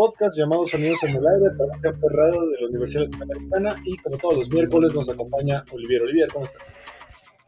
Podcast 0.00 0.34
llamado 0.34 0.64
Sonidos 0.64 1.02
en 1.02 1.10
el 1.10 1.16
Aire, 1.16 1.54
trabajo 1.58 2.00
Perrado 2.00 2.48
de 2.48 2.60
la 2.62 2.68
Universidad 2.68 3.02
Latinoamericana 3.02 3.82
y 3.84 3.98
como 3.98 4.16
todos 4.16 4.38
los 4.38 4.50
miércoles 4.50 4.94
nos 4.94 5.10
acompaña 5.10 5.62
Olivier. 5.72 6.00
Olivier, 6.00 6.26
¿cómo 6.32 6.46
estás? 6.46 6.72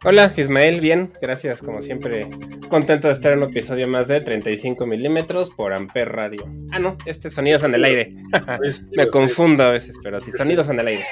Hola 0.04 0.34
Ismael, 0.36 0.82
bien, 0.82 1.14
gracias, 1.22 1.62
como 1.62 1.80
siempre, 1.80 2.28
contento 2.72 3.08
de 3.08 3.12
estar 3.12 3.32
en 3.32 3.42
un 3.42 3.50
episodio 3.50 3.86
más 3.86 4.08
de 4.08 4.22
35 4.22 4.86
milímetros 4.86 5.50
por 5.50 5.74
Amper 5.74 6.08
Radio. 6.08 6.42
Ah, 6.70 6.78
no, 6.78 6.96
este 7.04 7.28
Sonidos 7.28 7.62
en 7.64 7.74
el 7.74 7.84
Aire. 7.84 8.06
Me 8.96 9.08
confundo 9.08 9.64
a 9.64 9.68
veces, 9.68 9.96
pero 10.02 10.18
sí, 10.22 10.32
Sonidos 10.32 10.70
en 10.70 10.80
el 10.80 10.86
Aire. 10.86 11.04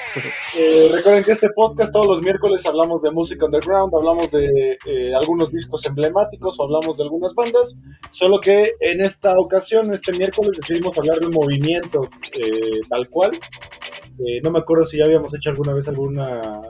Eh, 0.57 0.89
recuerden 0.91 1.23
que 1.23 1.33
este 1.33 1.49
podcast 1.55 1.93
todos 1.93 2.07
los 2.07 2.23
miércoles 2.23 2.65
hablamos 2.65 3.03
de 3.03 3.11
música 3.11 3.45
underground, 3.45 3.93
hablamos 3.93 4.31
de 4.31 4.75
eh, 4.87 5.13
algunos 5.13 5.51
discos 5.51 5.85
emblemáticos 5.85 6.59
o 6.59 6.63
hablamos 6.63 6.97
de 6.97 7.03
algunas 7.03 7.35
bandas, 7.35 7.77
solo 8.09 8.41
que 8.41 8.71
en 8.79 9.01
esta 9.01 9.37
ocasión, 9.37 9.93
este 9.93 10.13
miércoles, 10.13 10.57
decidimos 10.57 10.97
hablar 10.97 11.19
de 11.19 11.27
un 11.27 11.33
movimiento 11.33 12.09
eh, 12.33 12.79
tal 12.89 13.07
cual. 13.07 13.39
Eh, 14.17 14.41
no 14.43 14.49
me 14.49 14.57
acuerdo 14.57 14.83
si 14.83 14.97
ya 14.97 15.05
habíamos 15.05 15.31
hecho 15.35 15.51
alguna 15.51 15.73
vez 15.73 15.87
algún 15.87 16.19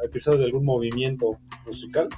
episodio 0.03 0.39
de 0.39 0.45
algún 0.47 0.65
movimiento 0.65 1.39
musical. 1.65 2.09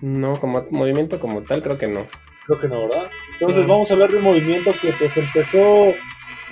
No, 0.00 0.34
como 0.34 0.66
movimiento 0.70 1.18
como 1.18 1.42
tal, 1.42 1.62
creo 1.62 1.78
que 1.78 1.86
no. 1.86 2.06
Creo 2.46 2.58
que 2.58 2.68
no, 2.68 2.82
¿verdad? 2.82 3.10
Entonces 3.40 3.66
vamos 3.66 3.90
a 3.90 3.94
hablar 3.94 4.10
de 4.10 4.18
un 4.18 4.24
movimiento 4.24 4.72
que 4.80 4.92
pues 4.92 5.16
empezó 5.16 5.94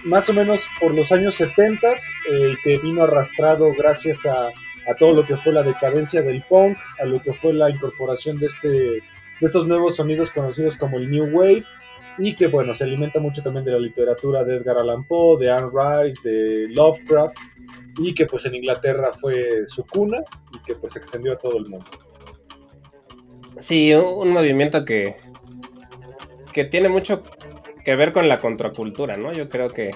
más 0.05 0.29
o 0.29 0.35
menos 0.35 0.69
por 0.81 0.95
los 0.95 1.13
años 1.13 1.35
70 1.35 1.89
y 1.89 2.33
eh, 2.33 2.57
que 2.63 2.79
vino 2.79 3.05
arrastrado 3.05 3.73
gracias 3.77 4.27
a, 4.27 4.49
a, 4.49 4.95
todo 4.99 5.15
lo 5.15 5.25
que 5.25 5.37
fue 5.37 5.53
la 5.53 5.63
decadencia 5.63 6.23
del 6.23 6.45
punk, 6.49 6.77
a 7.01 7.05
lo 7.05 7.23
que 7.23 7.33
fue 7.33 7.55
la 7.55 7.71
incorporación 7.71 8.37
de, 8.37 8.47
este, 8.47 8.69
de 8.69 9.03
estos 9.41 9.67
nuevos 9.67 9.97
sonidos 9.97 10.31
conocidos 10.31 10.77
como 10.77 10.99
el 10.99 11.11
New 11.11 11.31
Wave 11.33 11.65
y 12.19 12.35
que 12.35 12.47
bueno, 12.47 12.75
se 12.75 12.85
alimenta 12.85 13.19
mucho 13.19 13.43
también 13.43 13.65
de 13.65 13.73
la 13.73 13.79
literatura 13.79 14.45
de 14.45 14.57
Edgar 14.57 14.79
Allan 14.79 15.05
Poe, 15.05 15.39
de 15.39 15.51
Anne 15.51 15.69
Rice, 15.73 16.29
de 16.29 16.69
Lovecraft 16.69 17.37
y 17.99 18.15
que 18.15 18.27
pues 18.27 18.45
en 18.47 18.57
Inglaterra 18.57 19.13
fue 19.13 19.67
su 19.67 19.85
cuna 19.87 20.19
y 20.53 20.59
que 20.65 20.75
pues 20.75 20.93
se 20.93 20.99
extendió 20.99 21.33
a 21.33 21.37
todo 21.37 21.59
el 21.59 21.67
mundo. 21.67 21.87
Sí, 23.61 23.95
un 23.95 24.33
movimiento 24.33 24.85
que, 24.85 25.17
que 26.53 26.65
tiene 26.65 26.89
mucho 26.89 27.23
que 27.85 27.97
ver 27.97 28.13
con 28.13 28.29
la 28.29 28.39
contracultura, 28.39 29.17
¿no? 29.17 29.33
Yo 29.33 29.49
creo 29.49 29.71
que, 29.71 29.91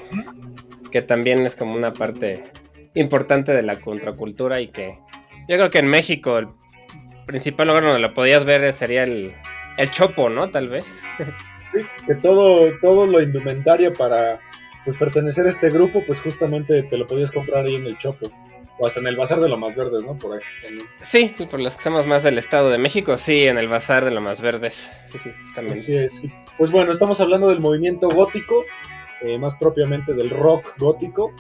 que 0.91 1.03
también 1.03 1.45
es 1.47 1.55
como 1.55 1.75
una 1.75 1.93
parte 1.93 2.45
importante 2.95 3.53
de 3.53 3.63
la 3.63 3.81
contracultura 3.81 4.61
y 4.61 4.69
que 4.69 4.99
yo 5.49 5.57
creo 5.57 5.71
que 5.71 5.79
en 5.79 5.89
México 5.89 6.39
el 6.39 6.49
principal 7.27 7.69
lugar 7.69 7.85
donde 7.85 8.01
lo 8.01 8.15
podías 8.15 8.45
ver 8.45 8.73
sería 8.73 9.05
el, 9.05 9.35
el 9.77 9.91
Chopo, 9.91 10.29
¿no? 10.29 10.51
Tal 10.51 10.69
vez. 10.69 10.85
Sí, 11.73 11.85
que 12.07 12.15
todo, 12.17 12.77
todo 12.81 13.07
lo 13.07 13.21
indumentario 13.21 13.93
para 13.93 14.41
pues 14.85 14.97
pertenecer 14.97 15.47
a 15.47 15.51
este 15.51 15.69
grupo, 15.71 16.03
pues 16.07 16.21
justamente 16.21 16.83
te 16.83 16.97
lo 16.97 17.07
podías 17.07 17.31
comprar 17.31 17.67
ahí 17.67 17.75
en 17.75 17.87
el 17.87 17.99
Chopo. 17.99 18.31
O 18.79 18.87
hasta 18.87 19.01
en 19.01 19.09
el 19.09 19.17
Bazar 19.17 19.41
de 19.41 19.49
lo 19.49 19.57
Más 19.57 19.75
Verdes, 19.75 20.05
¿no? 20.05 20.17
Por 20.17 20.37
ahí. 20.37 20.79
Sí, 21.03 21.35
por 21.51 21.61
los 21.61 21.75
que 21.75 21.83
somos 21.83 22.07
más 22.07 22.23
del 22.23 22.39
Estado 22.39 22.71
de 22.71 22.79
México, 22.79 23.17
sí, 23.17 23.45
en 23.45 23.59
el 23.59 23.67
Bazar 23.67 24.05
de 24.05 24.13
lo 24.13 24.21
Más 24.21 24.41
Verdes. 24.41 24.91
Sí, 25.09 25.19
sí, 25.23 25.31
también. 25.55 25.77
Así 25.77 25.97
es, 25.97 26.13
sí. 26.21 26.33
Pues 26.57 26.71
bueno, 26.71 26.93
estamos 26.93 27.21
hablando 27.21 27.49
del 27.49 27.61
movimiento 27.61 28.09
gótico, 28.09 28.65
eh, 29.23 29.37
más 29.39 29.57
propiamente 29.57 30.15
del 30.15 30.31
rock 30.31 30.75
gótico, 30.79 31.33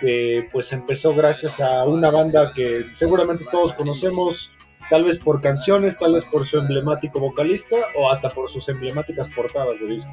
que 0.00 0.48
pues 0.52 0.72
empezó 0.72 1.14
gracias 1.14 1.60
a 1.60 1.84
una 1.84 2.10
banda 2.10 2.52
que 2.52 2.84
seguramente 2.92 3.44
todos 3.50 3.72
conocemos, 3.72 4.52
tal 4.90 5.04
vez 5.04 5.18
por 5.18 5.40
canciones, 5.40 5.96
tal 5.96 6.12
vez 6.14 6.24
por 6.26 6.44
su 6.44 6.58
emblemático 6.58 7.20
vocalista 7.20 7.76
o 7.96 8.10
hasta 8.10 8.28
por 8.28 8.50
sus 8.50 8.68
emblemáticas 8.68 9.28
portadas 9.28 9.80
de 9.80 9.86
disco, 9.86 10.12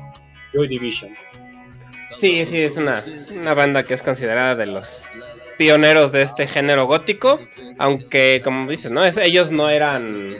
Joy 0.54 0.68
Division. 0.68 1.12
Sí, 2.20 2.46
sí, 2.46 2.62
es 2.62 2.78
una, 2.78 3.00
una 3.40 3.54
banda 3.54 3.84
que 3.84 3.94
es 3.94 4.02
considerada 4.02 4.56
de 4.56 4.68
los 4.68 5.04
pioneros 5.60 6.14
de 6.14 6.22
este 6.22 6.48
género 6.48 6.88
gótico, 6.88 7.38
aunque 7.78 8.40
como 8.42 8.72
dices, 8.72 8.92
¿no? 8.92 9.04
Es, 9.04 9.18
ellos 9.18 9.52
no 9.52 9.70
eran, 9.70 10.34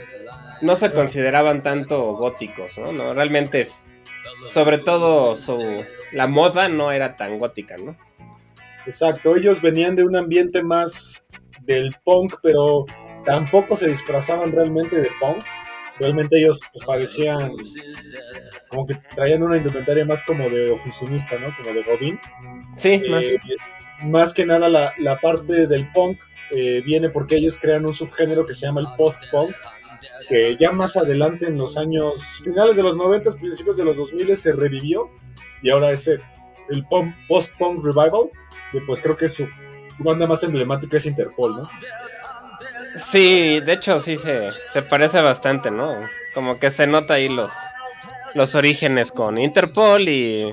no 0.62 0.78
se 0.78 0.92
consideraban 0.92 1.62
tanto 1.62 2.14
góticos, 2.14 2.78
¿no? 2.78 2.94
no 2.94 3.14
realmente, 3.14 3.68
sobre 4.48 4.78
todo 4.78 5.36
su, 5.36 5.84
la 6.14 6.28
moda 6.28 6.70
no 6.70 6.94
era 6.94 7.18
tan 7.18 7.38
gótica, 7.38 7.76
¿no? 7.84 7.98
Exacto, 8.86 9.36
ellos 9.36 9.62
venían 9.62 9.98
de 9.98 10.06
un 10.06 10.16
ambiente 10.16 10.64
más 10.64 11.26
del 11.64 11.94
punk, 12.06 12.36
pero 12.42 12.86
tampoco 13.26 13.76
se 13.76 13.90
disfrazaban 13.90 14.54
realmente 14.54 15.02
de 15.02 15.10
punks. 15.20 15.50
Realmente 16.00 16.40
ellos 16.40 16.62
pues 16.72 16.86
parecían 16.86 17.52
como 18.70 18.88
que 18.88 18.96
traían 19.14 19.44
una 19.44 19.58
indumentaria 19.58 20.06
más 20.06 20.24
como 20.24 20.50
de 20.50 20.72
oficinista, 20.72 21.38
¿no? 21.38 21.54
Como 21.58 21.76
de 21.76 21.84
Godín. 21.84 22.20
Sí, 22.78 22.94
eh, 22.94 23.10
más 23.10 23.26
más 24.04 24.34
que 24.34 24.46
nada 24.46 24.70
la, 24.70 24.94
la 24.98 25.20
parte 25.20 25.68
del 25.68 25.92
punk 25.92 26.20
eh, 26.52 26.82
viene 26.84 27.10
porque 27.10 27.36
ellos 27.36 27.60
crean 27.60 27.86
un 27.86 27.94
subgénero 27.94 28.46
que 28.46 28.54
se 28.54 28.66
llama 28.66 28.82
el 28.82 28.88
post-punk, 28.98 29.56
que 30.28 30.56
ya 30.58 30.72
más 30.72 30.98
adelante 30.98 31.46
en 31.46 31.58
los 31.58 31.78
años 31.78 32.42
finales 32.44 32.76
de 32.76 32.84
los 32.84 32.96
90, 32.96 33.32
principios 33.40 33.78
de 33.78 33.86
los 33.86 33.98
2000 33.98 34.36
se 34.36 34.54
revivió 34.54 35.12
y 35.62 35.70
ahora 35.70 35.92
es 35.92 36.08
el, 36.08 36.22
post-punk 37.28 37.84
revival, 37.84 38.30
que 38.72 38.82
pues 38.82 39.00
creo 39.00 39.16
que 39.16 39.30
su, 39.30 39.48
su, 39.96 40.04
banda 40.04 40.26
más 40.26 40.44
emblemática 40.44 40.98
es 40.98 41.06
Interpol, 41.06 41.58
¿no? 41.58 41.64
Sí, 42.96 43.60
de 43.60 43.74
hecho 43.74 44.02
sí 44.02 44.18
se, 44.18 44.50
se 44.74 44.82
parece 44.82 45.22
bastante, 45.22 45.70
¿no? 45.70 45.96
Como 46.34 46.60
que 46.60 46.72
se 46.72 46.88
nota 46.88 47.16
ahí 47.16 47.28
los, 47.28 47.52
los 48.34 48.56
orígenes 48.56 49.12
con 49.12 49.38
Interpol 49.38 50.08
y 50.10 50.52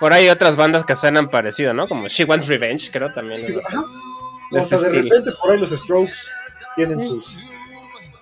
por 0.00 0.12
ahí 0.12 0.28
otras 0.28 0.56
bandas 0.56 0.84
que 0.84 0.96
suenan 0.96 1.28
parecido, 1.28 1.74
¿no? 1.74 1.86
Como 1.86 2.08
She 2.08 2.24
Wants 2.24 2.48
Revenge, 2.48 2.90
creo 2.90 3.12
también. 3.12 3.46
Sí, 3.46 3.54
o 4.52 4.62
sea, 4.62 4.78
de 4.78 4.88
repente 4.88 5.30
por 5.40 5.52
ahí 5.52 5.60
los 5.60 5.70
Strokes 5.70 6.18
tienen 6.74 6.98
sus, 6.98 7.46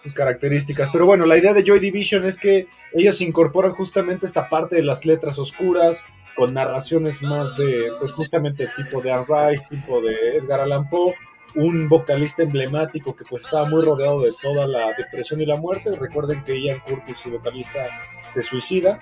sus, 0.03 0.13
características. 0.13 0.91
Pero 0.93 1.07
bueno, 1.07 1.25
la 1.25 1.39
idea 1.39 1.55
de 1.55 1.65
Joy 1.65 1.81
Division 1.81 2.27
es 2.27 2.39
que 2.39 2.67
ellos 2.93 3.21
incorporan 3.21 3.73
justamente 3.73 4.27
esta 4.27 4.49
parte 4.49 4.77
de 4.77 4.83
las 4.83 5.07
letras 5.07 5.39
oscuras, 5.39 6.05
con 6.37 6.55
narraciones 6.55 7.23
más 7.23 7.57
de, 7.57 7.93
pues 7.99 8.13
justamente 8.13 8.69
tipo 8.77 9.01
de 9.01 9.13
Anne 9.13 9.27
Rice, 9.29 9.67
tipo 9.69 10.01
de 10.01 10.39
Edgar 10.39 10.61
Allan 10.61 10.89
Poe, 10.89 11.15
un 11.55 11.89
vocalista 11.89 12.43
emblemático 12.43 13.15
que 13.17 13.25
pues 13.25 13.45
estaba 13.45 13.69
muy 13.69 13.83
rodeado 13.83 14.23
de 14.23 14.33
toda 14.41 14.67
la 14.67 14.93
depresión 14.95 15.41
y 15.41 15.47
la 15.47 15.57
muerte. 15.57 15.97
Recuerden 15.97 16.45
que 16.45 16.61
Ian 16.61 16.81
Curtis, 16.81 17.19
su 17.19 17.31
vocalista, 17.31 17.87
se 18.33 18.43
suicida. 18.43 19.01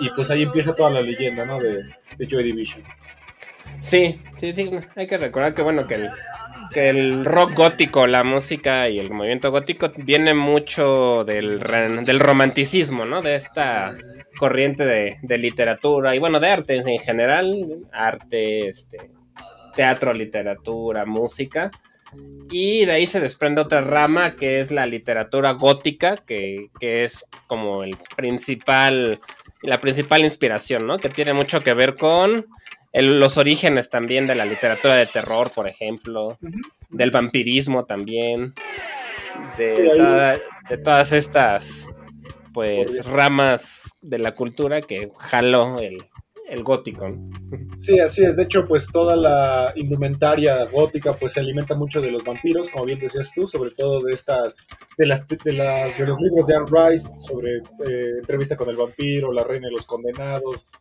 Y 0.00 0.10
pues 0.10 0.30
ahí 0.30 0.42
empieza 0.42 0.74
toda 0.74 0.90
la 0.90 1.00
leyenda, 1.00 1.44
¿no? 1.44 1.58
De, 1.58 1.82
de 2.16 2.26
Joy 2.26 2.44
Division. 2.44 2.82
Sí, 3.80 4.20
sí, 4.36 4.52
sí, 4.52 4.70
hay 4.94 5.06
que 5.06 5.18
recordar 5.18 5.54
que 5.54 5.62
bueno, 5.62 5.86
que 5.86 5.96
el, 5.96 6.10
que 6.72 6.88
el 6.88 7.24
rock 7.24 7.54
gótico, 7.54 8.06
la 8.06 8.22
música 8.22 8.88
y 8.88 8.98
el 8.98 9.10
movimiento 9.10 9.50
gótico 9.50 9.90
viene 9.96 10.34
mucho 10.34 11.24
del, 11.24 11.58
del 12.04 12.20
romanticismo, 12.20 13.04
¿no? 13.04 13.22
De 13.22 13.34
esta 13.34 13.96
corriente 14.38 14.84
de, 14.84 15.18
de, 15.22 15.38
literatura 15.38 16.14
y 16.14 16.18
bueno, 16.18 16.38
de 16.38 16.48
arte 16.48 16.76
en 16.76 16.98
general, 17.00 17.86
arte, 17.92 18.68
este, 18.68 19.10
teatro, 19.74 20.12
literatura, 20.12 21.04
música. 21.04 21.70
Y 22.50 22.84
de 22.84 22.92
ahí 22.92 23.06
se 23.06 23.20
desprende 23.20 23.62
otra 23.62 23.80
rama 23.80 24.36
que 24.36 24.60
es 24.60 24.70
la 24.70 24.86
literatura 24.86 25.52
gótica, 25.52 26.16
que, 26.16 26.68
es 26.80 27.26
como 27.46 27.84
el 27.84 27.96
principal, 28.16 29.20
la 29.62 29.80
principal 29.80 30.22
inspiración, 30.22 30.86
¿no? 30.86 30.98
Que 30.98 31.08
tiene 31.08 31.32
mucho 31.32 31.62
que 31.62 31.72
ver 31.72 31.96
con 31.96 32.46
los 32.92 33.38
orígenes 33.38 33.88
también 33.88 34.26
de 34.26 34.34
la 34.34 34.44
literatura 34.44 34.96
de 34.96 35.06
terror, 35.06 35.50
por 35.54 35.66
ejemplo, 35.66 36.36
del 36.90 37.10
vampirismo 37.10 37.86
también, 37.86 38.52
de, 39.56 40.38
de 40.68 40.78
todas 40.78 41.12
estas 41.12 41.86
pues 42.52 43.06
ramas 43.06 43.94
de 44.02 44.18
la 44.18 44.34
cultura 44.34 44.82
que 44.82 45.08
jaló 45.18 45.78
el, 45.78 45.96
el 46.52 46.62
gótico. 46.62 47.10
Sí, 47.78 47.98
así 47.98 48.22
es. 48.24 48.36
De 48.36 48.42
hecho, 48.42 48.66
pues 48.68 48.86
toda 48.86 49.16
la 49.16 49.72
indumentaria 49.74 50.64
gótica 50.66 51.14
pues 51.16 51.32
se 51.32 51.40
alimenta 51.40 51.74
mucho 51.74 52.00
de 52.00 52.10
los 52.10 52.22
vampiros, 52.22 52.68
como 52.68 52.84
bien 52.84 52.98
decías 52.98 53.32
tú, 53.34 53.46
sobre 53.46 53.70
todo 53.70 54.02
de 54.02 54.12
estas, 54.12 54.66
de 54.98 55.06
las, 55.06 55.26
de 55.26 55.52
las, 55.52 55.96
de 55.96 56.06
los 56.06 56.20
libros 56.20 56.46
de 56.46 56.56
Anne 56.56 56.66
Rice 56.70 57.08
sobre 57.26 57.56
eh, 57.56 58.18
entrevista 58.20 58.54
con 58.54 58.68
el 58.68 58.76
vampiro, 58.76 59.32
la 59.32 59.44
reina 59.44 59.68
de 59.68 59.72
los 59.72 59.86
condenados, 59.86 60.72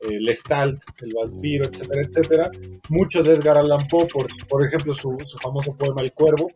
eh, 0.00 0.18
Lestat, 0.18 0.74
el 1.00 1.12
vampiro, 1.14 1.66
etcétera, 1.66 2.02
etcétera. 2.02 2.50
Mucho 2.88 3.22
de 3.22 3.34
Edgar 3.34 3.58
Allan 3.58 3.86
Poe, 3.86 4.06
por, 4.06 4.28
por 4.48 4.66
ejemplo, 4.66 4.94
su, 4.94 5.14
su, 5.24 5.38
famoso 5.38 5.76
poema 5.76 6.00
El 6.00 6.14
Cuervo, 6.14 6.50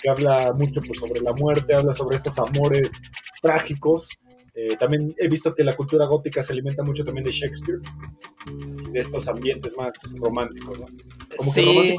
que 0.00 0.10
habla 0.10 0.52
mucho 0.52 0.82
pues, 0.86 1.00
sobre 1.00 1.20
la 1.20 1.32
muerte, 1.32 1.74
habla 1.74 1.94
sobre 1.94 2.16
estos 2.16 2.38
amores 2.38 3.02
trágicos 3.40 4.10
eh, 4.60 4.76
también 4.76 5.14
he 5.18 5.28
visto 5.28 5.54
que 5.54 5.62
la 5.62 5.76
cultura 5.76 6.06
gótica 6.06 6.42
se 6.42 6.52
alimenta 6.52 6.82
mucho 6.82 7.04
también 7.04 7.24
de 7.24 7.30
Shakespeare, 7.30 7.78
de 8.90 8.98
estos 8.98 9.28
ambientes 9.28 9.76
más 9.76 10.16
románticos, 10.18 10.80
¿no? 10.80 10.86
Como 11.36 11.54
sí. 11.54 11.96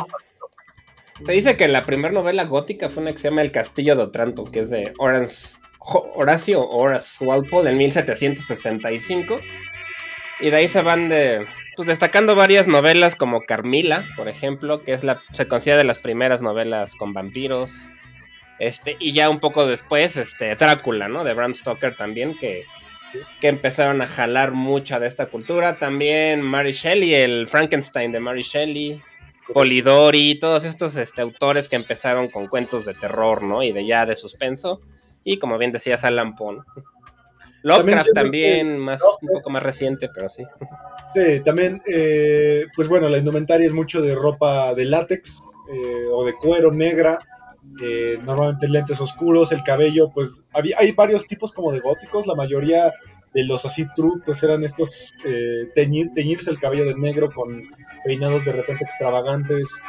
Se 1.26 1.32
dice 1.32 1.56
que 1.56 1.70
la 1.70 1.86
primera 1.86 2.14
novela 2.14 2.44
gótica 2.44 2.90
fue 2.90 3.04
una 3.04 3.14
que 3.14 3.20
se 3.20 3.30
llama 3.30 3.44
El 3.44 3.54
Castillo 3.54 3.96
de 3.96 4.04
Otranto, 4.04 4.44
que 4.44 4.60
es 4.60 4.70
de 4.70 4.92
Horace, 4.98 5.58
Horacio 5.80 6.68
Horace 6.68 7.24
Walpole 7.24 7.70
en 7.70 7.78
1765. 7.78 9.38
Y 10.42 10.50
de 10.50 10.58
ahí 10.58 10.68
se 10.68 10.82
van 10.82 11.08
de, 11.08 11.46
pues 11.78 11.88
destacando 11.88 12.36
varias 12.36 12.68
novelas 12.68 13.16
como 13.16 13.44
Carmila, 13.44 14.06
por 14.18 14.28
ejemplo, 14.28 14.84
que 14.84 14.92
es 14.94 15.06
la, 15.06 15.22
se 15.32 15.48
considera 15.48 15.78
de 15.78 15.86
las 15.86 16.00
primeras 16.00 16.42
novelas 16.42 16.94
con 16.96 17.14
vampiros. 17.14 17.94
Este, 18.60 18.98
y 19.00 19.14
ya 19.14 19.30
un 19.30 19.40
poco 19.40 19.66
después, 19.66 20.18
este, 20.18 20.56
Drácula, 20.56 21.08
¿no? 21.08 21.24
De 21.24 21.34
Bram 21.34 21.56
Stoker 21.56 21.96
también, 21.96 22.38
que, 22.38 22.66
que 23.40 23.48
empezaron 23.48 24.02
a 24.02 24.08
jalar 24.08 24.52
mucha 24.52 25.00
de 25.00 25.08
esta 25.08 25.28
cultura. 25.28 25.78
También 25.78 26.46
Mary 26.46 26.74
Shelley, 26.74 27.14
el 27.14 27.48
Frankenstein 27.48 28.12
de 28.12 28.20
Mary 28.20 28.42
Shelley, 28.42 29.00
Polidori, 29.54 30.38
todos 30.40 30.66
estos 30.66 30.98
este, 30.98 31.22
autores 31.22 31.70
que 31.70 31.78
empezaron 31.78 32.28
con 32.28 32.48
cuentos 32.48 32.86
de 32.86 32.94
terror, 32.94 33.44
¿no? 33.44 33.64
Y 33.64 33.72
de 33.72 33.86
ya 33.86 34.06
de 34.06 34.16
suspenso. 34.16 34.82
Y 35.24 35.40
como 35.40 35.58
bien 35.58 35.72
decías, 35.72 36.04
Alan 36.04 36.36
Poe. 36.36 36.58
Lovecraft 37.64 38.14
también, 38.14 38.78
más, 38.78 39.02
un 39.22 39.28
poco 39.28 39.50
más 39.50 39.64
reciente, 39.64 40.08
pero 40.14 40.30
sí. 40.30 40.44
Sí, 41.14 41.42
también, 41.44 41.82
eh, 41.92 42.66
pues 42.76 42.88
bueno, 42.88 43.10
la 43.10 43.18
indumentaria 43.18 43.68
es 43.68 43.74
mucho 43.74 44.02
de 44.02 44.16
ropa 44.16 44.74
de 44.74 44.86
látex 44.86 45.44
eh, 45.74 46.06
o 46.12 46.24
de 46.24 46.34
cuero 46.36 46.72
negra 46.72 47.20
eh, 47.81 48.19
normalmente 48.25 48.68
lentes 48.68 49.00
oscuros, 49.00 49.51
el 49.51 49.63
cabello, 49.63 50.10
pues 50.13 50.44
había, 50.54 50.77
hay 50.80 50.92
varios 50.92 51.27
tipos 51.27 51.51
como 51.51 51.71
de 51.71 51.80
góticos, 51.80 52.27
la 52.27 52.36
mayoría 52.36 52.94
de 53.33 53.44
los 53.44 53.66
así 53.66 53.86
true, 53.95 54.21
pues 54.25 54.42
eran 54.44 54.63
estos 54.63 55.13
eh, 55.25 55.69
teñirse 55.75 56.50
el 56.50 56.60
cabello 56.60 56.86
de 56.86 56.95
negro 56.95 57.31
con 57.31 57.63
peinados 58.04 58.44
de 58.45 58.54
repente 58.54 58.83
extravagantes, 58.83 59.81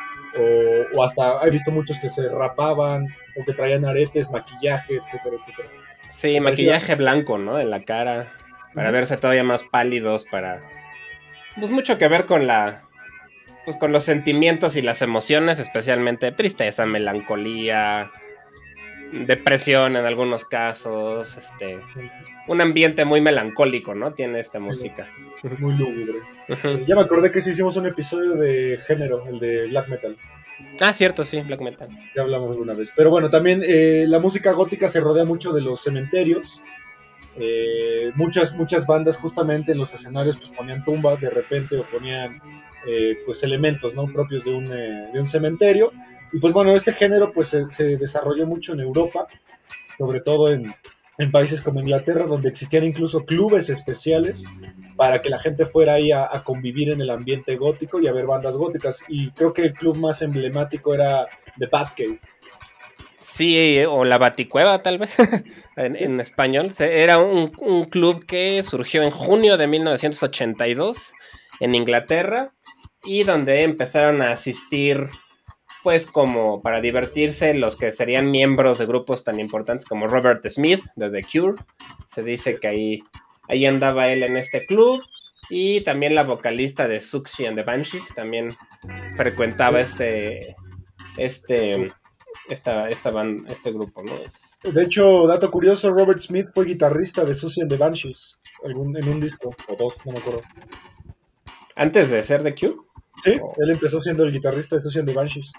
o, 0.95 1.03
hasta 1.03 1.45
he 1.45 1.51
visto 1.51 1.73
muchos 1.73 1.99
que 1.99 2.09
se 2.09 2.29
rapaban, 2.29 3.07
o 3.37 3.45
que 3.45 3.53
traían 3.53 3.85
aretes, 3.85 4.31
maquillaje, 4.31 4.97
etcétera, 4.97 5.37
etcétera. 5.41 5.69
Sí, 6.09 6.39
maquillaje 6.41 6.95
blanco, 6.95 7.39
¿no? 7.39 7.59
En 7.59 7.71
la 7.71 7.81
cara, 7.81 8.33
para 8.75 8.91
verse 8.91 9.17
todavía 9.17 9.45
más 9.45 9.65
pálidos, 9.65 10.25
para... 10.31 10.63
Pues 11.59 11.71
mucho 11.73 11.99
que 11.99 12.07
ver 12.07 12.27
con 12.27 12.47
la, 12.47 12.85
pues 13.65 13.77
con 13.77 13.93
los 13.93 14.05
sentimientos 14.05 14.77
y 14.77 14.83
las 14.83 15.03
emociones, 15.03 15.59
especialmente 15.59 16.33
tristeza, 16.33 16.87
melancolía, 16.87 18.11
depresión 19.13 19.97
en 19.97 20.05
algunos 20.07 20.45
casos, 20.45 21.37
este, 21.37 21.79
un 22.47 22.61
ambiente 22.61 23.05
muy 23.05 23.21
melancólico, 23.21 23.95
¿no? 23.95 24.13
Tiene 24.13 24.41
esta 24.41 24.61
música. 24.61 25.09
Muy 25.59 25.75
lúgubre. 25.77 26.21
ya 26.87 26.95
me 26.95 27.03
acordé 27.03 27.31
que 27.31 27.41
sí 27.41 27.51
hicimos 27.51 27.77
un 27.77 27.87
episodio 27.87 28.35
de 28.37 28.79
género, 28.87 29.25
el 29.27 29.39
de 29.39 29.67
black 29.69 29.89
metal. 29.89 30.17
Ah, 30.81 30.93
cierto, 30.93 31.25
sí, 31.25 31.41
black 31.41 31.61
metal. 31.61 31.89
Ya 32.15 32.23
hablamos 32.23 32.51
alguna 32.51 32.75
vez. 32.75 32.93
Pero 32.95 33.11
bueno, 33.11 33.31
también 33.31 33.63
eh, 33.65 34.05
la 34.09 34.19
música 34.19 34.53
gótica 34.53 34.89
se 34.89 35.01
rodea 35.01 35.25
mucho 35.25 35.53
de 35.53 35.63
los 35.63 35.83
cementerios. 35.83 36.63
Eh, 37.37 38.11
muchas, 38.15 38.55
muchas 38.55 38.87
bandas 38.87 39.17
justamente 39.17 39.73
en 39.73 39.79
los 39.79 39.95
escenarios 39.95 40.37
pues 40.37 40.51
ponían 40.51 40.85
tumbas 40.85 41.21
de 41.21 41.31
repente 41.31 41.77
o 41.77 41.85
ponían 41.85 42.41
eh, 42.87 43.19
pues 43.25 43.43
elementos 43.43 43.95
¿no? 43.95 44.07
propios 44.07 44.45
de 44.45 44.55
un, 44.55 44.67
eh, 44.67 45.11
de 45.13 45.19
un, 45.19 45.27
cementerio. 45.27 45.93
Y 46.33 46.39
pues 46.39 46.53
bueno, 46.53 46.75
este 46.75 46.93
género 46.93 47.33
pues 47.33 47.57
se, 47.69 47.97
desarrolló 47.97 48.47
mucho 48.47 48.73
en 48.73 48.81
Europa, 48.81 49.27
sobre 49.99 50.21
todo 50.21 50.51
en, 50.51 50.75
en, 51.19 51.31
países 51.31 51.61
como 51.61 51.81
Inglaterra, 51.81 52.27
donde 52.27 52.49
existían 52.49 52.85
incluso 52.85 53.25
clubes 53.25 53.69
especiales 53.69 54.45
para 54.97 55.21
que 55.21 55.31
la 55.31 55.39
gente 55.39 55.67
fuera 55.67 55.95
ahí 55.95 56.13
a, 56.13 56.29
convivir 56.45 56.91
en 56.91 57.01
el 57.01 57.11
ambiente 57.11 57.57
gótico 57.57 58.01
y 58.01 58.07
a 58.07 58.13
ver 58.13 58.27
bandas 58.27 58.57
góticas. 58.57 59.03
Y 59.09 59.31
creo 59.33 59.53
que 59.53 59.63
el 59.63 59.75
club 59.75 59.97
más 59.97 60.23
emblemático 60.23 60.95
era 60.95 61.27
The 61.59 61.67
Batcave. 61.67 62.21
Sí, 63.23 63.83
o 63.89 64.05
la 64.05 64.19
Baticueva 64.19 64.83
tal 64.83 64.99
vez, 64.99 65.17
en, 65.77 66.21
español. 66.21 66.73
Era 66.79 67.19
un, 67.19 67.53
un, 67.59 67.85
club 67.85 68.25
que 68.27 68.63
surgió 68.63 69.03
en 69.03 69.11
junio 69.11 69.57
de 69.57 69.67
1982 69.67 71.13
en 71.61 71.75
Inglaterra 71.75 72.53
y 73.05 73.25
donde 73.25 73.63
empezaron 73.63 74.23
a 74.23 74.33
asistir 74.33 75.09
pues 75.83 76.07
como 76.07 76.61
para 76.61 76.81
divertirse 76.81 77.55
los 77.55 77.77
que 77.77 77.93
serían 77.93 78.31
miembros 78.31 78.79
de 78.79 78.87
grupos 78.87 79.25
tan 79.25 79.41
importantes 79.41 79.87
como 79.87 80.09
Robert 80.09 80.47
Smith 80.49 80.85
de 80.95 81.11
The 81.11 81.23
Cure. 81.23 81.63
Se 82.09 82.23
dice 82.23 82.59
que 82.61 82.69
ahí, 82.69 83.03
ahí 83.49 83.65
andaba 83.65 84.09
él 84.09 84.23
en 84.23 84.37
este 84.37 84.67
club 84.67 85.03
y 85.49 85.81
también 85.81 86.15
la 86.15 86.25
vocalista 86.25 86.87
de 86.87 87.01
Suxy 87.01 87.47
and 87.47 87.57
the 87.57 87.63
Banshees 87.63 88.15
también 88.15 88.55
frecuentaba 89.17 89.81
este 89.81 90.55
este 91.17 91.91
esta, 92.49 92.89
esta 92.89 93.13
este 93.49 93.73
grupo, 93.73 94.03
¿no? 94.03 94.13
De 94.71 94.83
hecho, 94.83 95.27
dato 95.27 95.51
curioso, 95.51 95.91
Robert 95.91 96.21
Smith 96.21 96.47
fue 96.53 96.67
guitarrista 96.67 97.25
de 97.25 97.35
Susie 97.35 97.63
and 97.63 97.71
the 97.71 97.79
Banshees 97.79 98.39
en 98.65 98.77
un 98.77 99.21
disco, 99.21 99.55
o 99.69 99.77
dos, 99.77 100.05
no 100.05 100.13
me 100.13 100.19
acuerdo. 100.19 100.43
¿Antes 101.77 102.11
de 102.11 102.23
ser 102.23 102.43
The 102.43 102.55
Cure? 102.55 102.77
Sí, 103.23 103.33
él 103.33 103.71
empezó 103.71 104.01
siendo 104.01 104.25
el 104.25 104.33
guitarrista 104.33 104.77
de 104.77 104.99
and 104.99 105.09
the 105.09 105.15
Banshees. 105.15 105.53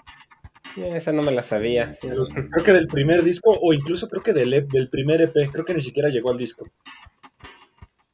esa 0.76 1.12
no 1.12 1.22
me 1.22 1.32
la 1.32 1.42
sabía. 1.42 1.92
Creo 2.00 2.64
que 2.64 2.72
del 2.72 2.88
primer 2.88 3.22
disco, 3.22 3.56
o 3.60 3.72
incluso 3.72 4.08
creo 4.08 4.22
que 4.22 4.32
del, 4.32 4.52
e 4.54 4.62
del 4.62 4.88
primer 4.88 5.22
EP, 5.22 5.34
creo 5.52 5.64
que 5.64 5.74
ni 5.74 5.80
siquiera 5.80 6.08
llegó 6.08 6.30
al 6.30 6.38
disco. 6.38 6.66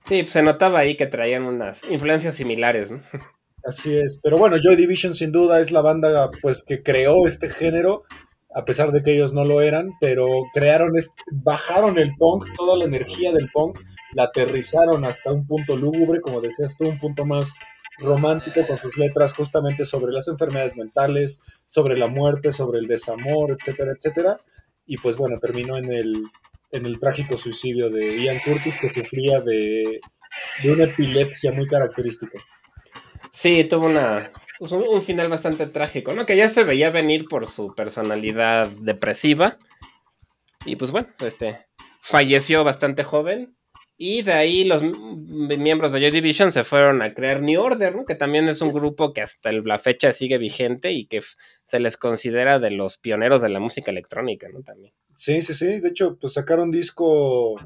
Sí, 0.06 0.22
pues 0.22 0.30
se 0.30 0.42
notaba 0.42 0.78
ahí 0.78 0.96
que 0.96 1.06
traían 1.06 1.44
unas 1.44 1.82
influencias 1.90 2.34
similares, 2.34 2.90
¿no? 2.90 3.02
Así 3.64 3.94
es, 3.94 4.20
pero 4.22 4.38
bueno, 4.38 4.56
Joy 4.56 4.76
Division 4.76 5.14
sin 5.14 5.32
duda 5.32 5.60
es 5.60 5.70
la 5.72 5.82
banda 5.82 6.30
pues 6.40 6.64
que 6.64 6.82
creó 6.82 7.26
este 7.26 7.50
género, 7.50 8.04
a 8.54 8.64
pesar 8.64 8.92
de 8.92 9.02
que 9.02 9.12
ellos 9.14 9.34
no 9.34 9.44
lo 9.44 9.60
eran, 9.60 9.90
pero 10.00 10.26
crearon, 10.54 10.92
bajaron 11.30 11.98
el 11.98 12.14
punk, 12.16 12.46
toda 12.56 12.78
la 12.78 12.86
energía 12.86 13.32
del 13.32 13.50
punk, 13.52 13.78
la 14.14 14.24
aterrizaron 14.24 15.04
hasta 15.04 15.32
un 15.32 15.46
punto 15.46 15.76
lúgubre, 15.76 16.20
como 16.20 16.40
decías 16.40 16.76
tú, 16.78 16.88
un 16.88 16.98
punto 16.98 17.26
más 17.26 17.52
romántico 17.98 18.66
con 18.66 18.78
sus 18.78 18.96
letras 18.96 19.34
justamente 19.34 19.84
sobre 19.84 20.12
las 20.12 20.28
enfermedades 20.28 20.76
mentales, 20.76 21.42
sobre 21.66 21.96
la 21.96 22.06
muerte, 22.06 22.52
sobre 22.52 22.78
el 22.78 22.86
desamor, 22.86 23.50
etcétera, 23.50 23.92
etcétera. 23.92 24.38
Y 24.86 24.96
pues 24.96 25.16
bueno, 25.16 25.38
terminó 25.38 25.76
en 25.76 25.92
el, 25.92 26.24
en 26.72 26.86
el 26.86 26.98
trágico 26.98 27.36
suicidio 27.36 27.90
de 27.90 28.22
Ian 28.22 28.40
Curtis 28.44 28.78
que 28.78 28.88
sufría 28.88 29.40
de, 29.40 30.00
de 30.62 30.72
una 30.72 30.84
epilepsia 30.84 31.52
muy 31.52 31.66
característica. 31.66 32.38
Sí, 33.32 33.64
tuvo 33.64 33.86
una, 33.86 34.30
pues, 34.58 34.72
un, 34.72 35.02
final 35.02 35.28
bastante 35.28 35.66
trágico, 35.66 36.12
¿no? 36.12 36.26
Que 36.26 36.36
ya 36.36 36.48
se 36.48 36.64
veía 36.64 36.90
venir 36.90 37.26
por 37.28 37.46
su 37.46 37.74
personalidad 37.74 38.68
depresiva. 38.68 39.58
Y 40.64 40.76
pues 40.76 40.90
bueno, 40.90 41.08
este 41.20 41.66
falleció 42.00 42.64
bastante 42.64 43.04
joven 43.04 43.57
y 44.00 44.22
de 44.22 44.32
ahí 44.32 44.64
los 44.64 44.80
miembros 44.82 45.90
de 45.90 46.00
Joy 46.00 46.12
Division 46.12 46.52
se 46.52 46.62
fueron 46.62 47.02
a 47.02 47.12
crear 47.14 47.42
New 47.42 47.60
Order, 47.60 47.96
¿no? 47.96 48.04
que 48.04 48.14
también 48.14 48.48
es 48.48 48.62
un 48.62 48.72
grupo 48.72 49.12
que 49.12 49.22
hasta 49.22 49.50
la 49.50 49.78
fecha 49.78 50.12
sigue 50.12 50.38
vigente 50.38 50.92
y 50.92 51.06
que 51.06 51.20
se 51.64 51.80
les 51.80 51.96
considera 51.96 52.60
de 52.60 52.70
los 52.70 52.96
pioneros 52.96 53.42
de 53.42 53.48
la 53.48 53.58
música 53.58 53.90
electrónica, 53.90 54.48
¿no? 54.48 54.62
También. 54.62 54.94
Sí, 55.16 55.42
sí, 55.42 55.52
sí. 55.52 55.80
De 55.80 55.88
hecho, 55.88 56.16
pues 56.20 56.34
sacaron 56.34 56.70
disco 56.70 57.56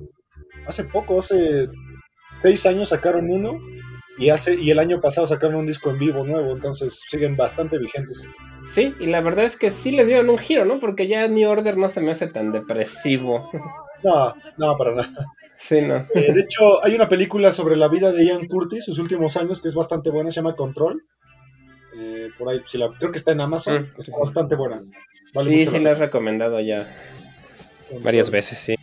hace 0.67 0.85
poco, 0.85 1.19
hace 1.19 1.69
seis 2.41 2.65
años 2.65 2.89
sacaron 2.89 3.31
uno 3.31 3.59
y, 4.17 4.31
hace, 4.31 4.55
y 4.55 4.71
el 4.71 4.79
año 4.79 5.03
pasado 5.03 5.27
sacaron 5.27 5.57
un 5.57 5.67
disco 5.67 5.91
en 5.91 5.99
vivo 5.99 6.25
nuevo, 6.25 6.53
entonces 6.53 6.99
siguen 7.11 7.37
bastante 7.37 7.79
vigentes. 7.79 8.27
Sí, 8.73 8.95
y 8.99 9.07
la 9.07 9.21
verdad 9.21 9.45
es 9.45 9.59
que 9.59 9.71
sí 9.71 9.91
les 9.91 10.07
dieron 10.07 10.31
un 10.31 10.39
giro, 10.39 10.65
¿no? 10.65 10.81
Porque 10.81 11.09
ya 11.09 11.29
New 11.29 11.51
Order 11.51 11.77
no 11.77 11.91
se 11.91 12.01
me 12.01 12.13
hace 12.13 12.27
tan 12.27 12.53
depresivo. 12.53 13.51
No, 14.03 14.35
no, 14.57 14.77
para 14.77 14.97
nada. 14.97 15.27
Sí, 15.69 15.81
no. 15.81 15.97
Eh, 15.97 16.33
de 16.33 16.41
hecho, 16.41 16.85
hay 16.85 16.95
una 16.95 17.09
película 17.09 17.53
sobre 17.53 17.77
la 17.77 17.87
vida 17.87 18.11
de 18.11 18.27
Ian 18.27 18.47
Curtis, 18.47 18.85
sus 18.85 18.99
últimos 18.99 19.37
años, 19.37 19.63
que 19.63 19.69
es 19.69 19.75
bastante 19.75 20.11
buena, 20.11 20.31
se 20.31 20.37
llama 20.37 20.57
Control. 20.57 21.01
Eh, 21.97 22.31
por 22.37 22.49
ahí, 22.49 22.61
si 22.67 22.79
la, 22.79 22.89
creo 22.89 23.13
que 23.13 23.19
está 23.19 23.31
en 23.33 23.43
Amazon, 23.43 23.83
mm. 23.83 24.01
está 24.01 24.19
bastante 24.19 24.57
buena. 24.57 24.81
sí, 24.81 25.67
sí, 25.67 25.79
la 25.79 25.91
he 25.91 25.95
recomendado 25.95 26.59
ya 26.61 26.89
varias 28.03 28.31
veces, 28.31 28.59
sí. 28.59 28.75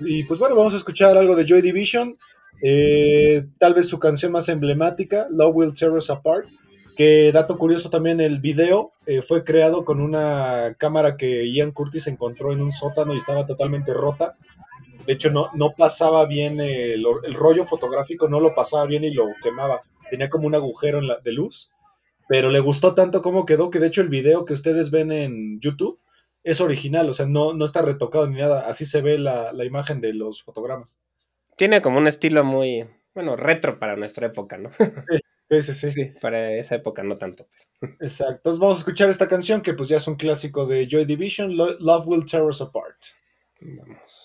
Y 0.00 0.24
pues 0.24 0.40
bueno, 0.40 0.56
vamos 0.56 0.72
a 0.72 0.78
escuchar 0.78 1.16
algo 1.16 1.36
de 1.36 1.44
Joy 1.46 1.60
Division. 1.60 2.16
Eh, 2.62 3.44
tal 3.58 3.74
vez 3.74 3.88
su 3.88 3.98
canción 3.98 4.32
más 4.32 4.48
emblemática, 4.48 5.26
Love 5.30 5.54
Will 5.54 5.74
Tear 5.74 5.92
Us 5.92 6.08
Apart. 6.08 6.48
Que 6.96 7.32
dato 7.32 7.58
curioso 7.58 7.90
también, 7.90 8.20
el 8.20 8.38
video 8.38 8.92
fue 9.26 9.42
creado 9.42 9.84
con 9.84 10.00
una 10.00 10.76
cámara 10.78 11.16
que 11.16 11.52
Ian 11.52 11.72
Curtis 11.72 12.06
encontró 12.06 12.52
en 12.52 12.62
un 12.62 12.70
sótano 12.70 13.14
y 13.14 13.18
estaba 13.18 13.44
totalmente 13.44 13.92
rota. 13.92 14.36
De 15.06 15.12
hecho, 15.12 15.30
no, 15.30 15.48
no 15.54 15.70
pasaba 15.76 16.26
bien 16.26 16.60
el, 16.60 17.04
rollo 17.34 17.64
fotográfico, 17.64 18.28
no 18.28 18.40
lo 18.40 18.54
pasaba 18.54 18.86
bien 18.86 19.04
y 19.04 19.12
lo 19.12 19.26
quemaba. 19.42 19.80
Tenía 20.10 20.28
como 20.28 20.46
un 20.46 20.54
agujero 20.54 20.98
en 20.98 21.08
la, 21.08 21.18
de 21.18 21.32
luz. 21.32 21.72
Pero 22.28 22.50
le 22.50 22.60
gustó 22.60 22.94
tanto 22.94 23.20
cómo 23.20 23.44
quedó 23.44 23.70
que 23.70 23.78
de 23.78 23.88
hecho 23.88 24.00
el 24.00 24.08
video 24.08 24.46
que 24.46 24.54
ustedes 24.54 24.90
ven 24.90 25.12
en 25.12 25.60
YouTube 25.60 26.00
es 26.42 26.60
original, 26.60 27.08
o 27.08 27.12
sea, 27.12 27.26
no, 27.26 27.54
no 27.54 27.64
está 27.64 27.82
retocado 27.82 28.26
ni 28.26 28.38
nada. 28.38 28.66
Así 28.66 28.86
se 28.86 29.02
ve 29.02 29.18
la, 29.18 29.52
imagen 29.64 30.00
de 30.00 30.14
los 30.14 30.42
fotogramas. 30.42 30.98
Tiene 31.56 31.80
como 31.80 31.98
un 31.98 32.06
estilo 32.06 32.44
muy, 32.44 32.86
bueno, 33.14 33.36
retro 33.36 33.78
para 33.78 33.96
nuestra 33.96 34.26
época, 34.26 34.58
¿no? 34.58 34.70
Sí, 35.50 35.60
sí, 35.62 35.74
sí. 35.74 35.92
sí 35.92 36.04
para 36.20 36.52
esa 36.52 36.74
época 36.76 37.02
no 37.02 37.18
tanto. 37.18 37.46
Exacto. 38.00 38.36
Entonces 38.36 38.60
vamos 38.60 38.78
a 38.78 38.80
escuchar 38.80 39.10
esta 39.10 39.28
canción 39.28 39.60
que 39.60 39.74
pues 39.74 39.88
ya 39.88 39.98
es 39.98 40.06
un 40.08 40.16
clásico 40.16 40.66
de 40.66 40.86
Joy 40.88 41.04
Division, 41.04 41.56
Love 41.56 42.08
Will 42.08 42.24
Tear 42.24 42.44
Us 42.44 42.60
Apart. 42.60 42.96
Vamos. 43.60 44.23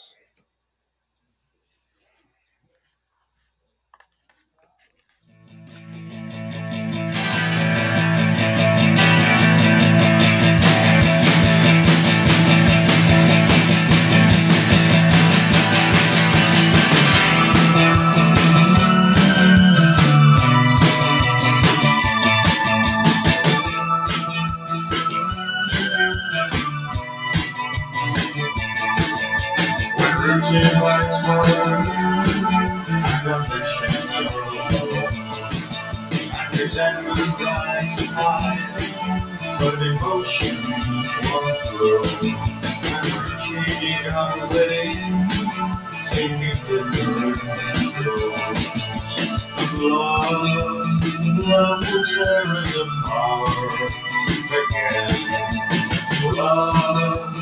High 38.13 38.59
But 39.59 39.81
emotions 39.81 40.59
won't 41.31 41.59
grow 41.77 42.01
we're 43.15 43.37
changing 43.39 44.05
our 44.11 44.37
way 44.53 44.83
Taking 46.11 46.57
different 46.67 47.43
roads 48.05 48.61
Love, 49.79 50.43
love 51.47 51.81
will 51.91 52.05
tear 52.05 52.45
us 52.45 52.75
apart 52.77 53.91
again 54.59 55.13
Love 56.35 57.33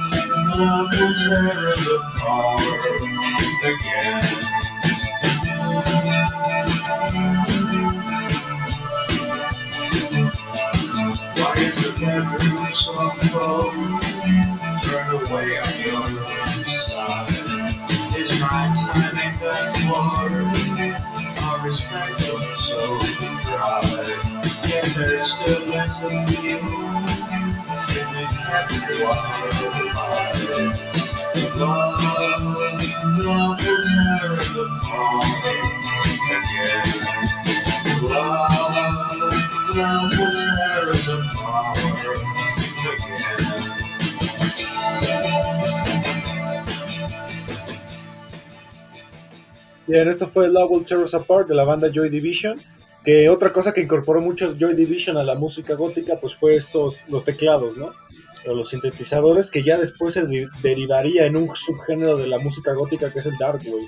love 0.58 0.90
will 0.92 1.14
tear 1.16 1.70
us 1.70 1.88
apart 1.88 2.62
again. 3.64 4.48
parents 12.00 12.88
of 12.90 13.34
love 13.34 13.74
turn 14.84 15.10
away 15.16 15.58
on 15.58 15.72
the 15.78 15.90
other 15.96 16.24
side. 16.70 17.30
Is 18.16 18.40
my 18.40 18.74
time 18.76 19.18
in 19.18 19.34
that 19.42 19.74
water? 19.90 20.44
Our 21.44 21.66
respect 21.66 22.20
looks 22.32 22.60
so 22.66 23.00
dry. 23.42 23.82
Yet 24.68 24.86
there's 24.96 25.32
still 25.32 25.68
less 25.70 26.04
of 26.04 26.12
you 26.44 26.58
in 26.58 28.08
the 28.14 28.26
capture 28.46 29.04
wild 29.04 29.68
Love, 31.58 32.02
love 33.18 33.58
will 33.58 33.58
tear 33.58 34.32
us 34.34 34.56
apart 34.56 35.24
again. 36.30 36.90
Love, 38.04 39.76
love 39.76 40.27
Bien, 49.88 50.10
esto 50.10 50.28
fue 50.28 50.50
Love 50.50 50.72
Will 50.72 50.86
Tear 50.86 51.00
Us 51.00 51.14
Apart 51.14 51.48
de 51.48 51.56
la 51.56 51.64
banda 51.64 51.90
Joy 51.90 52.10
Division. 52.10 52.62
Que 53.06 53.30
otra 53.30 53.54
cosa 53.54 53.74
que 53.74 53.80
incorporó 53.80 54.20
mucho 54.20 54.54
Joy 54.60 54.76
Division 54.76 55.16
a 55.16 55.24
la 55.24 55.36
música 55.36 55.76
gótica, 55.76 56.20
pues 56.20 56.36
fue 56.36 56.56
estos, 56.56 57.06
los 57.08 57.24
teclados, 57.24 57.78
¿no? 57.78 57.94
O 58.46 58.54
los 58.54 58.70
sintetizadores, 58.70 59.50
que 59.50 59.64
ya 59.64 59.78
después 59.78 60.16
se 60.16 60.28
derivaría 60.62 61.26
en 61.26 61.38
un 61.38 61.56
subgénero 61.56 62.18
de 62.18 62.28
la 62.28 62.38
música 62.38 62.74
gótica 62.74 63.14
que 63.14 63.20
es 63.20 63.26
el 63.28 63.38
Dark 63.38 63.62
Wave. 63.66 63.88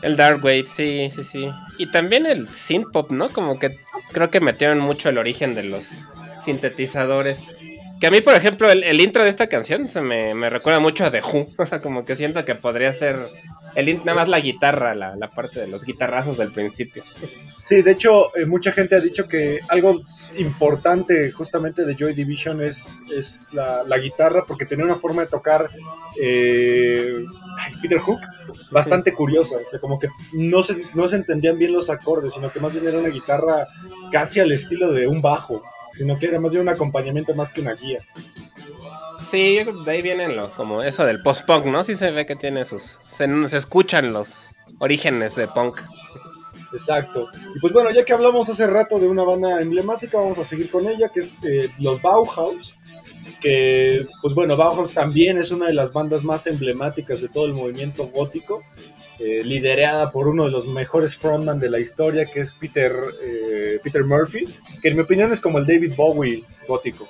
El 0.00 0.16
Dark 0.16 0.42
Wave, 0.42 0.64
sí, 0.66 1.10
sí, 1.14 1.22
sí. 1.24 1.50
Y 1.76 1.90
también 1.90 2.24
el 2.24 2.48
synth 2.48 2.90
pop, 2.90 3.10
¿no? 3.10 3.28
Como 3.28 3.58
que 3.58 3.76
creo 4.12 4.30
que 4.30 4.40
metieron 4.40 4.78
mucho 4.80 5.10
el 5.10 5.18
origen 5.18 5.54
de 5.54 5.64
los 5.64 5.84
sintetizadores. 6.42 7.38
Que 8.00 8.06
a 8.06 8.10
mí, 8.10 8.22
por 8.22 8.34
ejemplo, 8.34 8.70
el, 8.70 9.00
intro 9.00 9.24
de 9.24 9.30
esta 9.30 9.48
canción 9.48 9.86
se 9.88 10.00
me, 10.00 10.34
me, 10.34 10.48
recuerda 10.48 10.78
mucho 10.78 11.04
a 11.04 11.10
The 11.10 11.20
Who. 11.20 11.46
O 11.58 11.66
sea, 11.66 11.82
como 11.82 12.06
que 12.06 12.16
siento 12.16 12.44
que 12.46 12.54
podría 12.54 12.94
ser 12.94 13.16
el 13.74 13.98
nada 13.98 14.14
más 14.14 14.28
la 14.28 14.40
guitarra, 14.40 14.94
la, 14.94 15.16
la, 15.16 15.30
parte 15.30 15.60
de 15.60 15.68
los 15.68 15.84
guitarrazos 15.84 16.38
del 16.38 16.52
principio. 16.52 17.02
Sí, 17.62 17.82
de 17.82 17.90
hecho, 17.92 18.36
eh, 18.36 18.46
mucha 18.46 18.72
gente 18.72 18.96
ha 18.96 19.00
dicho 19.00 19.28
que 19.28 19.58
algo 19.68 20.02
importante 20.36 21.30
justamente 21.32 21.84
de 21.84 21.94
Joy 21.94 22.14
Division 22.14 22.62
es, 22.62 23.02
es 23.14 23.48
la, 23.52 23.82
la 23.84 23.98
guitarra, 23.98 24.44
porque 24.46 24.66
tenía 24.66 24.84
una 24.84 24.94
forma 24.94 25.22
de 25.22 25.28
tocar 25.28 25.68
eh, 26.20 27.24
Peter 27.82 27.98
Hook 27.98 28.20
bastante 28.70 29.12
curiosa. 29.12 29.58
O 29.62 29.66
sea, 29.66 29.78
como 29.80 29.98
que 29.98 30.08
no 30.32 30.62
se, 30.62 30.80
no 30.94 31.06
se 31.08 31.16
entendían 31.16 31.58
bien 31.58 31.72
los 31.72 31.90
acordes, 31.90 32.34
sino 32.34 32.50
que 32.50 32.60
más 32.60 32.72
bien 32.72 32.86
era 32.86 32.98
una 32.98 33.10
guitarra 33.10 33.68
casi 34.10 34.40
al 34.40 34.52
estilo 34.52 34.92
de 34.92 35.06
un 35.06 35.20
bajo, 35.20 35.62
sino 35.92 36.18
que 36.18 36.26
era 36.26 36.40
más 36.40 36.52
bien 36.52 36.62
un 36.62 36.68
acompañamiento 36.68 37.34
más 37.34 37.50
que 37.50 37.60
una 37.60 37.74
guía. 37.74 38.00
Sí, 39.30 39.58
de 39.84 39.90
ahí 39.90 40.00
vienen 40.00 40.36
lo, 40.36 40.50
como 40.52 40.82
eso 40.82 41.04
del 41.04 41.20
post-punk, 41.20 41.66
¿no? 41.66 41.84
Sí 41.84 41.96
se 41.96 42.10
ve 42.10 42.24
que 42.24 42.36
tiene 42.36 42.64
sus... 42.64 42.98
Se, 43.06 43.26
escuchan 43.56 44.12
los 44.12 44.50
orígenes 44.78 45.34
de 45.34 45.48
punk. 45.48 45.78
Exacto. 46.72 47.28
Y 47.54 47.60
pues 47.60 47.72
bueno, 47.72 47.90
ya 47.90 48.04
que 48.04 48.12
hablamos 48.14 48.48
hace 48.48 48.66
rato 48.66 48.98
de 48.98 49.08
una 49.08 49.24
banda 49.24 49.60
emblemática, 49.60 50.18
vamos 50.18 50.38
a 50.38 50.44
seguir 50.44 50.70
con 50.70 50.88
ella, 50.88 51.10
que 51.10 51.20
es 51.20 51.36
eh, 51.44 51.68
los 51.78 52.00
Bauhaus. 52.00 52.76
Que, 53.40 54.06
pues 54.22 54.34
bueno, 54.34 54.56
Bauhaus 54.56 54.92
también 54.92 55.38
es 55.38 55.50
una 55.50 55.66
de 55.66 55.74
las 55.74 55.92
bandas 55.92 56.24
más 56.24 56.46
emblemáticas 56.46 57.20
de 57.20 57.28
todo 57.28 57.44
el 57.44 57.52
movimiento 57.52 58.06
gótico, 58.06 58.62
eh, 59.18 59.42
liderada 59.44 60.10
por 60.10 60.26
uno 60.26 60.44
de 60.44 60.50
los 60.50 60.66
mejores 60.66 61.16
frontman 61.16 61.60
de 61.60 61.70
la 61.70 61.78
historia, 61.78 62.26
que 62.26 62.40
es 62.40 62.54
Peter, 62.54 62.96
eh, 63.22 63.78
Peter 63.82 64.04
Murphy, 64.04 64.46
que 64.80 64.88
en 64.88 64.96
mi 64.96 65.02
opinión 65.02 65.30
es 65.32 65.40
como 65.40 65.58
el 65.58 65.66
David 65.66 65.94
Bowie 65.96 66.44
gótico. 66.66 67.08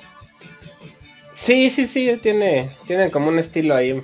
Sí, 1.38 1.71
sí, 1.71 1.87
sí, 1.87 2.18
tiene, 2.21 2.71
tiene 2.87 3.11
como 3.11 3.28
un 3.28 3.38
estilo 3.38 3.75
ahí 3.75 4.02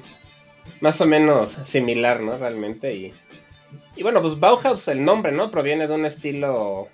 más 0.81 1.01
o 1.01 1.07
menos 1.07 1.51
similar, 1.67 2.21
¿no? 2.21 2.39
Realmente. 2.39 2.95
Y, 2.95 3.13
y 3.97 4.03
bueno, 4.03 4.23
pues 4.23 4.39
Bauhaus, 4.39 4.87
el 4.89 5.05
nombre, 5.05 5.33
¿no? 5.33 5.51
Proviene 5.51 5.89
de 5.89 5.95
un 5.95 6.07
estilo, 6.07 6.89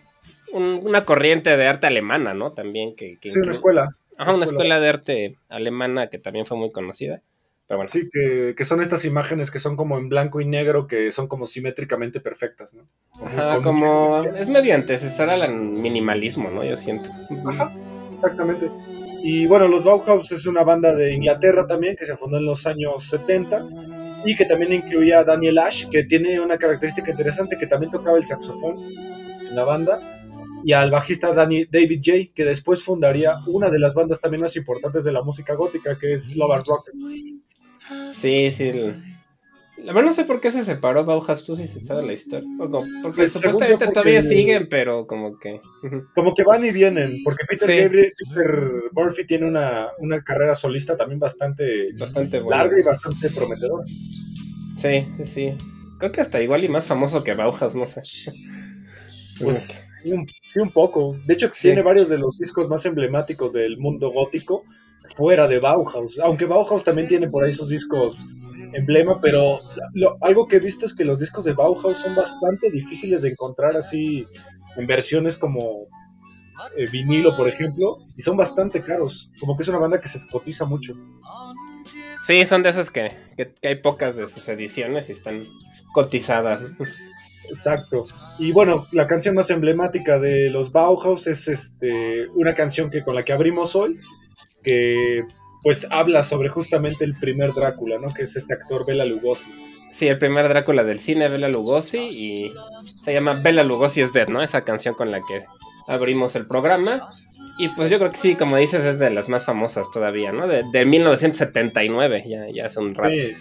una 0.53 1.05
corriente 1.05 1.57
de 1.57 1.67
arte 1.67 1.87
alemana, 1.87 2.35
¿no? 2.35 2.53
También 2.53 2.97
que... 2.97 3.19
sí, 3.21 3.39
una 3.39 3.51
escuela. 3.51 3.97
Ajá, 4.17 4.35
una 4.35 4.47
escuela. 4.47 4.81
de 4.81 4.89
arte 4.89 5.37
alemana 5.49 6.09
que 6.09 6.19
también 6.19 6.47
fue 6.47 6.57
muy 6.57 6.73
conocida. 6.73 7.23
Pero 7.69 7.79
bueno. 7.79 7.91
Sí, 7.91 8.09
que, 8.11 8.55
que, 8.57 8.65
son 8.65 8.81
estas 8.81 9.05
imágenes 9.05 9.51
que 9.51 9.59
son 9.59 9.77
como 9.77 9.99
en 9.99 10.09
blanco 10.09 10.41
y 10.41 10.47
negro, 10.47 10.87
que 10.89 11.13
son 11.13 11.29
como 11.29 11.47
simétricamente 11.47 12.19
perfectas, 12.19 12.75
¿no? 12.75 12.89
Ajá, 13.25 13.61
como... 13.63 14.25
Es 14.25 14.49
mediante, 14.49 14.95
antecesor 14.95 15.31
al 15.31 15.55
minimalismo, 15.55 16.51
¿no? 16.51 16.65
Yo 16.65 16.77
siento. 16.77 17.11
Ajá, 17.47 17.71
exactamente. 18.17 18.71
Y 19.23 19.47
bueno, 19.47 19.69
los 19.69 19.85
Bauhaus 19.85 20.33
es 20.33 20.47
una 20.47 20.65
banda 20.65 20.95
de 20.95 21.13
Inglaterra 21.15 21.67
también 21.67 21.97
que 21.97 22.07
se 22.07 22.17
fundó 22.17 22.39
en 22.39 22.47
los 22.47 22.67
años 22.67 23.05
70 23.05 23.63
y 24.25 24.35
que 24.35 24.45
también 24.45 24.73
incluía 24.73 25.21
a 25.21 25.25
Daniel 25.25 25.59
Ash, 25.59 25.89
que 25.89 26.05
tiene 26.05 26.41
una 26.41 26.59
característica 26.59 27.11
interesante 27.11 27.57
que 27.59 27.67
también 27.67 27.93
tocaba 27.93 28.17
el 28.17 28.25
saxofón 28.25 28.79
en 29.49 29.55
la 29.55 29.65
banda. 29.65 30.01
y 30.63 30.73
al 30.73 30.91
bajista 30.91 31.33
Danny, 31.33 31.65
David 31.65 32.03
J, 32.05 32.19
que 32.35 32.45
después 32.45 32.83
fundaría 32.85 33.37
una 33.47 33.71
de 33.71 33.79
las 33.79 33.95
bandas 33.95 34.21
también 34.21 34.43
más 34.43 34.55
importantes 34.57 35.05
de 35.05 35.13
la 35.13 35.23
música 35.23 35.55
gótica, 35.55 35.99
que 35.99 36.13
es 36.13 36.37
Love 36.37 36.53
and 36.53 36.67
Rock. 36.67 36.91
Sí, 38.13 38.53
sí. 38.53 38.73
La 39.85 39.93
verdad 39.93 40.11
no 40.11 40.15
sé 40.15 40.25
por 40.25 40.41
qué 40.41 40.53
se 40.53 40.65
separó 40.65 41.05
Bauhaus, 41.05 41.45
tú 41.45 41.57
si 41.57 41.67
se 41.67 41.85
sabe 41.85 42.07
la 42.07 42.13
historia. 42.13 42.49
porque 43.03 43.23
pues, 43.23 43.33
supuestamente 43.33 43.89
todavía 43.89 44.23
siguen, 44.23 44.69
pero 44.69 45.07
como 45.07 45.39
que... 45.39 45.61
Como 46.15 46.35
que 46.35 46.43
van 46.45 46.65
y 46.65 46.71
vienen, 46.71 47.11
porque 47.25 47.45
Peter, 47.49 48.13
Murphy 48.93 49.27
tiene 49.27 49.47
una, 49.47 49.91
carrera 50.25 50.55
solista 50.55 50.97
también 50.97 51.19
bastante, 51.19 51.87
bastante 51.99 52.43
larga 52.49 52.79
y 52.79 52.85
bastante 52.85 53.31
prometedora. 53.31 53.85
Sí, 54.77 55.07
sí. 55.25 55.55
Creo 55.99 56.13
que 56.13 56.21
hasta 56.21 56.43
igual 56.43 56.65
y 56.65 56.69
más 56.69 56.85
famoso 56.85 57.23
que 57.23 57.35
Bauhaus, 57.35 57.75
no 57.75 57.87
sé. 57.87 58.03
Pues 59.43 59.87
sí 60.03 60.13
un, 60.61 60.73
poco. 60.73 61.17
De 61.25 61.35
hecho, 61.35 61.51
tiene 61.51 61.83
varios 61.83 62.09
de 62.09 62.19
los 62.19 62.39
discos 62.39 62.69
más 62.69 62.85
emblemáticos 62.87 63.53
del 63.53 63.77
mundo 63.79 64.11
gótico 64.11 64.65
fuera 65.17 65.49
de 65.49 65.59
Bauhaus. 65.59 66.19
Aunque 66.21 66.47
Bauhaus 66.47 66.85
también 66.85 67.09
tiene 67.09 67.29
por 67.29 67.45
ahí 67.45 67.53
sus 67.53 67.69
discos 67.69 68.25
emblema, 68.75 69.21
pero 69.21 69.59
algo 70.21 70.47
que 70.47 70.57
he 70.57 70.61
visto 70.61 70.87
es 70.87 70.95
que 70.95 71.05
los 71.05 71.19
discos 71.19 71.45
de 71.45 71.53
Bauhaus 71.53 71.99
son 71.99 72.15
bastante 72.15 72.71
difíciles 72.71 73.23
de 73.23 73.31
encontrar 73.31 73.77
así 73.77 74.27
en 74.77 74.87
versiones 74.87 75.37
como 75.37 75.89
eh, 76.77 76.89
vinilo, 76.91 77.37
por 77.37 77.49
ejemplo, 77.49 77.97
y 78.17 78.23
son 78.23 78.37
bastante 78.37 78.83
caros. 78.83 79.31
Como 79.41 79.57
que 79.57 79.63
es 79.63 79.69
una 79.69 79.79
banda 79.79 80.01
que 80.01 80.09
se 80.09 80.21
cotiza 80.29 80.65
mucho. 80.65 80.95
Sí, 82.27 82.45
son 82.45 82.63
de 82.63 82.69
esas 82.69 82.91
que, 82.91 83.13
que 83.37 83.69
hay 83.69 83.77
pocas 83.77 84.17
de 84.17 84.29
sus 84.29 84.49
ediciones 84.49 85.09
y 85.09 85.13
están 85.13 85.47
cotizadas. 85.93 86.61
Exacto. 87.51 88.03
Y 88.39 88.53
bueno, 88.53 88.87
la 88.93 89.07
canción 89.07 89.35
más 89.35 89.51
emblemática 89.51 90.19
de 90.19 90.51
los 90.51 90.71
Bauhaus 90.71 91.27
es 91.27 91.49
este 91.49 92.29
una 92.35 92.55
canción 92.55 92.91
que 92.91 93.03
con 93.03 93.15
la 93.15 93.25
que 93.25 93.33
abrimos 93.33 93.75
hoy, 93.75 93.99
que 94.63 95.25
pues 95.63 95.87
habla 95.91 96.23
sobre 96.23 96.49
justamente 96.49 97.05
el 97.05 97.15
primer 97.17 97.53
Drácula, 97.53 97.99
¿no? 97.99 98.13
Que 98.13 98.23
es 98.23 98.37
este 98.37 98.55
actor 98.55 98.87
Bela 98.87 99.05
Lugosi. 99.05 99.51
Sí, 99.93 100.09
el 100.09 100.19
primer 100.19 100.49
Drácula 100.49 100.85
del 100.85 101.01
cine, 101.01 101.29
Bela 101.29 101.49
Lugosi, 101.49 101.99
y 101.99 102.53
se 102.85 103.13
llama 103.13 103.35
Bela 103.35 103.65
Lugosi 103.65 104.03
is 104.03 104.13
Dead, 104.13 104.29
¿no? 104.29 104.43
Esa 104.43 104.63
canción 104.63 104.95
con 104.95 105.11
la 105.11 105.21
que 105.21 105.45
abrimos 105.87 106.37
el 106.37 106.47
programa. 106.47 107.11
Y 107.59 107.69
pues 107.69 107.91
yo 107.91 107.99
creo 107.99 108.11
que 108.11 108.19
sí, 108.19 108.35
como 108.37 108.57
dices, 108.57 108.85
es 108.85 108.99
de 108.99 109.11
las 109.11 109.29
más 109.29 109.45
famosas 109.45 109.91
todavía, 109.91 110.33
¿no? 110.33 110.47
De, 110.47 110.63
de 110.73 110.85
1979, 110.87 112.25
ya, 112.27 112.47
ya 112.51 112.67
hace 112.67 112.81
un 112.81 112.95
rato. 112.95 113.15
Sí. 113.15 113.33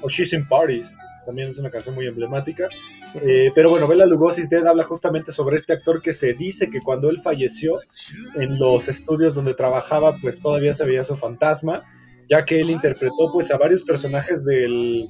O 0.00 0.08
She's 0.08 0.32
in 0.32 0.46
Parties 0.46 0.96
también 1.28 1.50
es 1.50 1.58
una 1.58 1.70
canción 1.70 1.94
muy 1.94 2.06
emblemática. 2.06 2.70
Eh, 3.22 3.52
pero 3.54 3.68
bueno, 3.68 3.86
Bela 3.86 4.06
Lugosi's 4.06 4.48
Dead 4.48 4.66
habla 4.66 4.82
justamente 4.82 5.30
sobre 5.30 5.56
este 5.56 5.74
actor 5.74 6.00
que 6.00 6.14
se 6.14 6.32
dice 6.32 6.70
que 6.70 6.80
cuando 6.80 7.10
él 7.10 7.20
falleció 7.20 7.72
en 8.36 8.58
los 8.58 8.88
estudios 8.88 9.34
donde 9.34 9.52
trabajaba, 9.52 10.16
pues 10.22 10.40
todavía 10.40 10.72
se 10.72 10.86
veía 10.86 11.04
su 11.04 11.16
fantasma, 11.16 11.84
ya 12.30 12.46
que 12.46 12.62
él 12.62 12.70
interpretó 12.70 13.30
pues 13.30 13.50
a 13.50 13.58
varios 13.58 13.82
personajes 13.82 14.42
del, 14.46 15.06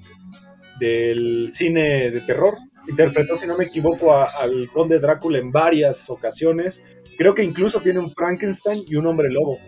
del 0.80 1.50
cine 1.52 2.10
de 2.10 2.20
terror. 2.22 2.54
Interpretó, 2.88 3.36
si 3.36 3.46
no 3.46 3.56
me 3.56 3.66
equivoco, 3.66 4.12
al 4.12 4.68
conde 4.72 4.98
Drácula 4.98 5.38
en 5.38 5.52
varias 5.52 6.10
ocasiones. 6.10 6.82
Creo 7.16 7.32
que 7.32 7.44
incluso 7.44 7.78
tiene 7.78 8.00
un 8.00 8.10
Frankenstein 8.10 8.82
y 8.88 8.96
un 8.96 9.06
hombre 9.06 9.30
lobo. 9.30 9.60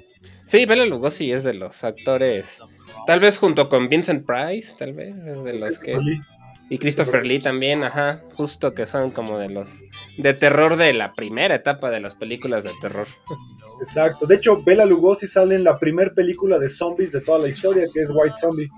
Sí, 0.45 0.67
Bela 0.67 0.85
Lugosi 0.85 1.31
es 1.31 1.45
de 1.45 1.55
los 1.55 1.85
actores, 1.85 2.59
tal 3.07 3.21
vez 3.21 3.39
junto 3.39 3.69
con 3.69 3.89
Vincent 3.89 4.27
Price, 4.27 4.75
tal 4.77 4.95
vez 4.95 5.25
es 5.25 5.45
de 5.45 5.53
los 5.53 5.79
que... 5.79 5.97
Y 6.71 6.79
Christopher 6.79 7.27
Lee 7.27 7.41
también, 7.41 7.83
ajá, 7.83 8.21
justo 8.35 8.73
que 8.73 8.87
son 8.87 9.11
como 9.11 9.39
de 9.39 9.51
los 9.51 9.69
de 10.17 10.35
terror 10.35 10.77
de 10.77 10.93
la 10.93 11.13
primera 11.13 11.57
etapa 11.57 11.91
de 11.91 11.99
las 11.99 12.15
películas 12.15 12.63
de 12.63 12.71
terror. 12.81 13.09
Exacto. 13.81 14.27
De 14.27 14.37
hecho, 14.37 14.63
Bela 14.63 14.85
Lugosi 14.85 15.27
sale 15.27 15.57
en 15.57 15.65
la 15.65 15.79
primera 15.79 16.15
película 16.15 16.61
de 16.61 16.69
zombies 16.69 17.11
de 17.11 17.23
toda 17.23 17.41
la 17.41 17.49
historia, 17.49 17.83
que 17.93 18.01
es 18.01 18.09
White 18.09 18.37
Zombie. 18.41 18.69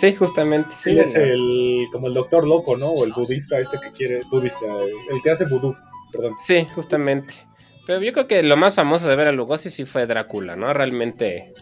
Sí, 0.00 0.16
justamente. 0.16 0.74
Sí, 0.82 0.98
es 0.98 1.14
el 1.14 1.86
como 1.92 2.08
el 2.08 2.14
doctor 2.14 2.44
loco, 2.44 2.76
¿no? 2.76 2.88
O 2.88 3.04
el 3.04 3.12
budista 3.12 3.60
este 3.60 3.78
que 3.78 3.92
quiere, 3.92 4.22
budista, 4.28 4.66
el 5.08 5.22
que 5.22 5.30
hace 5.30 5.44
vudú, 5.44 5.76
perdón. 6.10 6.34
Sí, 6.44 6.66
justamente. 6.74 7.34
Pero 7.86 8.00
yo 8.00 8.12
creo 8.12 8.26
que 8.26 8.42
lo 8.42 8.56
más 8.56 8.74
famoso 8.74 9.08
de 9.08 9.14
Bela 9.14 9.30
Lugosi 9.30 9.70
sí 9.70 9.84
fue 9.84 10.06
Drácula, 10.06 10.56
¿no? 10.56 10.72
Realmente 10.72 11.52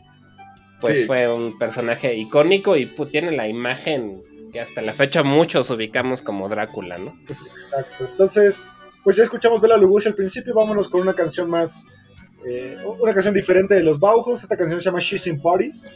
pues 0.81 1.07
fue 1.07 1.29
un 1.29 1.59
personaje 1.59 2.15
icónico 2.17 2.77
y 2.77 2.87
tiene 3.11 3.33
la 3.33 3.47
imagen 3.47 4.23
que 4.51 4.61
hasta 4.61 4.83
la 4.83 4.93
fecha 4.93 5.23
muchos 5.23 5.71
ubicamos 5.71 6.23
como 6.23 6.49
Drácula, 6.49 6.99
¿no? 6.99 7.17
Exacto. 7.29 8.07
Entonces, 8.11 8.77
pues 9.03 9.17
ya 9.17 9.23
escuchamos 9.23 9.61
Bela 9.61 9.77
Lugosi 9.77 10.09
al 10.09 10.15
principio, 10.15 10.55
vámonos 10.55 10.89
con 10.89 11.01
una 11.01 11.15
canción 11.15 11.49
más, 11.49 11.87
eh, 12.47 12.77
una 12.85 13.15
canción 13.15 13.35
diferente 13.35 13.75
de 13.75 13.83
los 13.83 13.99
Bauhaus. 13.99 14.43
Esta 14.43 14.57
canción 14.57 14.81
se 14.81 14.87
llama 14.87 14.99
She's 15.01 15.27
in 15.27 15.41
Parties, 15.41 15.91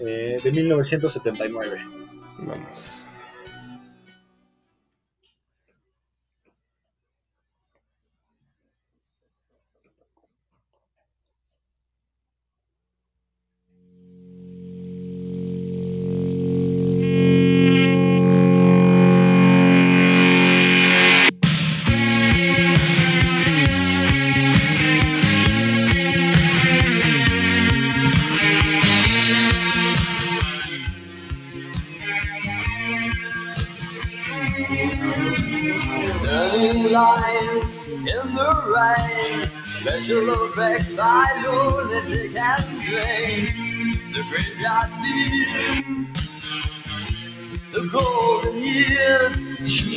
eh, 0.00 0.38
de 0.42 0.52
1979. 0.52 1.80
Vamos. 2.38 3.01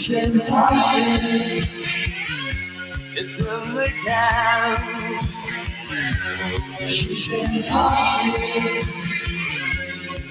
Years. 0.10 0.26
She's 0.26 0.34
in 0.34 0.42
parties. 0.42 1.86
It's 3.16 3.40
in 3.40 3.76
the 3.76 3.88
can. 4.06 5.20
She's 6.88 7.32
in 7.32 7.64
parties. 7.64 9.28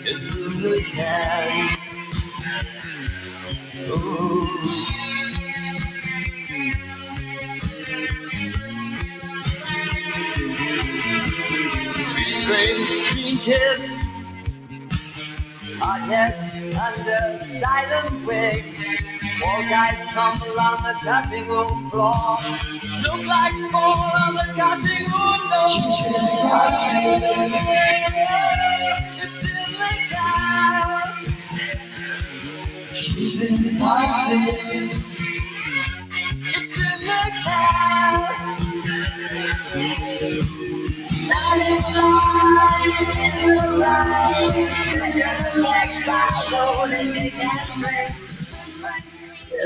It's 0.05 0.37
in 0.37 0.63
the 0.63 0.83
can. 0.85 1.79
Ooh. 3.89 4.65
scream, 12.45 12.87
screen 12.87 13.37
kiss. 13.39 14.04
Hot 15.81 16.03
heads 16.03 16.61
under 16.61 17.39
silent 17.45 18.27
wigs. 18.27 18.89
Four 19.41 19.63
guys 19.69 20.05
tumble 20.13 20.61
on 20.61 20.83
the 20.85 20.95
cutting 21.05 21.49
room 21.49 21.91
floor. 21.91 22.15
Look 23.03 23.27
like 23.27 23.57
small 23.57 23.97
on 24.27 24.35
the 24.35 24.49
cutting 24.57 25.07
room 25.13 25.41
floor. 25.51 26.69
It's 29.23 29.45
in 29.45 29.73
the 29.81 29.95
car. 30.15 31.15
She's 32.95 33.41
in 33.43 33.79
parties. 33.79 34.49
It's 34.73 35.14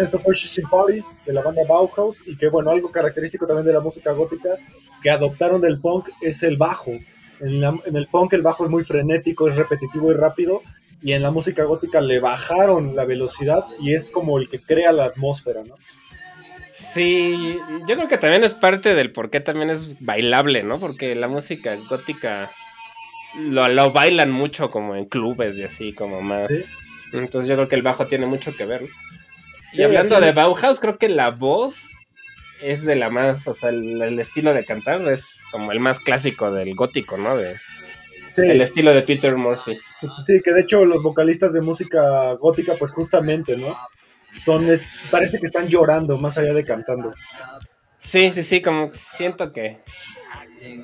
Esto 0.00 0.18
fue 0.18 0.34
She's 0.34 0.60
Parties 0.70 1.18
de 1.26 1.32
la 1.32 1.42
banda 1.42 1.62
Bauhaus 1.68 2.22
y 2.26 2.36
que 2.36 2.48
bueno, 2.48 2.70
algo 2.70 2.90
característico 2.90 3.46
también 3.46 3.66
de 3.66 3.72
la 3.72 3.80
música 3.80 4.12
gótica 4.12 4.50
que 5.02 5.10
adoptaron 5.10 5.60
del 5.60 5.80
punk 5.80 6.08
es 6.20 6.42
el 6.42 6.56
bajo. 6.56 6.92
En, 7.40 7.62
en, 7.64 7.96
el 7.96 8.06
punk 8.08 8.32
el 8.32 8.42
bajo 8.42 8.64
es 8.64 8.70
muy 8.70 8.84
frenético, 8.84 9.48
es 9.48 9.56
repetitivo 9.56 10.10
y 10.12 10.14
rápido 10.14 10.62
y 11.02 11.12
en 11.12 11.22
la 11.22 11.30
música 11.30 11.64
gótica 11.64 12.00
le 12.00 12.20
bajaron 12.20 12.94
la 12.96 13.04
velocidad 13.04 13.64
y 13.80 13.94
es 13.94 14.10
como 14.10 14.38
el 14.38 14.48
que 14.48 14.60
crea 14.60 14.92
la 14.92 15.06
atmósfera, 15.06 15.62
¿no? 15.64 15.76
Sí, 16.72 17.58
yo 17.88 17.96
creo 17.96 18.08
que 18.08 18.18
también 18.18 18.44
es 18.44 18.54
parte 18.54 18.94
del 18.94 19.12
por 19.12 19.30
qué 19.30 19.40
también 19.40 19.70
es 19.70 20.02
bailable, 20.04 20.62
¿no? 20.62 20.78
Porque 20.78 21.14
la 21.14 21.28
música 21.28 21.76
gótica 21.88 22.50
lo, 23.36 23.92
bailan 23.92 24.30
mucho 24.30 24.70
como 24.70 24.96
en 24.96 25.06
clubes 25.06 25.56
y 25.58 25.64
así, 25.64 25.92
como 25.92 26.20
más. 26.20 26.46
Entonces 27.12 27.48
yo 27.48 27.54
creo 27.56 27.68
que 27.68 27.76
el 27.76 27.82
bajo 27.82 28.06
tiene 28.06 28.26
mucho 28.26 28.54
que 28.54 28.66
ver. 28.66 28.88
y 29.72 29.82
hablando 29.82 30.20
de 30.20 30.32
Bauhaus, 30.32 30.80
creo 30.80 30.96
que 30.98 31.08
la 31.08 31.30
voz 31.30 31.88
es 32.60 32.84
de 32.84 32.96
la 32.96 33.08
más, 33.08 33.46
o 33.46 33.54
sea, 33.54 33.70
el, 33.70 34.18
estilo 34.18 34.52
de 34.52 34.64
cantar 34.64 35.06
es 35.08 35.42
como 35.50 35.72
el 35.72 35.80
más 35.80 36.00
clásico 36.00 36.50
del 36.50 36.74
gótico, 36.74 37.16
¿no? 37.16 37.36
De, 37.36 37.56
El 38.36 38.60
estilo 38.60 38.92
de 38.92 39.02
Peter 39.02 39.36
Murphy. 39.36 39.78
Sí, 40.24 40.40
que 40.42 40.52
de 40.52 40.62
hecho 40.62 40.84
los 40.84 41.02
vocalistas 41.02 41.52
de 41.52 41.60
música 41.60 42.34
gótica, 42.34 42.74
pues 42.78 42.92
justamente, 42.92 43.56
¿no? 43.56 43.76
Son, 44.28 44.68
parece 45.10 45.38
que 45.38 45.46
están 45.46 45.68
llorando 45.68 46.18
más 46.18 46.36
allá 46.36 46.52
de 46.52 46.64
cantando. 46.64 47.14
Sí, 48.04 48.30
sí, 48.34 48.42
sí, 48.42 48.60
como 48.60 48.88
siento 48.94 49.52
que 49.52 49.82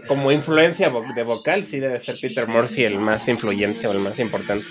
como 0.07 0.33
influencia 0.33 0.91
de 1.15 1.23
vocal 1.23 1.65
sí 1.65 1.81
debe 1.81 2.01
ser 2.01 2.17
Peter 2.21 2.47
Murphy 2.47 2.85
el 2.85 2.99
más 2.99 3.27
influyente 3.29 3.87
o 3.87 3.93
el 3.93 3.99
más 3.99 4.19
importante. 4.19 4.67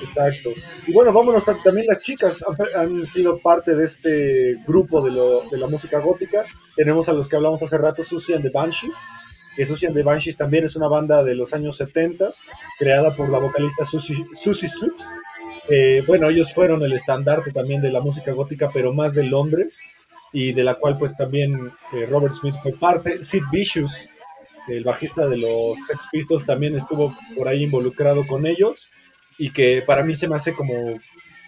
Exacto. 0.00 0.50
Y 0.86 0.92
bueno, 0.92 1.12
vámonos, 1.12 1.44
también 1.44 1.86
las 1.86 2.00
chicas 2.00 2.44
han, 2.74 3.06
sido 3.06 3.38
parte 3.38 3.74
de 3.74 3.84
este 3.84 4.56
grupo 4.66 5.00
de, 5.00 5.12
lo, 5.12 5.42
de, 5.48 5.58
la 5.58 5.68
música 5.68 5.98
gótica. 6.00 6.44
Tenemos 6.74 7.08
a 7.08 7.12
los 7.12 7.28
que 7.28 7.36
hablamos 7.36 7.62
hace 7.62 7.78
rato, 7.78 8.02
Susie 8.02 8.34
and 8.34 8.42
the 8.42 8.50
Banshees, 8.50 8.96
que 9.54 9.64
Susie 9.64 9.86
and 9.86 9.96
the 9.96 10.02
Banshees 10.02 10.36
también 10.36 10.64
es 10.64 10.74
una 10.74 10.88
banda 10.88 11.22
de 11.22 11.36
los 11.36 11.54
años 11.54 11.76
70, 11.76 12.28
creada 12.78 13.14
por 13.14 13.28
la 13.28 13.38
vocalista 13.38 13.84
Susie, 13.84 14.24
Susie 14.34 14.68
eh, 15.68 16.02
bueno, 16.06 16.28
ellos 16.28 16.52
fueron 16.52 16.82
el 16.82 16.92
estandarte 16.92 17.52
también 17.52 17.80
de 17.80 17.92
la 17.92 18.00
música 18.00 18.32
gótica, 18.32 18.70
pero 18.72 18.92
más 18.92 19.14
de 19.14 19.24
Londres, 19.24 19.80
y 20.32 20.52
de 20.52 20.64
la 20.64 20.76
cual 20.76 20.98
pues 20.98 21.16
también 21.16 21.70
eh, 21.92 22.06
Robert 22.06 22.34
Smith 22.34 22.56
fue 22.62 22.72
parte. 22.72 23.22
Sid 23.22 23.42
Vicious, 23.52 24.08
el 24.68 24.84
bajista 24.84 25.26
de 25.26 25.36
los 25.36 25.78
Sex 25.86 26.08
Pistols, 26.10 26.46
también 26.46 26.74
estuvo 26.74 27.14
por 27.36 27.48
ahí 27.48 27.64
involucrado 27.64 28.26
con 28.26 28.46
ellos 28.46 28.90
y 29.38 29.50
que 29.50 29.82
para 29.86 30.02
mí 30.02 30.14
se 30.14 30.28
me 30.28 30.36
hace 30.36 30.52
como, 30.52 31.00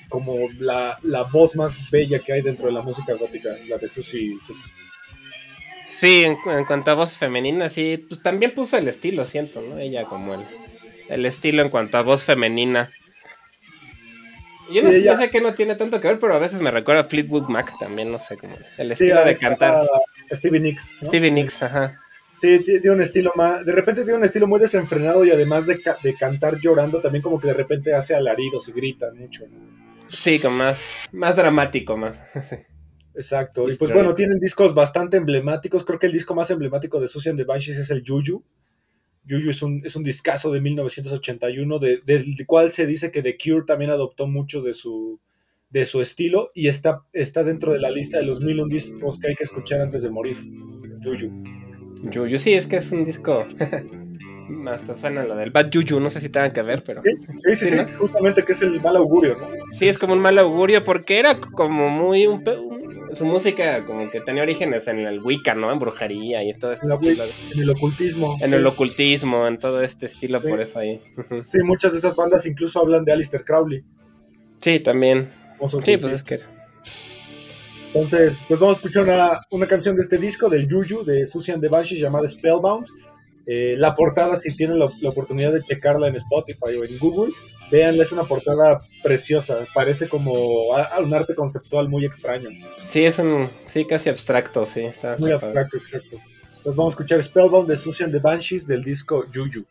como 0.09 0.48
la, 0.59 0.96
voz 1.33 1.57
más 1.57 1.90
bella 1.90 2.18
que 2.18 2.33
hay 2.33 2.42
dentro 2.42 2.66
de 2.66 2.72
la 2.72 2.83
música 2.83 3.14
gótica, 3.14 3.50
la 3.68 3.79
de 3.79 3.88
Susie 3.88 4.37
Six. 4.40 4.77
Sí, 5.88 6.24
en, 6.24 6.37
cuanto 6.64 6.90
a 6.90 6.94
voz 6.94 7.18
femenina, 7.18 7.70
sí, 7.70 8.05
pues 8.09 8.20
también 8.22 8.53
puso 8.53 8.77
el 8.77 8.88
estilo, 8.88 9.24
siento, 9.24 9.61
¿no? 9.61 9.79
Ella 9.79 10.05
como 10.05 10.35
el, 10.35 10.40
el 11.09 11.24
estilo 11.24 11.62
en 11.62 11.70
cuanto 11.70 11.98
a 11.98 12.03
voz 12.03 12.24
femenina. 12.24 12.90
Yo 14.72 14.83
no, 14.83 14.90
sé 14.90 15.31
que 15.31 15.40
no 15.40 15.55
tiene 15.55 15.77
tanto 15.77 16.00
que 16.00 16.09
ver, 16.09 16.18
pero 16.18 16.35
a 16.35 16.38
veces 16.38 16.61
me 16.62 16.70
recuerda 16.70 17.03
a 17.03 17.05
Fleetwood 17.05 17.48
Mac 17.48 17.72
también, 17.79 18.11
no 18.11 18.18
sé, 18.18 18.37
como 18.37 18.55
el 18.79 18.92
estilo 18.92 19.24
de 19.24 19.38
cantar. 19.38 19.87
Stevie 20.33 20.61
Nicks. 20.61 20.98
Stevie 21.05 21.31
Nicks, 21.31 21.62
ajá. 21.62 22.00
Sí, 22.45 22.63
tiene 22.63 22.91
un 22.91 23.01
estilo 23.01 23.33
más. 23.37 23.65
De 23.65 23.73
repente 23.73 24.03
tiene 24.03 24.19
un 24.19 24.25
estilo 24.25 24.47
muy 24.47 24.61
desenfrenado 24.61 25.25
y 25.25 25.31
además 25.31 25.67
de, 25.67 25.81
de 26.03 26.15
cantar 26.15 26.61
llorando, 26.61 27.01
también 27.01 27.23
como 27.23 27.41
que 27.41 27.47
de 27.47 27.55
repente 27.55 27.95
hace 27.95 28.15
alaridos 28.15 28.69
y 28.69 28.73
grita 28.73 29.11
mucho. 29.15 29.47
Sí, 30.09 30.39
como 30.39 30.59
más, 30.59 30.79
más 31.11 31.35
dramático, 31.37 31.97
más. 31.97 32.19
Exacto. 33.15 33.71
Y 33.71 33.77
pues 33.77 33.95
bueno, 33.95 34.15
tienen 34.15 34.39
discos 34.39 34.75
bastante 34.75 35.17
emblemáticos. 35.17 35.87
Creo 35.87 35.99
que 35.99 36.05
el 36.05 36.13
disco 36.13 36.35
más 36.35 36.51
emblemático 36.51 37.01
de 37.01 37.09
Susan 37.09 37.35
the 37.35 37.45
Banshees 37.45 37.79
es 37.79 37.91
el 37.91 38.05
Juju. 38.07 38.45
Juju 39.27 39.49
es 39.49 39.63
un, 39.63 39.81
es 39.83 39.97
un 39.97 40.03
discazo 40.03 40.53
de 40.53 40.61
1981, 40.61 41.79
de, 41.79 42.01
del 42.05 42.37
cual 42.47 42.73
se 42.73 42.85
dice 42.85 43.11
que 43.11 43.23
The 43.23 43.39
Cure 43.39 43.65
también 43.67 43.91
adoptó 43.91 44.27
mucho 44.27 44.61
de 44.61 44.75
su, 44.75 45.19
de 45.71 45.87
su 45.87 46.03
estilo 46.03 46.51
y 46.53 46.69
está, 46.69 47.07
está 47.15 47.43
dentro 47.43 47.73
de 47.73 47.81
la 47.81 47.91
lista 47.91 48.19
de 48.19 48.25
los 48.25 48.43
mil 48.43 48.61
un 48.61 48.69
discos 48.69 49.19
que 49.19 49.29
hay 49.29 49.35
que 49.35 49.45
escuchar 49.45 49.81
antes 49.81 50.03
de 50.03 50.11
morir. 50.11 50.37
Juju. 51.03 51.63
Yuyu, 52.11 52.38
sí, 52.38 52.55
es 52.55 52.67
que 52.67 52.77
es 52.77 52.90
un 52.93 53.05
disco. 53.05 53.47
Hasta 54.69 54.95
suena 54.95 55.25
lo 55.25 55.37
del 55.37 55.51
Bad 55.51 55.71
Yuyu, 55.71 56.01
no 56.01 56.11
sé 56.11 56.21
si 56.21 56.29
tengan 56.29 56.53
que 56.53 56.62
ver, 56.62 56.85
pero. 56.85 57.03
Sí, 57.45 57.57
sí, 57.57 57.67
sí, 57.67 57.79
justamente 57.99 58.43
que 58.43 58.53
es 58.53 58.62
el 58.62 58.81
mal 58.81 58.97
augurio, 58.97 59.37
¿no? 59.38 59.49
Sí, 59.73 59.88
es 59.88 59.99
como 59.99 60.12
un 60.12 60.21
mal 60.21 60.38
augurio 60.38 60.85
porque 60.85 61.19
era 61.19 61.40
como 61.40 61.88
muy. 61.88 62.27
Un, 62.27 62.45
su 63.14 63.25
música 63.25 63.85
como 63.87 64.11
que 64.11 64.21
tenía 64.21 64.43
orígenes 64.43 64.87
en 64.88 64.99
el 64.99 65.21
Wicca, 65.21 65.55
¿no? 65.55 65.73
En 65.73 65.79
brujería 65.79 66.43
y 66.43 66.53
todo 66.53 66.73
este 66.73 66.88
estilo. 66.88 67.25
En 67.55 67.62
el 67.62 67.71
ocultismo. 67.71 68.37
En 68.40 68.53
el 68.53 68.67
ocultismo, 68.67 69.47
en 69.47 69.59
todo 69.59 69.83
este 69.83 70.07
estilo, 70.07 70.43
por 70.43 70.61
eso 70.61 70.79
ahí. 70.79 71.01
Sí, 71.40 71.59
muchas 71.64 71.93
de 71.93 71.99
esas 71.99 72.17
bandas 72.17 72.45
incluso 72.47 72.81
hablan 72.81 73.05
de 73.05 73.12
Alistair 73.12 73.45
Crowley. 73.45 73.83
Sí, 74.61 74.81
también. 74.81 75.31
Sí, 75.85 75.97
pues 75.97 76.12
es 76.12 76.23
que 76.23 76.40
entonces, 77.95 78.43
pues 78.49 78.59
vamos 78.59 78.77
a 78.77 78.79
escuchar 78.79 79.05
una, 79.05 79.69
canción 79.69 79.95
de 79.95 80.03
este 80.03 80.19
disco, 80.19 80.49
del 80.51 80.69
Juju, 80.69 81.05
de 81.05 81.25
Susan 81.27 81.61
de 81.61 81.69
Banshee, 81.69 82.01
llamada 82.01 82.29
Spellbound. 82.29 82.89
Eh, 83.47 83.77
la 83.79 83.95
portada, 83.95 84.35
si 84.35 84.55
tienen 84.57 84.81
la, 84.81 84.91
oportunidad 85.09 85.53
de 85.53 85.63
checarla 85.63 86.09
en 86.09 86.17
Spotify 86.17 86.77
o 86.81 86.85
en 86.85 86.99
Google, 86.99 87.33
véanla, 87.71 88.03
es 88.03 88.11
una 88.11 88.25
portada 88.25 88.81
preciosa. 89.01 89.59
Parece 89.73 90.09
como 90.09 90.33
un 90.33 91.15
arte 91.15 91.37
conceptual 91.37 91.89
muy 91.89 92.05
extraño. 92.05 92.49
Sí, 92.79 93.05
es 93.05 93.21
un, 93.21 93.49
sí, 93.67 93.85
casi 93.85 94.09
abstracto, 94.09 94.67
sí. 94.67 94.81
Está 94.81 95.15
muy 95.17 95.31
abstracto, 95.31 95.77
exacto. 95.77 96.19
Pues 96.65 96.75
vamos 96.75 96.93
a 96.93 96.95
escuchar 96.95 97.23
Spellbound 97.23 97.69
de 97.69 97.77
Susan 97.77 98.11
de 98.11 98.19
Banshees 98.19 98.67
del 98.67 98.83
disco 98.83 99.25
Juju. 99.33 99.65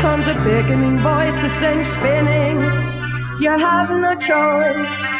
Comes 0.00 0.26
a 0.26 0.34
beckoning 0.44 0.98
voice, 1.00 1.36
a 1.42 1.48
thing 1.60 1.82
spinning. 1.84 2.58
You 3.40 3.50
have 3.50 3.90
no 3.90 4.14
choice. 4.28 5.16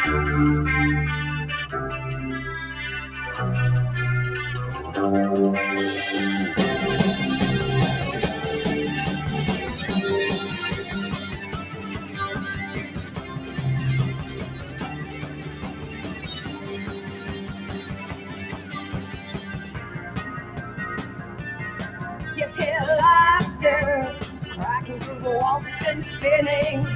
And 25.65 26.03
spinning. 26.03 26.87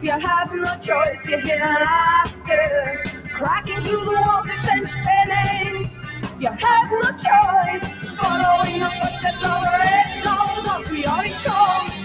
You 0.00 0.12
have 0.12 0.54
no 0.54 0.64
choice, 0.82 1.28
you 1.28 1.38
hear 1.40 1.58
laughter 1.58 3.02
cracking 3.34 3.82
through 3.82 4.04
the 4.04 4.12
walls 4.12 4.48
and 4.70 4.88
spinning. 4.88 5.90
You 6.38 6.48
have 6.48 6.90
no 6.90 7.10
choice, 7.10 8.16
following 8.16 8.80
the 8.80 8.90
footsteps 8.98 9.44
of 9.44 9.62
a 9.62 9.78
red 9.78 10.06
once 10.66 10.90
we 10.90 11.04
are 11.04 11.24
in 11.24 11.32
chose. 11.32 11.96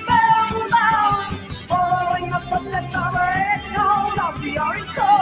Spellbound, 0.00 1.36
following 1.68 2.30
the 2.30 2.40
footsteps 2.40 2.94
of 2.94 3.14
a 3.14 3.18
red 3.18 3.62
once 4.16 4.42
we 4.42 4.58
are 4.58 4.76
in 4.76 4.84
chose. 4.86 5.19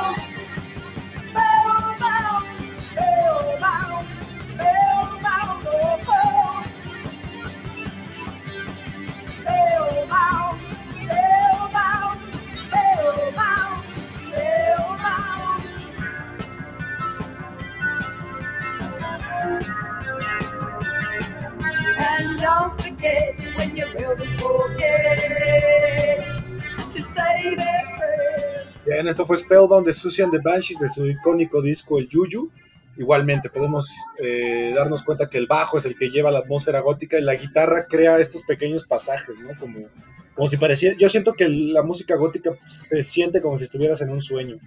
Bien, 28.98 29.06
esto 29.06 29.24
fue 29.24 29.36
Spellbound 29.36 29.86
de 29.86 29.92
Susan 29.92 30.28
the 30.28 30.40
Banshees 30.42 30.80
de 30.80 30.88
su 30.88 31.06
icónico 31.06 31.62
disco 31.62 32.00
El 32.00 32.08
Yuyu. 32.08 32.50
Igualmente 32.96 33.48
podemos 33.48 33.94
eh, 34.18 34.72
darnos 34.74 35.04
cuenta 35.04 35.30
que 35.30 35.38
el 35.38 35.46
bajo 35.46 35.78
es 35.78 35.84
el 35.84 35.96
que 35.96 36.10
lleva 36.10 36.32
la 36.32 36.40
atmósfera 36.40 36.80
gótica 36.80 37.16
y 37.16 37.22
la 37.22 37.36
guitarra 37.36 37.86
crea 37.86 38.18
estos 38.18 38.42
pequeños 38.42 38.88
pasajes, 38.88 39.38
¿no? 39.38 39.56
Como, 39.56 39.86
como 40.34 40.48
si 40.48 40.56
pareciera. 40.56 40.96
Yo 40.96 41.08
siento 41.08 41.34
que 41.34 41.48
la 41.48 41.84
música 41.84 42.16
gótica 42.16 42.50
se 42.66 43.04
siente 43.04 43.40
como 43.40 43.56
si 43.56 43.62
estuvieras 43.62 44.00
en 44.00 44.10
un 44.10 44.20
sueño. 44.20 44.58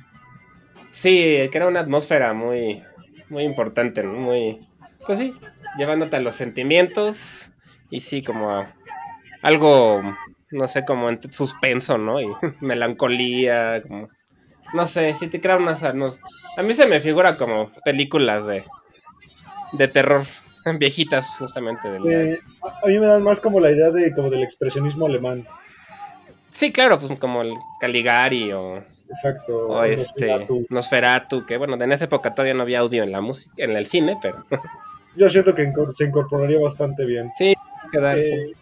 Sí, 0.93 1.49
crea 1.51 1.67
una 1.67 1.81
atmósfera 1.81 2.31
muy, 2.31 2.83
muy 3.27 3.43
importante, 3.43 4.01
¿no? 4.01 4.13
Muy. 4.13 4.65
Pues 5.05 5.19
sí, 5.19 5.33
llevándote 5.77 6.15
a 6.15 6.21
los 6.21 6.35
sentimientos 6.35 7.51
y 7.89 7.99
sí, 7.99 8.23
como 8.23 8.65
algo, 9.41 10.01
no 10.51 10.67
sé, 10.69 10.85
como 10.85 11.09
en 11.09 11.19
suspenso, 11.33 11.97
¿no? 11.97 12.21
Y 12.21 12.27
melancolía, 12.61 13.81
como 13.85 14.07
no 14.73 14.87
sé, 14.87 15.15
si 15.15 15.27
te 15.27 15.41
crea 15.41 15.57
unas... 15.57 15.83
a 15.83 15.93
mí 15.93 16.73
se 16.73 16.85
me 16.85 16.99
figura 16.99 17.35
como 17.35 17.71
películas 17.83 18.45
de, 18.45 18.63
de 19.73 19.87
terror 19.87 20.25
viejitas, 20.77 21.27
justamente. 21.37 21.87
a 21.87 22.87
mí 22.87 22.99
me 22.99 23.05
dan 23.05 23.23
más 23.23 23.39
como 23.39 23.59
la 23.59 23.71
idea 23.71 23.91
de 23.91 24.13
como 24.13 24.29
del 24.29 24.43
expresionismo 24.43 25.05
alemán. 25.05 25.45
Sí, 26.49 26.71
claro, 26.71 26.99
pues 26.99 27.17
como 27.17 27.41
el 27.41 27.53
Caligari 27.79 28.51
o 28.51 28.83
Exacto. 29.11 29.67
O 29.67 29.83
este, 29.83 30.47
Nosferatu, 30.69 31.45
que 31.45 31.57
bueno, 31.57 31.75
en 31.75 31.91
esa 31.91 32.05
época 32.05 32.33
todavía 32.33 32.53
no 32.53 32.63
había 32.63 32.79
audio 32.79 33.03
en 33.03 33.11
la 33.11 33.19
música, 33.19 33.53
en 33.57 33.71
el 33.71 33.87
cine, 33.87 34.17
pero... 34.21 34.45
Yo 35.15 35.29
siento 35.29 35.53
que 35.53 35.69
se 35.93 36.05
incorporaría 36.05 36.59
bastante 36.59 37.05
bien. 37.05 37.29
Sí, 37.37 37.53
quedarse. 37.91 38.33
Eh, 38.33 38.53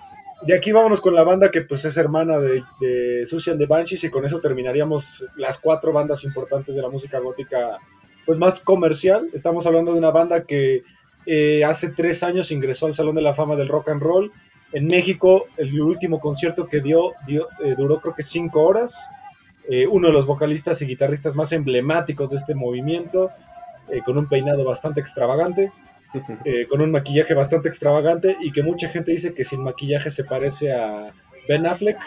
y 0.47 0.51
aquí 0.53 0.71
vámonos 0.71 1.01
con 1.01 1.13
la 1.13 1.23
banda 1.23 1.51
que 1.51 1.61
pues 1.61 1.83
es 1.85 1.97
hermana 1.97 2.39
de, 2.39 2.63
de 2.79 3.25
Susan 3.25 3.57
de 3.57 3.65
Banshees 3.65 4.03
y 4.03 4.09
con 4.09 4.25
eso 4.25 4.39
terminaríamos 4.39 5.25
las 5.35 5.57
cuatro 5.59 5.91
bandas 5.91 6.23
importantes 6.23 6.75
de 6.75 6.81
la 6.81 6.89
música 6.89 7.19
gótica 7.19 7.79
pues 8.25 8.37
más 8.37 8.59
comercial. 8.59 9.29
Estamos 9.33 9.65
hablando 9.65 9.91
de 9.91 9.97
una 9.97 10.11
banda 10.11 10.43
que 10.43 10.83
eh, 11.25 11.63
hace 11.63 11.89
tres 11.89 12.23
años 12.23 12.51
ingresó 12.51 12.85
al 12.85 12.93
Salón 12.93 13.15
de 13.15 13.21
la 13.21 13.33
Fama 13.33 13.55
del 13.55 13.67
Rock 13.67 13.89
and 13.89 14.01
Roll. 14.01 14.31
En 14.71 14.85
México, 14.85 15.47
el 15.57 15.81
último 15.81 16.19
concierto 16.19 16.67
que 16.67 16.79
dio, 16.79 17.13
eh, 17.27 17.75
duró 17.75 17.99
creo 17.99 18.13
que 18.13 18.23
cinco 18.23 18.61
horas. 18.63 19.09
Eh, 19.67 19.87
uno 19.87 20.07
de 20.07 20.13
los 20.13 20.25
vocalistas 20.25 20.81
y 20.81 20.85
guitarristas 20.85 21.35
más 21.35 21.51
emblemáticos 21.53 22.31
de 22.31 22.37
este 22.37 22.55
movimiento, 22.55 23.31
con 24.05 24.19
un 24.19 24.29
peinado 24.29 24.63
bastante 24.63 25.01
extravagante, 25.01 25.71
con 26.69 26.81
un 26.81 26.91
maquillaje 26.91 27.33
bastante 27.33 27.67
extravagante 27.67 28.35
y 28.41 28.51
que 28.51 28.63
mucha 28.63 28.89
gente 28.89 29.11
dice 29.11 29.33
que 29.33 29.43
sin 29.43 29.63
maquillaje 29.63 30.09
se 30.11 30.23
parece 30.23 30.73
a 30.73 31.13
Ben 31.47 31.65
Affleck. 31.65 31.97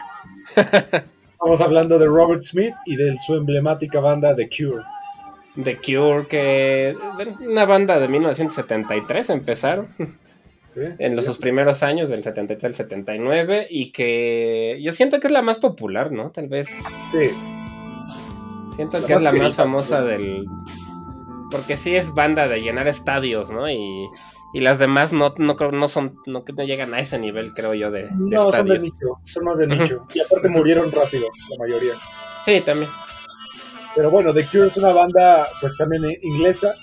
Estamos 1.32 1.60
hablando 1.60 1.98
de 1.98 2.06
Robert 2.06 2.42
Smith 2.42 2.74
y 2.86 2.96
de 2.96 3.16
su 3.16 3.34
emblemática 3.34 4.00
banda 4.00 4.34
The 4.34 4.48
Cure. 4.48 4.84
The 5.62 5.76
Cure, 5.76 6.26
que 6.26 6.96
una 7.40 7.64
banda 7.64 7.98
de 7.98 8.08
1973 8.08 9.30
empezaron. 9.30 9.88
en 10.76 11.16
los 11.16 11.24
sus 11.26 11.38
primeros 11.38 11.82
años, 11.82 12.08
del 12.08 12.22
73 12.22 12.64
al 12.64 12.74
79, 12.74 13.66
y 13.68 13.92
que 13.92 14.78
yo 14.80 14.92
siento 14.92 15.20
que 15.20 15.26
es 15.26 15.32
la 15.32 15.42
más 15.42 15.58
popular, 15.58 16.12
¿no? 16.12 16.30
Tal 16.30 16.48
vez. 16.48 16.68
Sí. 17.10 17.30
Siento 18.76 19.04
que 19.04 19.12
es 19.12 19.22
la 19.22 19.32
más 19.32 19.54
famosa 19.54 20.02
del. 20.02 20.44
Porque 21.52 21.76
sí 21.76 21.94
es 21.94 22.12
banda 22.12 22.48
de 22.48 22.60
llenar 22.60 22.88
estadios, 22.88 23.50
¿no? 23.50 23.70
Y, 23.70 24.08
y 24.52 24.60
las 24.60 24.78
demás 24.78 25.12
no, 25.12 25.32
no, 25.38 25.54
no 25.54 25.88
son, 25.88 26.16
no, 26.26 26.42
no 26.56 26.64
llegan 26.64 26.92
a 26.94 27.00
ese 27.00 27.18
nivel, 27.18 27.52
creo 27.52 27.74
yo, 27.74 27.90
de. 27.90 28.08
no, 28.12 28.50
son 28.50 28.66
de 28.66 28.78
nicho, 28.78 29.18
son 29.24 29.44
más 29.44 29.58
de 29.58 29.66
nicho. 29.66 30.06
Y 30.14 30.20
aparte 30.20 30.48
murieron 30.48 30.90
rápido, 30.90 31.28
la 31.50 31.64
mayoría. 31.64 31.92
Sí, 32.44 32.60
también. 32.62 32.90
Pero 33.94 34.10
bueno, 34.10 34.32
The 34.32 34.46
Cure 34.46 34.68
es 34.68 34.76
una 34.78 34.92
banda 34.92 35.46
pues 35.60 35.76
también 35.76 36.04
inglesa. 36.22 36.74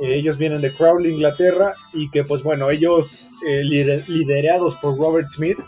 Eh, 0.00 0.16
ellos 0.18 0.36
vienen 0.36 0.60
de 0.60 0.72
Crowley, 0.72 1.12
Inglaterra, 1.12 1.74
y 1.92 2.10
que 2.10 2.24
pues 2.24 2.42
bueno, 2.42 2.70
ellos 2.70 3.30
eh, 3.46 3.62
liderados 3.62 4.76
por 4.76 4.98
Robert 4.98 5.28
Smith 5.30 5.58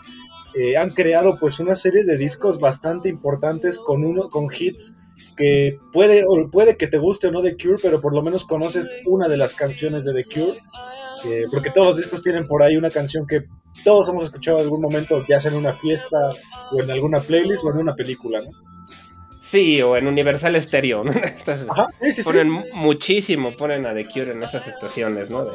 eh, 0.55 0.77
han 0.77 0.89
creado 0.89 1.37
pues 1.39 1.59
una 1.59 1.75
serie 1.75 2.03
de 2.03 2.17
discos 2.17 2.59
bastante 2.59 3.09
importantes 3.09 3.79
con 3.79 4.03
uno 4.03 4.29
con 4.29 4.47
hits 4.53 4.95
que 5.37 5.79
puede 5.93 6.23
o 6.27 6.49
puede 6.49 6.77
que 6.77 6.87
te 6.87 6.97
guste 6.97 7.27
o 7.27 7.31
no 7.31 7.41
The 7.41 7.55
Cure, 7.55 7.77
pero 7.81 8.01
por 8.01 8.13
lo 8.13 8.21
menos 8.21 8.45
conoces 8.45 8.91
una 9.05 9.27
de 9.27 9.37
las 9.37 9.53
canciones 9.53 10.05
de 10.05 10.13
The 10.13 10.25
Cure. 10.25 10.59
porque 11.51 11.71
todos 11.71 11.87
los 11.87 11.97
discos 11.97 12.21
tienen 12.21 12.45
por 12.45 12.63
ahí 12.63 12.75
una 12.75 12.89
canción 12.89 13.25
que 13.27 13.43
todos 13.83 14.09
hemos 14.09 14.25
escuchado 14.25 14.57
en 14.57 14.63
algún 14.63 14.81
momento, 14.81 15.25
ya 15.27 15.39
sea 15.39 15.51
en 15.51 15.57
una 15.57 15.73
fiesta 15.73 16.31
o 16.71 16.81
en 16.81 16.91
alguna 16.91 17.19
playlist 17.19 17.63
o 17.63 17.71
en 17.71 17.77
una 17.77 17.95
película, 17.95 18.41
¿no? 18.41 18.78
Sí, 19.49 19.81
o 19.81 19.97
en 19.97 20.05
Universal 20.05 20.61
Stereo, 20.61 21.03
¿no? 21.03 21.11
Ajá, 21.69 21.87
sí, 21.99 22.11
sí, 22.11 22.23
ponen 22.23 22.51
muchísimo, 22.73 23.51
ponen 23.51 23.83
a 23.87 23.95
The 23.95 24.05
Cure 24.05 24.33
en 24.33 24.43
esas 24.43 24.63
situaciones, 24.63 25.31
¿no? 25.31 25.47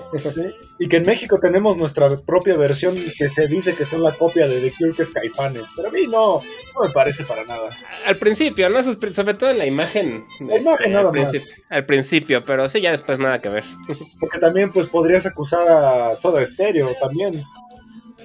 Y 0.81 0.89
que 0.89 0.97
en 0.97 1.05
México 1.05 1.39
tenemos 1.41 1.77
nuestra 1.77 2.17
propia 2.17 2.57
versión 2.57 2.97
que 3.17 3.29
se 3.29 3.47
dice 3.47 3.77
que 3.77 3.85
son 3.85 4.03
la 4.03 4.17
copia 4.17 4.49
de 4.49 4.61
The 4.61 4.73
Cure, 4.77 4.95
que 4.95 5.03
es 5.03 5.11
Caifanes. 5.11 5.63
Pero 5.77 5.89
a 5.89 5.93
mí 5.93 6.09
no, 6.09 6.41
no 6.75 6.81
me 6.85 6.91
parece 6.91 7.23
para 7.23 7.45
nada. 7.45 7.69
Al 8.05 8.17
principio, 8.17 8.69
¿no? 8.69 8.83
Sobre 8.83 9.35
todo 9.35 9.51
en 9.51 9.59
la 9.59 9.67
imagen. 9.67 10.25
La 10.41 10.57
imagen 10.57 10.91
nada 10.91 11.11
al 11.11 11.17
más. 11.17 11.47
Al 11.69 11.87
principio, 11.87 12.45
pero 12.45 12.69
sí, 12.69 12.81
ya 12.81 12.91
después 12.91 13.21
nada 13.21 13.39
que 13.39 13.49
ver. 13.49 13.65
Porque 14.19 14.41
también, 14.41 14.73
pues, 14.73 14.89
podrías 14.89 15.25
acusar 15.25 15.69
a 15.69 16.17
Soda 16.17 16.45
Stereo 16.45 16.91
también. 17.01 17.41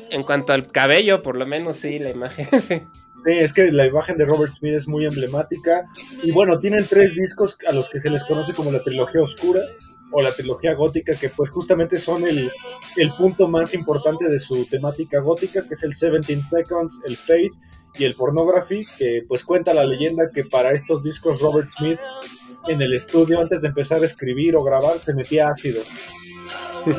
En 0.10 0.24
cuanto 0.24 0.52
al 0.52 0.72
cabello, 0.72 1.22
por 1.22 1.36
lo 1.36 1.46
menos 1.46 1.76
sí, 1.76 2.00
la 2.00 2.10
imagen. 2.10 2.48
Sí, 3.26 3.32
es 3.38 3.54
que 3.54 3.72
la 3.72 3.86
imagen 3.86 4.18
de 4.18 4.26
Robert 4.26 4.54
Smith 4.54 4.74
es 4.74 4.88
muy 4.88 5.06
emblemática. 5.06 5.90
Y 6.24 6.32
bueno, 6.32 6.60
tienen 6.60 6.86
tres 6.88 7.16
discos 7.16 7.58
a 7.68 7.74
los 7.74 7.90
que 7.90 8.02
se 8.02 8.10
les 8.10 8.24
conoce 8.24 8.54
como 8.54 8.72
la 8.72 8.84
trilogía 8.84 9.22
oscura 9.22 9.62
o 10.12 10.22
la 10.22 10.32
trilogía 10.32 10.74
gótica, 10.74 11.16
que 11.16 11.30
pues 11.30 11.52
justamente 11.52 11.98
son 11.98 12.28
el, 12.28 12.50
el 12.98 13.12
punto 13.12 13.48
más 13.48 13.74
importante 13.74 14.28
de 14.28 14.40
su 14.40 14.66
temática 14.66 15.20
gótica, 15.20 15.68
que 15.68 15.76
es 15.76 15.84
el 15.84 15.92
17 15.92 16.42
Seconds, 16.44 17.02
el 17.06 17.16
Fate 17.18 17.50
y 17.98 18.06
el 18.06 18.16
Pornography, 18.16 18.80
que 18.98 19.24
pues 19.28 19.44
cuenta 19.44 19.74
la 19.74 19.86
leyenda 19.86 20.30
que 20.34 20.46
para 20.46 20.72
estos 20.72 21.04
discos 21.04 21.42
Robert 21.42 21.70
Smith 21.78 22.00
en 22.68 22.82
el 22.82 22.94
estudio 22.94 23.40
antes 23.40 23.62
de 23.62 23.70
empezar 23.70 24.02
a 24.02 24.06
escribir 24.06 24.56
o 24.56 24.64
grabar 24.64 24.98
se 24.98 25.14
metía 25.14 25.50
ácido. 25.50 25.82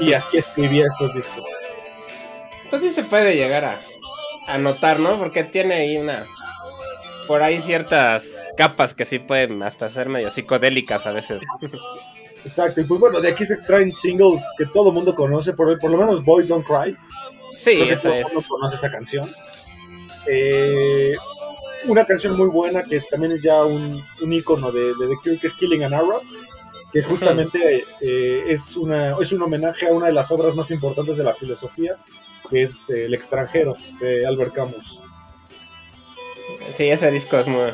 Y 0.00 0.12
así 0.12 0.36
escribía 0.36 0.86
estos 0.86 1.14
discos. 1.14 1.44
Sí 2.78 2.92
se 2.92 3.02
puede 3.02 3.34
llegar 3.34 3.64
a, 3.64 3.80
anotar, 4.52 5.00
¿no? 5.00 5.18
Porque 5.18 5.44
tiene 5.44 5.74
ahí 5.74 5.96
una. 5.96 6.26
Por 7.26 7.42
ahí 7.42 7.62
ciertas 7.62 8.26
capas 8.56 8.94
que 8.94 9.04
sí 9.04 9.18
pueden 9.18 9.62
hasta 9.62 9.88
ser 9.88 10.08
medio 10.08 10.30
psicodélicas 10.30 11.06
a 11.06 11.12
veces. 11.12 11.40
Exacto, 12.44 12.80
y 12.80 12.84
pues 12.84 12.98
bueno, 12.98 13.20
de 13.20 13.28
aquí 13.28 13.44
se 13.44 13.54
extraen 13.54 13.92
singles 13.92 14.42
que 14.56 14.64
todo 14.66 14.88
el 14.88 14.94
mundo 14.94 15.14
conoce, 15.14 15.52
por, 15.52 15.78
por 15.78 15.90
lo 15.90 15.98
menos 15.98 16.24
Boys 16.24 16.48
Don't 16.48 16.66
Cry. 16.66 16.96
Sí, 17.52 17.82
esa 17.82 18.02
todo 18.02 18.14
el 18.14 18.24
mundo 18.24 18.42
conoce 18.48 18.76
esa 18.76 18.90
canción. 18.90 19.26
Eh, 20.26 21.14
una 21.86 22.04
canción 22.04 22.36
muy 22.36 22.48
buena 22.48 22.82
que 22.82 23.00
también 23.00 23.32
es 23.32 23.42
ya 23.42 23.64
un, 23.64 24.02
un 24.22 24.32
icono 24.32 24.72
de, 24.72 24.80
de 24.80 25.06
The 25.08 25.16
Cure, 25.22 25.38
que 25.38 25.46
es 25.46 25.54
Killing 25.54 25.84
an 25.84 25.94
Arrow, 25.94 26.20
que 26.92 27.02
justamente 27.02 27.82
eh, 28.00 28.44
es, 28.48 28.76
una, 28.76 29.16
es 29.20 29.32
un 29.32 29.42
homenaje 29.42 29.88
a 29.88 29.92
una 29.92 30.06
de 30.06 30.12
las 30.12 30.30
obras 30.30 30.54
más 30.54 30.70
importantes 30.70 31.16
de 31.16 31.24
la 31.24 31.34
filosofía, 31.34 31.96
que 32.48 32.62
es 32.62 32.90
El 32.90 33.14
extranjero 33.14 33.76
de 34.00 34.26
Albert 34.26 34.54
Camus. 34.54 35.00
Sí, 36.76 36.90
ese 36.90 37.10
disco 37.10 37.38
es 37.38 37.46
muy, 37.46 37.70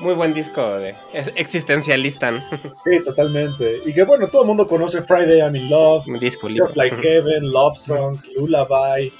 muy 0.00 0.14
buen 0.14 0.32
disco 0.34 0.78
de 0.78 0.94
es 1.12 1.32
existencialista. 1.36 2.48
Sí, 2.84 3.04
totalmente. 3.04 3.80
Y 3.84 3.92
que 3.92 4.04
bueno, 4.04 4.28
todo 4.28 4.42
el 4.42 4.48
mundo 4.48 4.66
conoce 4.66 5.02
Friday 5.02 5.40
I'm 5.40 5.56
in 5.56 5.68
Love, 5.68 6.06
disco 6.20 6.48
Just 6.48 6.76
Like 6.76 6.96
Heaven, 6.96 7.50
Love 7.50 7.76
Song, 7.76 8.16
Lullaby. 8.36 9.12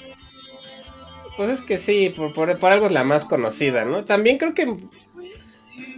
Pues 1.37 1.51
es 1.51 1.61
que 1.61 1.77
sí, 1.77 2.13
por, 2.15 2.33
por, 2.33 2.69
algo 2.69 2.87
es 2.87 2.91
la 2.91 3.03
más 3.03 3.23
conocida, 3.23 3.85
¿no? 3.85 4.03
También 4.03 4.37
creo 4.37 4.53
que 4.53 4.75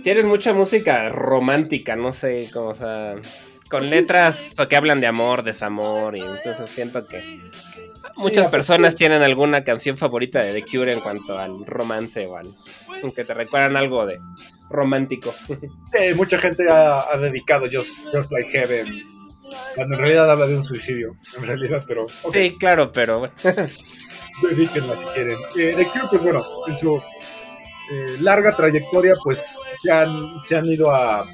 tienen 0.03 0.27
mucha 0.27 0.53
música 0.53 1.09
romántica, 1.09 1.95
no 1.95 2.13
sé, 2.13 2.49
como, 2.53 2.69
o 2.69 2.75
sea, 2.75 3.15
con 3.69 3.89
letras 3.89 4.53
que 4.69 4.75
hablan 4.75 5.01
de 5.01 5.07
amor, 5.07 5.43
desamor, 5.43 6.15
y 6.15 6.21
entonces 6.21 6.69
siento 6.69 7.07
que 7.07 7.21
Muchas 8.17 8.47
personas 8.47 8.95
tienen 8.95 9.21
alguna 9.21 9.63
canción 9.63 9.97
favorita 9.97 10.39
de 10.39 10.53
The 10.53 10.63
Cure 10.69 10.93
en 10.93 10.99
cuanto 10.99 11.37
al 11.37 11.65
romance 11.65 12.25
o 12.25 12.37
al. 12.37 12.55
que 13.15 13.23
te 13.23 13.33
recuerdan 13.33 13.77
algo 13.77 14.05
de 14.05 14.19
romántico. 14.69 15.33
mucha 16.15 16.37
gente 16.37 16.69
ha, 16.69 17.17
dedicado 17.17 17.67
Just, 17.71 18.13
Like 18.31 18.49
Heaven. 18.49 18.87
Cuando 19.75 19.95
en 19.95 20.01
realidad 20.01 20.31
habla 20.31 20.47
de 20.47 20.57
un 20.57 20.65
suicidio, 20.65 21.15
en 21.37 21.47
realidad, 21.47 21.83
pero. 21.87 22.05
Sí, 22.07 22.57
claro, 22.59 22.91
pero. 22.91 23.29
Dedíquenla 24.41 24.97
si 24.97 25.05
quieren. 25.05 25.37
Eh, 25.57 25.73
The 25.75 25.85
Cure, 25.85 26.07
pues 26.09 26.21
bueno, 26.23 26.41
en 26.67 26.77
su 26.77 27.01
eh, 27.91 28.17
larga 28.21 28.55
trayectoria, 28.55 29.15
pues 29.23 29.59
se 29.81 29.91
han, 29.91 30.39
se 30.39 30.55
han 30.55 30.65
ido 30.65 30.91
a, 30.91 31.25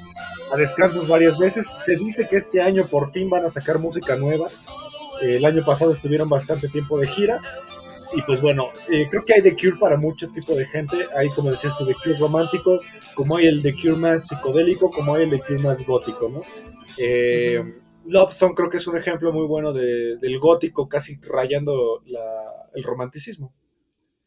descansos 0.56 1.06
varias 1.06 1.38
veces. 1.38 1.66
Se 1.66 1.96
dice 1.96 2.26
que 2.28 2.36
este 2.36 2.60
año 2.60 2.86
por 2.86 3.12
fin 3.12 3.28
van 3.28 3.44
a 3.44 3.48
sacar 3.48 3.78
música 3.78 4.16
nueva 4.16 4.46
el 5.20 5.44
año 5.44 5.64
pasado 5.64 5.92
estuvieron 5.92 6.28
bastante 6.28 6.68
tiempo 6.68 6.98
de 6.98 7.06
gira. 7.06 7.40
Y 8.14 8.22
pues 8.22 8.40
bueno, 8.40 8.64
eh, 8.90 9.06
creo 9.10 9.22
que 9.26 9.34
hay 9.34 9.42
The 9.42 9.54
Cure 9.54 9.76
para 9.78 9.96
mucho 9.98 10.30
tipo 10.30 10.54
de 10.54 10.64
gente. 10.66 10.96
Hay, 11.14 11.28
como 11.28 11.50
decías 11.50 11.76
tú, 11.76 11.86
The 11.86 11.94
Cure 11.94 12.16
romántico, 12.16 12.80
como 13.14 13.36
hay 13.36 13.46
el 13.46 13.62
The 13.62 13.74
Cure 13.74 13.96
más 13.96 14.28
psicodélico, 14.28 14.90
como 14.90 15.14
hay 15.14 15.24
el 15.24 15.30
The 15.30 15.40
Cure 15.40 15.62
más 15.62 15.86
gótico, 15.86 16.28
¿no? 16.28 16.40
Eh, 16.98 17.62
Love 18.06 18.34
creo 18.56 18.70
que 18.70 18.78
es 18.78 18.86
un 18.86 18.96
ejemplo 18.96 19.32
muy 19.32 19.46
bueno 19.46 19.74
del 19.74 20.38
gótico, 20.38 20.88
casi 20.88 21.20
rayando 21.20 22.02
el 22.74 22.82
romanticismo. 22.82 23.52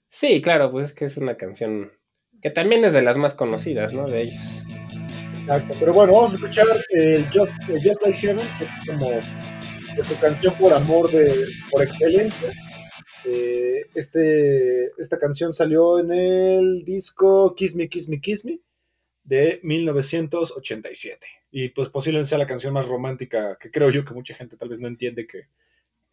Sí, 0.10 0.42
claro, 0.42 0.70
pues 0.70 0.94
que 0.94 1.06
es 1.06 1.18
una 1.18 1.36
canción 1.36 1.92
que 2.42 2.50
también 2.50 2.84
es 2.86 2.94
de 2.94 3.02
las 3.02 3.18
más 3.18 3.34
conocidas, 3.34 3.94
¿no? 3.94 4.08
De 4.08 4.24
ellos. 4.24 4.66
Exacto, 5.32 5.76
pero 5.80 5.94
bueno, 5.94 6.14
vamos 6.14 6.32
a 6.32 6.36
escuchar 6.36 6.68
el 6.90 7.26
Just, 7.26 7.58
Just 7.84 8.02
Like 8.04 8.18
Heaven, 8.18 8.46
que 8.58 8.64
es 8.66 8.72
como 8.86 9.10
de 9.10 10.04
su 10.04 10.20
canción 10.20 10.54
por 10.56 10.74
amor 10.74 11.12
de, 11.12 11.34
por 11.70 11.84
excelencia. 11.84 12.52
Eh, 13.26 13.82
este, 13.94 14.88
esta 14.98 15.20
canción 15.20 15.54
salió 15.54 16.00
en 16.00 16.12
el 16.12 16.84
disco 16.84 17.54
Kiss 17.56 17.76
Me, 17.76 17.88
Kiss 17.88 18.10
Me, 18.10 18.20
Kiss 18.20 18.46
Me 18.46 18.60
de 19.24 19.60
1987. 19.64 21.28
Y 21.52 21.70
pues 21.70 21.90
posiblemente 21.90 22.30
sea 22.30 22.38
la 22.38 22.48
canción 22.48 22.74
más 22.74 22.88
romántica 22.88 23.58
que 23.60 23.70
creo 23.70 23.90
yo 23.90 24.06
que 24.06 24.14
mucha 24.14 24.34
gente 24.34 24.58
tal 24.58 24.70
vez 24.70 24.80
no 24.80 24.88
entiende 24.88 25.28
que, 25.28 25.48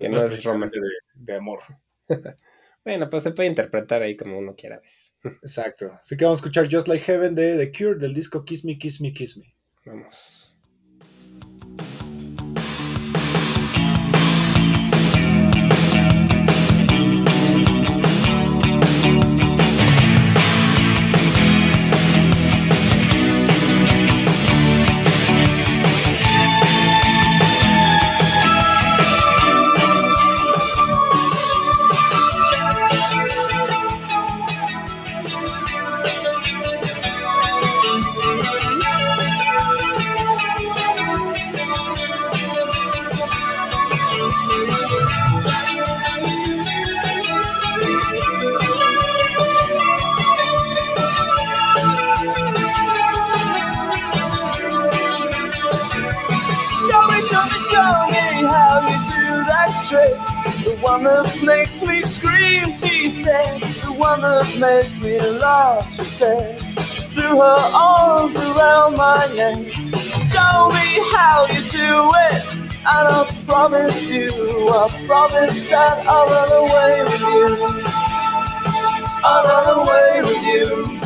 no, 0.08 0.24
es, 0.24 0.44
romántica 0.44 0.84
de, 1.14 1.34
amor. 1.34 1.60
bueno, 2.84 3.08
pues 3.08 3.22
se 3.22 3.30
puede 3.30 3.48
interpretar 3.48 4.02
ahí 4.02 4.16
como 4.16 4.38
uno 4.38 4.54
quiera. 4.54 4.80
Exacto. 5.24 5.92
Así 6.00 6.16
que 6.16 6.24
vamos 6.24 6.38
a 6.38 6.40
escuchar 6.40 6.68
Just 6.70 6.88
Like 6.88 7.04
Heaven 7.04 7.34
de 7.34 7.56
The 7.56 7.72
Cure 7.72 7.98
del 7.98 8.14
disco 8.14 8.44
Kiss 8.44 8.64
Me, 8.64 8.78
Kiss 8.78 9.00
Me, 9.00 9.12
Kiss 9.12 9.36
Me. 9.36 9.54
Vamos. 9.84 10.47
Makes 61.44 61.82
me 61.82 62.02
scream, 62.02 62.70
she 62.70 63.08
said. 63.08 63.62
The 63.62 63.92
one 63.92 64.20
that 64.22 64.46
makes 64.60 65.00
me 65.00 65.18
laugh, 65.18 65.92
she 65.92 66.02
said. 66.02 66.58
Threw 67.14 67.40
her 67.40 67.60
arms 67.74 68.36
around 68.36 68.96
my 68.96 69.18
neck. 69.36 69.58
Show 70.32 70.68
me 70.68 70.86
how 71.12 71.46
you 71.50 71.60
do 71.70 72.12
it. 72.28 72.58
And 72.90 73.08
I 73.08 73.24
promise 73.46 74.10
you, 74.10 74.30
I 74.68 75.04
promise 75.06 75.70
that 75.70 76.06
I'll 76.06 76.26
run 76.26 76.52
away 76.64 77.02
with 77.02 77.20
you. 77.20 77.46
I'll 79.24 79.44
run 79.44 79.66
away 79.80 80.20
with 80.22 80.42
you. 80.46 80.98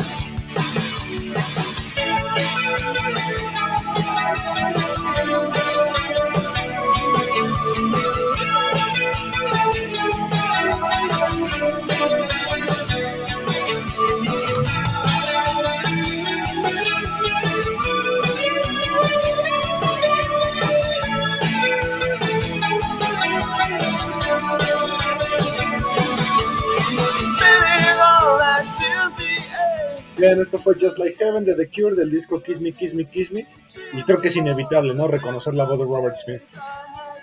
Bien, 30.23 30.39
esto 30.39 30.57
fue 30.57 30.75
Just 30.79 30.99
Like 30.99 31.17
Heaven 31.21 31.43
de 31.43 31.53
The 31.53 31.65
Cure 31.67 31.95
del 31.95 32.09
disco 32.09 32.41
Kiss 32.41 32.61
Me, 32.61 32.71
Kiss 32.71 32.95
Me, 32.95 33.03
Kiss 33.03 33.29
Me. 33.33 33.45
Y 33.91 34.03
creo 34.03 34.21
que 34.21 34.29
es 34.29 34.35
inevitable, 34.37 34.93
¿no? 34.93 35.09
Reconocer 35.09 35.53
la 35.53 35.65
voz 35.65 35.79
de 35.79 35.83
Robert 35.83 36.15
Smith. 36.15 36.43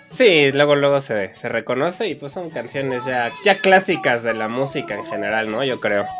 Sí, 0.05 0.51
luego 0.51 0.75
luego 0.75 1.01
se, 1.01 1.33
se 1.33 1.49
reconoce 1.49 2.07
y 2.07 2.13
pues 2.13 2.31
son 2.31 2.51
canciones 2.51 3.03
ya, 3.03 3.31
ya 3.43 3.55
clásicas 3.55 4.21
de 4.21 4.35
la 4.35 4.47
música 4.47 4.93
en 4.93 5.03
general, 5.05 5.49
¿no? 5.49 5.63
Yo 5.63 5.79
creo. 5.79 6.05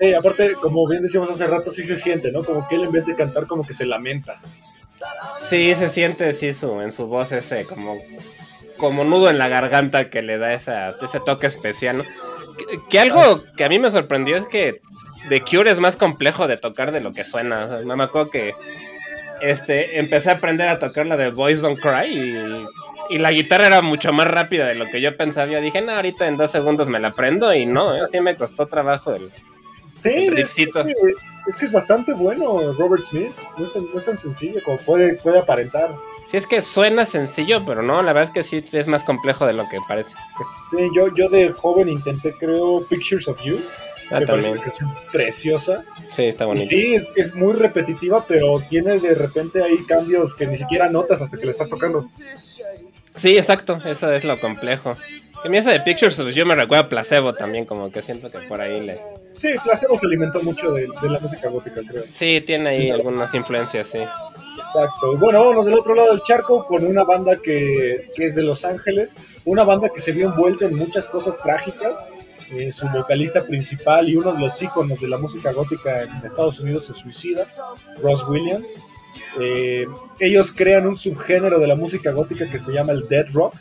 Sí, 0.00 0.14
aparte, 0.14 0.52
como 0.54 0.86
bien 0.86 1.02
decíamos 1.02 1.30
hace 1.30 1.46
rato, 1.46 1.70
sí 1.70 1.82
se 1.82 1.96
siente, 1.96 2.30
¿no? 2.30 2.44
Como 2.44 2.66
que 2.68 2.76
él 2.76 2.84
en 2.84 2.92
vez 2.92 3.06
de 3.06 3.14
cantar 3.14 3.46
como 3.46 3.62
que 3.62 3.72
se 3.72 3.84
lamenta. 3.86 4.38
Sí, 5.50 5.74
se 5.74 5.88
siente, 5.88 6.32
sí, 6.34 6.52
su, 6.52 6.80
en 6.80 6.92
su 6.92 7.06
voz 7.06 7.32
ese 7.32 7.64
como, 7.64 7.94
como 8.78 9.04
nudo 9.04 9.30
en 9.30 9.38
la 9.38 9.48
garganta 9.48 10.10
que 10.10 10.20
le 10.20 10.36
da 10.36 10.52
esa, 10.52 10.94
ese 11.02 11.20
toque 11.20 11.46
especial, 11.46 11.98
¿no? 11.98 12.04
que 12.90 13.00
algo 13.00 13.44
que 13.56 13.64
a 13.64 13.68
mí 13.70 13.78
me 13.78 13.90
sorprendió 13.90 14.36
es 14.36 14.46
que 14.46 14.80
The 15.28 15.40
Cure 15.42 15.70
es 15.70 15.80
más 15.80 15.96
complejo 15.96 16.46
de 16.46 16.56
tocar 16.56 16.92
de 16.92 17.00
lo 17.00 17.12
que 17.12 17.24
suena. 17.24 17.68
me 17.84 18.04
acuerdo 18.04 18.30
que 18.30 18.52
este, 19.40 19.98
empecé 19.98 20.30
a 20.30 20.34
aprender 20.34 20.68
a 20.68 20.78
tocar 20.78 21.06
la 21.06 21.16
de 21.16 21.30
Boys 21.30 21.60
Don't 21.60 21.78
Cry 21.80 22.68
y, 23.10 23.18
la 23.18 23.32
guitarra 23.32 23.66
era 23.66 23.82
mucho 23.82 24.12
más 24.12 24.28
rápida 24.28 24.66
de 24.66 24.74
lo 24.74 24.86
que 24.86 25.00
yo 25.00 25.16
pensaba. 25.16 25.46
Yo 25.46 25.60
dije, 25.60 25.82
no, 25.82 25.92
ahorita 25.92 26.26
en 26.26 26.36
dos 26.36 26.50
segundos 26.50 26.88
me 26.88 26.98
la 26.98 27.08
aprendo 27.08 27.52
y 27.54 27.66
no, 27.66 27.94
¿eh? 27.94 28.06
sí 28.10 28.20
me 28.20 28.36
costó 28.36 28.66
trabajo 28.66 29.12
el, 29.12 29.30
Sí, 29.98 30.28
es, 30.36 30.54
que 30.54 31.64
es 31.64 31.72
bastante 31.72 32.12
bueno 32.12 32.72
Robert 32.74 33.02
Smith. 33.02 33.32
No 33.56 33.64
es 33.64 33.72
tan, 33.72 33.86
no 33.86 33.98
es 33.98 34.04
tan 34.04 34.16
sencillo 34.16 34.60
como 34.64 34.76
puede, 34.78 35.14
puede 35.14 35.38
aparentar. 35.38 35.94
Sí, 36.26 36.36
es 36.36 36.46
que 36.46 36.60
suena 36.60 37.06
sencillo, 37.06 37.64
pero 37.64 37.82
no, 37.82 38.02
la 38.02 38.12
verdad 38.12 38.24
es 38.24 38.30
que 38.30 38.42
sí 38.42 38.64
es 38.72 38.86
más 38.88 39.04
complejo 39.04 39.46
de 39.46 39.52
lo 39.52 39.66
que 39.68 39.78
parece. 39.88 40.14
Sí, 40.70 40.88
yo, 40.94 41.14
yo 41.14 41.28
de 41.28 41.50
joven 41.52 41.88
intenté, 41.88 42.32
creo, 42.32 42.84
Pictures 42.88 43.28
of 43.28 43.40
You. 43.42 43.58
Ah, 44.10 44.20
me 44.20 44.26
parece 44.26 44.50
una 44.50 44.94
preciosa. 45.12 45.84
Sí, 46.14 46.24
está 46.24 46.46
bonita. 46.46 46.66
Sí, 46.66 46.94
es, 46.94 47.12
es, 47.16 47.34
muy 47.34 47.54
repetitiva, 47.54 48.24
pero 48.26 48.62
tiene 48.68 48.98
de 48.98 49.14
repente 49.14 49.62
ahí 49.62 49.78
cambios 49.86 50.34
que 50.34 50.46
ni 50.46 50.58
siquiera 50.58 50.88
notas 50.88 51.22
hasta 51.22 51.36
que 51.36 51.44
le 51.44 51.50
estás 51.50 51.68
tocando. 51.68 52.08
Sí, 53.16 53.36
exacto, 53.36 53.78
eso 53.84 54.12
es 54.12 54.24
lo 54.24 54.38
complejo. 54.40 54.96
Que 55.42 55.48
mi 55.48 55.58
esa 55.58 55.70
de 55.70 55.80
Pictures 55.80 56.18
of 56.18 56.34
You 56.34 56.46
me 56.46 56.54
recuerda 56.54 56.86
a 56.86 56.88
Placebo 56.88 57.34
también, 57.34 57.64
como 57.64 57.90
que 57.90 58.02
siento 58.02 58.30
que 58.30 58.38
por 58.40 58.60
ahí 58.60 58.84
le... 58.84 59.00
Sí, 59.26 59.54
Placebo 59.62 59.96
se 59.96 60.06
alimentó 60.06 60.42
mucho 60.42 60.72
de, 60.72 60.88
de 61.02 61.08
la 61.10 61.18
música 61.18 61.48
gótica, 61.48 61.80
creo. 61.86 62.02
Sí, 62.08 62.42
tiene 62.46 62.70
ahí 62.70 62.90
algunas 62.90 63.32
influencias, 63.34 63.86
sí. 63.86 64.00
Exacto. 64.58 65.12
Y 65.12 65.16
bueno, 65.16 65.40
vámonos 65.40 65.66
del 65.66 65.74
otro 65.74 65.94
lado 65.94 66.10
del 66.10 66.22
charco 66.22 66.66
con 66.66 66.84
una 66.84 67.04
banda 67.04 67.36
que, 67.36 68.08
que, 68.14 68.26
es 68.26 68.34
de 68.34 68.42
Los 68.42 68.64
Ángeles, 68.64 69.16
una 69.44 69.64
banda 69.64 69.88
que 69.90 70.00
se 70.00 70.12
vio 70.12 70.28
envuelta 70.28 70.66
en 70.66 70.74
muchas 70.74 71.08
cosas 71.08 71.38
trágicas, 71.38 72.12
eh, 72.52 72.70
su 72.70 72.88
vocalista 72.88 73.44
principal 73.44 74.08
y 74.08 74.16
uno 74.16 74.32
de 74.32 74.40
los 74.40 74.60
íconos 74.62 75.00
de 75.00 75.08
la 75.08 75.18
música 75.18 75.52
gótica 75.52 76.02
en 76.02 76.24
Estados 76.24 76.60
Unidos 76.60 76.86
se 76.86 76.94
suicida, 76.94 77.44
Ross 78.02 78.26
Williams. 78.28 78.78
Eh, 79.40 79.86
ellos 80.20 80.52
crean 80.52 80.86
un 80.86 80.96
subgénero 80.96 81.58
de 81.58 81.66
la 81.66 81.74
música 81.74 82.12
gótica 82.12 82.50
que 82.50 82.58
se 82.58 82.72
llama 82.72 82.92
el 82.92 83.08
dead 83.08 83.26
rock, 83.32 83.54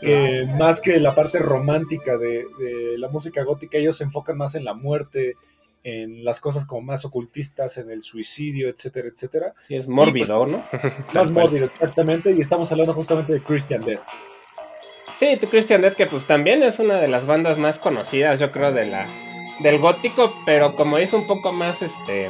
que 0.00 0.46
más 0.58 0.80
que 0.80 0.98
la 0.98 1.14
parte 1.14 1.38
romántica 1.38 2.16
de, 2.16 2.46
de, 2.58 2.98
la 2.98 3.08
música 3.08 3.42
gótica, 3.44 3.78
ellos 3.78 3.96
se 3.96 4.04
enfocan 4.04 4.36
más 4.36 4.54
en 4.54 4.64
la 4.64 4.74
muerte, 4.74 5.36
en 5.84 6.24
las 6.24 6.40
cosas 6.40 6.64
como 6.64 6.82
más 6.82 7.04
ocultistas, 7.04 7.76
en 7.78 7.90
el 7.90 8.02
suicidio, 8.02 8.68
etcétera, 8.68 9.08
etcétera. 9.08 9.54
Sí, 9.66 9.74
es 9.76 9.88
mórbido, 9.88 10.46
pues, 10.46 10.52
¿no? 10.52 10.64
más 11.14 11.30
mórbido, 11.30 11.66
exactamente, 11.66 12.32
y 12.32 12.40
estamos 12.40 12.70
hablando 12.72 12.94
justamente 12.94 13.32
de 13.32 13.40
Christian 13.40 13.80
Death. 13.80 14.02
Sí, 15.18 15.38
Christian 15.50 15.80
Death, 15.80 15.94
que 15.94 16.06
pues 16.06 16.26
también 16.26 16.62
es 16.62 16.78
una 16.78 16.94
de 16.94 17.08
las 17.08 17.26
bandas 17.26 17.58
más 17.58 17.78
conocidas, 17.78 18.40
yo 18.40 18.50
creo, 18.50 18.72
de 18.72 18.86
la 18.86 19.06
del 19.60 19.78
gótico, 19.78 20.34
pero 20.44 20.74
como 20.74 20.98
es 20.98 21.12
un 21.12 21.26
poco 21.26 21.52
más 21.52 21.82
este 21.82 22.28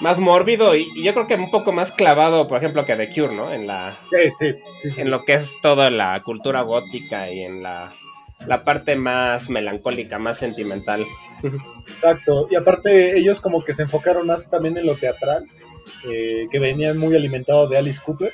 más 0.00 0.18
mórbido 0.18 0.76
y, 0.76 0.88
y, 0.94 1.02
yo 1.02 1.12
creo 1.12 1.26
que 1.26 1.34
un 1.34 1.50
poco 1.50 1.72
más 1.72 1.90
clavado, 1.92 2.46
por 2.46 2.58
ejemplo, 2.58 2.84
que 2.84 2.94
The 2.94 3.12
Cure, 3.12 3.34
¿no? 3.34 3.52
En 3.52 3.66
la 3.66 3.90
sí, 3.90 4.30
sí, 4.38 4.90
sí, 4.90 5.00
en 5.00 5.10
lo 5.10 5.24
que 5.24 5.34
es 5.34 5.60
toda 5.60 5.90
la 5.90 6.22
cultura 6.22 6.62
gótica 6.62 7.30
y 7.30 7.40
en 7.40 7.62
la 7.62 7.88
la 8.46 8.62
parte 8.62 8.96
más 8.96 9.50
melancólica, 9.50 10.18
más 10.18 10.38
sentimental. 10.38 11.04
Exacto, 11.86 12.48
y 12.50 12.56
aparte 12.56 13.18
ellos 13.18 13.40
como 13.40 13.62
que 13.62 13.72
se 13.72 13.82
enfocaron 13.82 14.26
más 14.26 14.50
también 14.50 14.76
en 14.76 14.86
lo 14.86 14.94
teatral, 14.94 15.44
eh, 16.08 16.46
que 16.50 16.58
venían 16.58 16.98
muy 16.98 17.14
alimentados 17.16 17.70
de 17.70 17.78
Alice 17.78 18.00
Cooper. 18.04 18.32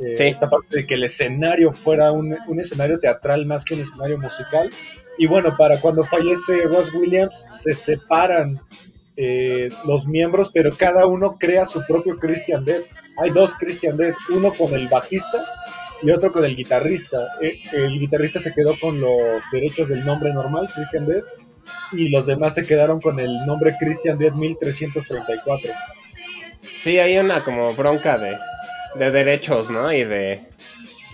Eh, 0.00 0.16
sí. 0.16 0.24
Esta 0.24 0.48
parte 0.50 0.78
de 0.78 0.86
que 0.86 0.94
el 0.94 1.04
escenario 1.04 1.72
fuera 1.72 2.12
un, 2.12 2.36
un, 2.46 2.60
escenario 2.60 2.98
teatral 2.98 3.46
más 3.46 3.64
que 3.64 3.74
un 3.74 3.80
escenario 3.80 4.18
musical. 4.18 4.70
Y 5.16 5.26
bueno, 5.26 5.56
para 5.56 5.80
cuando 5.80 6.04
fallece 6.04 6.62
Ross 6.62 6.92
Williams, 6.92 7.46
se 7.52 7.74
separan 7.74 8.54
eh, 9.16 9.68
los 9.86 10.08
miembros, 10.08 10.50
pero 10.52 10.70
cada 10.76 11.06
uno 11.06 11.36
crea 11.38 11.64
su 11.64 11.84
propio 11.86 12.16
Christian 12.16 12.64
Death. 12.64 12.84
Hay 13.18 13.30
dos 13.30 13.54
Christian 13.54 13.96
Death, 13.96 14.16
uno 14.30 14.52
con 14.52 14.74
el 14.74 14.88
bajista 14.88 15.44
y 16.02 16.10
otro 16.10 16.32
con 16.32 16.44
el 16.44 16.56
guitarrista. 16.56 17.26
El 17.40 17.98
guitarrista 17.98 18.38
se 18.40 18.52
quedó 18.52 18.78
con 18.78 19.00
los 19.00 19.42
derechos 19.52 19.88
del 19.88 20.04
nombre 20.04 20.32
normal, 20.32 20.68
Christian 20.74 21.06
Death, 21.06 21.24
y 21.92 22.08
los 22.08 22.26
demás 22.26 22.54
se 22.54 22.64
quedaron 22.64 23.00
con 23.00 23.18
el 23.20 23.46
nombre 23.46 23.74
Christian 23.78 24.18
Death 24.18 24.34
1334. 24.34 25.70
Sí, 26.58 26.98
hay 26.98 27.18
una 27.18 27.42
como 27.44 27.74
bronca 27.74 28.18
de, 28.18 28.36
de 28.96 29.10
derechos, 29.10 29.70
¿no? 29.70 29.92
Y 29.92 30.04
de... 30.04 30.42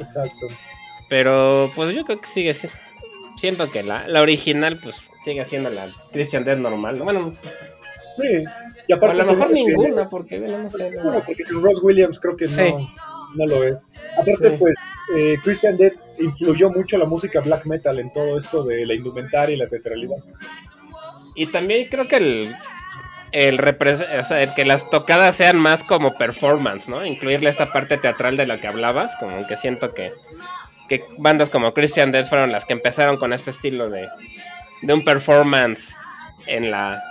Exacto. 0.01 0.47
Pero 1.09 1.71
pues 1.75 1.95
yo 1.95 2.05
creo 2.05 2.21
que 2.21 2.29
sigue 2.29 2.55
siendo... 2.55 2.79
Siento 3.37 3.71
que 3.71 3.83
la, 3.83 4.07
la 4.07 4.21
original 4.21 4.79
pues 4.83 5.09
sigue 5.25 5.45
siendo 5.47 5.71
la 5.71 5.89
Christian 6.13 6.45
Death 6.45 6.59
normal, 6.59 6.99
¿no? 6.99 7.05
Bueno, 7.05 7.31
Sí, 8.17 8.45
y 8.89 8.93
aparte 8.93 9.21
a 9.21 9.25
lo 9.25 9.33
mejor 9.33 9.53
ninguna, 9.53 10.05
que... 10.05 10.09
porque 10.09 10.39
no 10.39 10.71
sé. 10.71 10.91
Bueno, 11.03 11.23
porque 11.25 11.45
Ross 11.51 11.83
Williams 11.83 12.21
creo 12.21 12.37
que 12.37 12.47
no, 12.49 12.57
sí. 12.57 12.89
No 13.35 13.47
lo 13.47 13.65
es. 13.65 13.87
Aparte, 14.15 14.51
sí. 14.51 14.57
pues, 14.59 14.79
eh, 15.17 15.37
Christian 15.43 15.77
Death 15.77 15.95
influyó 16.19 16.71
mucho 16.71 16.99
la 16.99 17.07
música 17.07 17.41
black 17.41 17.67
metal 17.67 17.99
en 17.99 18.13
todo 18.13 18.39
esto 18.39 18.63
de 18.65 18.87
la 18.87 18.95
indumentaria 18.95 19.55
y 19.55 19.59
la 19.59 19.67
teatralidad. 19.67 20.19
Y 21.35 21.47
también 21.47 21.89
creo 21.89 22.09
que 22.09 22.17
el, 22.17 22.55
el, 23.33 23.61
o 23.61 24.25
sea, 24.25 24.55
que 24.55 24.65
las 24.65 24.91
tocadas 24.91 25.37
sean 25.37 25.59
más 25.59 25.85
como 25.85 26.17
performance, 26.17 26.89
¿no? 26.89 27.05
Incluirle 27.05 27.51
esta 27.51 27.73
parte 27.73 27.97
teatral 27.97 28.37
de 28.37 28.47
la 28.47 28.61
que 28.61 28.67
hablabas, 28.67 29.17
como 29.17 29.47
que 29.47 29.57
siento 29.57 29.91
que, 29.91 30.13
que 30.89 31.05
bandas 31.19 31.51
como 31.51 31.73
Christian 31.73 32.13
Death 32.13 32.29
fueron 32.29 32.53
las 32.53 32.65
que 32.65 32.73
empezaron 32.73 33.17
con 33.17 33.33
este 33.33 33.51
estilo 33.51 33.89
de, 33.89 34.09
de 34.83 34.93
un 34.93 35.05
performance 35.05 35.95
en 36.47 36.71
la 36.71 37.03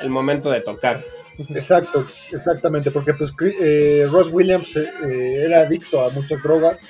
el 0.00 0.10
momento 0.10 0.50
de 0.50 0.60
tocar. 0.60 1.04
Exacto, 1.50 2.04
exactamente, 2.32 2.90
porque 2.90 3.14
pues 3.14 3.32
eh, 3.60 4.06
Ross 4.10 4.30
Williams 4.32 4.76
eh, 4.76 4.90
eh, 5.04 5.44
era 5.44 5.60
adicto 5.60 6.04
a 6.04 6.10
muchas 6.10 6.42
drogas 6.42 6.82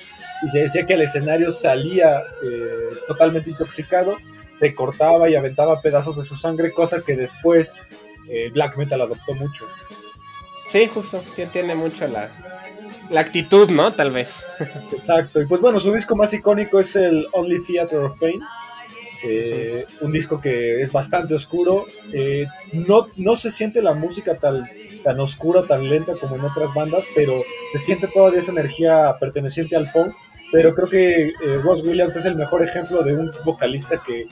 y 0.45 0.49
se 0.49 0.59
decía 0.59 0.85
que 0.85 0.93
al 0.93 1.01
escenario 1.01 1.51
salía 1.51 2.21
totalmente 3.07 3.49
intoxicado, 3.49 4.17
se 4.57 4.75
cortaba 4.75 5.29
y 5.29 5.35
aventaba 5.35 5.81
pedazos 5.81 6.15
de 6.15 6.23
su 6.23 6.35
sangre, 6.35 6.71
cosa 6.71 7.01
que 7.01 7.15
después 7.15 7.81
Black 8.53 8.77
Metal 8.77 9.01
adoptó 9.01 9.33
mucho. 9.33 9.65
Sí, 10.71 10.87
justo, 10.93 11.23
que 11.35 11.47
tiene 11.47 11.73
mucho 11.73 12.07
la, 12.07 12.29
la 13.09 13.21
actitud, 13.21 13.67
¿no? 13.69 13.91
Tal 13.93 14.11
vez. 14.11 14.29
Exacto, 14.91 15.41
y 15.41 15.47
pues 15.47 15.59
bueno, 15.59 15.79
su 15.79 15.91
disco 15.91 16.15
más 16.15 16.31
icónico 16.35 16.79
es 16.79 16.95
el 16.95 17.27
Only 17.31 17.63
Theater 17.65 18.01
of 18.01 18.19
Pain 18.19 18.39
eh, 19.23 19.85
un 20.01 20.11
disco 20.11 20.39
que 20.39 20.81
es 20.81 20.91
bastante 20.91 21.33
oscuro. 21.33 21.85
Eh, 22.13 22.45
no, 22.73 23.07
no 23.15 23.35
se 23.35 23.51
siente 23.51 23.81
la 23.81 23.93
música 23.93 24.35
tan, 24.35 24.63
tan 25.03 25.19
oscura, 25.19 25.63
tan 25.63 25.87
lenta 25.89 26.13
como 26.19 26.35
en 26.35 26.45
otras 26.45 26.73
bandas, 26.73 27.05
pero 27.15 27.41
se 27.71 27.79
siente 27.79 28.07
todavía 28.07 28.39
esa 28.39 28.51
energía 28.51 29.15
perteneciente 29.19 29.75
al 29.75 29.91
punk. 29.91 30.13
Pero 30.51 30.73
creo 30.73 30.89
que 30.89 31.27
eh, 31.29 31.57
Ross 31.61 31.83
Williams 31.83 32.15
es 32.15 32.25
el 32.25 32.35
mejor 32.35 32.63
ejemplo 32.63 33.03
de 33.03 33.15
un 33.15 33.31
vocalista 33.43 34.01
que, 34.05 34.25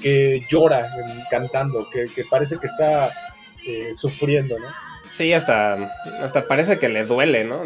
que 0.00 0.42
llora 0.48 0.88
cantando, 1.30 1.88
que, 1.90 2.06
que, 2.06 2.24
parece 2.28 2.58
que 2.58 2.66
está 2.66 3.08
sufriendo, 3.94 4.58
¿no? 4.58 4.66
Sí, 5.16 5.32
hasta, 5.32 5.92
hasta 6.22 6.48
parece 6.48 6.78
que 6.78 6.88
le 6.88 7.04
duele, 7.04 7.44
¿no? 7.44 7.62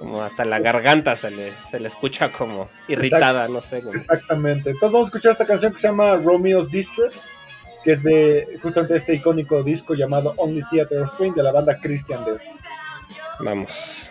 Como 0.00 0.22
hasta 0.22 0.46
la 0.46 0.58
garganta 0.60 1.14
se 1.14 1.30
le, 1.30 1.52
se 1.70 1.78
le 1.78 1.86
escucha 1.88 2.32
como 2.32 2.70
irritada, 2.88 3.48
no 3.48 3.60
sé. 3.60 3.82
Exactamente. 3.92 4.70
Entonces 4.70 4.92
vamos 4.92 5.06
a 5.06 5.08
escuchar 5.08 5.32
esta 5.32 5.44
canción 5.44 5.74
que 5.74 5.78
se 5.78 5.88
llama 5.88 6.14
Romeo's 6.16 6.70
Distress, 6.70 7.28
que 7.84 7.92
es 7.92 8.02
de 8.02 8.58
justamente 8.62 8.96
este 8.96 9.14
icónico 9.14 9.62
disco 9.62 9.92
llamado 9.92 10.32
Only 10.38 10.62
Theater 10.70 11.02
of 11.02 11.18
Pain 11.18 11.34
de 11.34 11.42
la 11.42 11.52
banda 11.52 11.78
Christian 11.78 12.24
Death. 12.24 12.40
Vamos. 13.40 14.08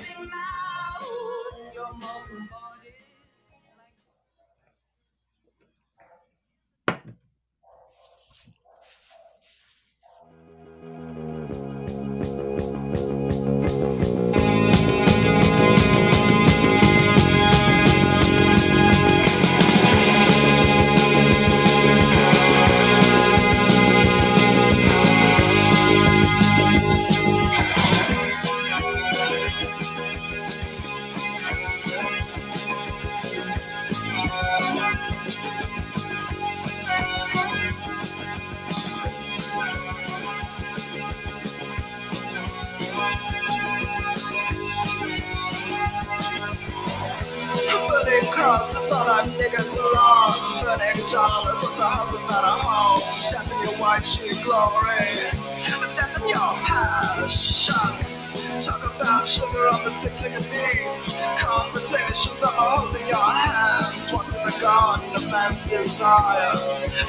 Sugar 59.30 59.68
on 59.68 59.84
the 59.84 59.92
city 59.92 60.34
of 60.34 60.52
knees. 60.52 61.22
Conversations 61.38 62.40
about 62.40 62.54
holding 62.56 63.08
your 63.08 63.16
hands. 63.16 64.12
Walking 64.12 64.34
in 64.34 64.44
the 64.44 64.58
garden 64.60 65.16
of 65.16 65.32
man's 65.32 65.68
desire. 65.68 66.56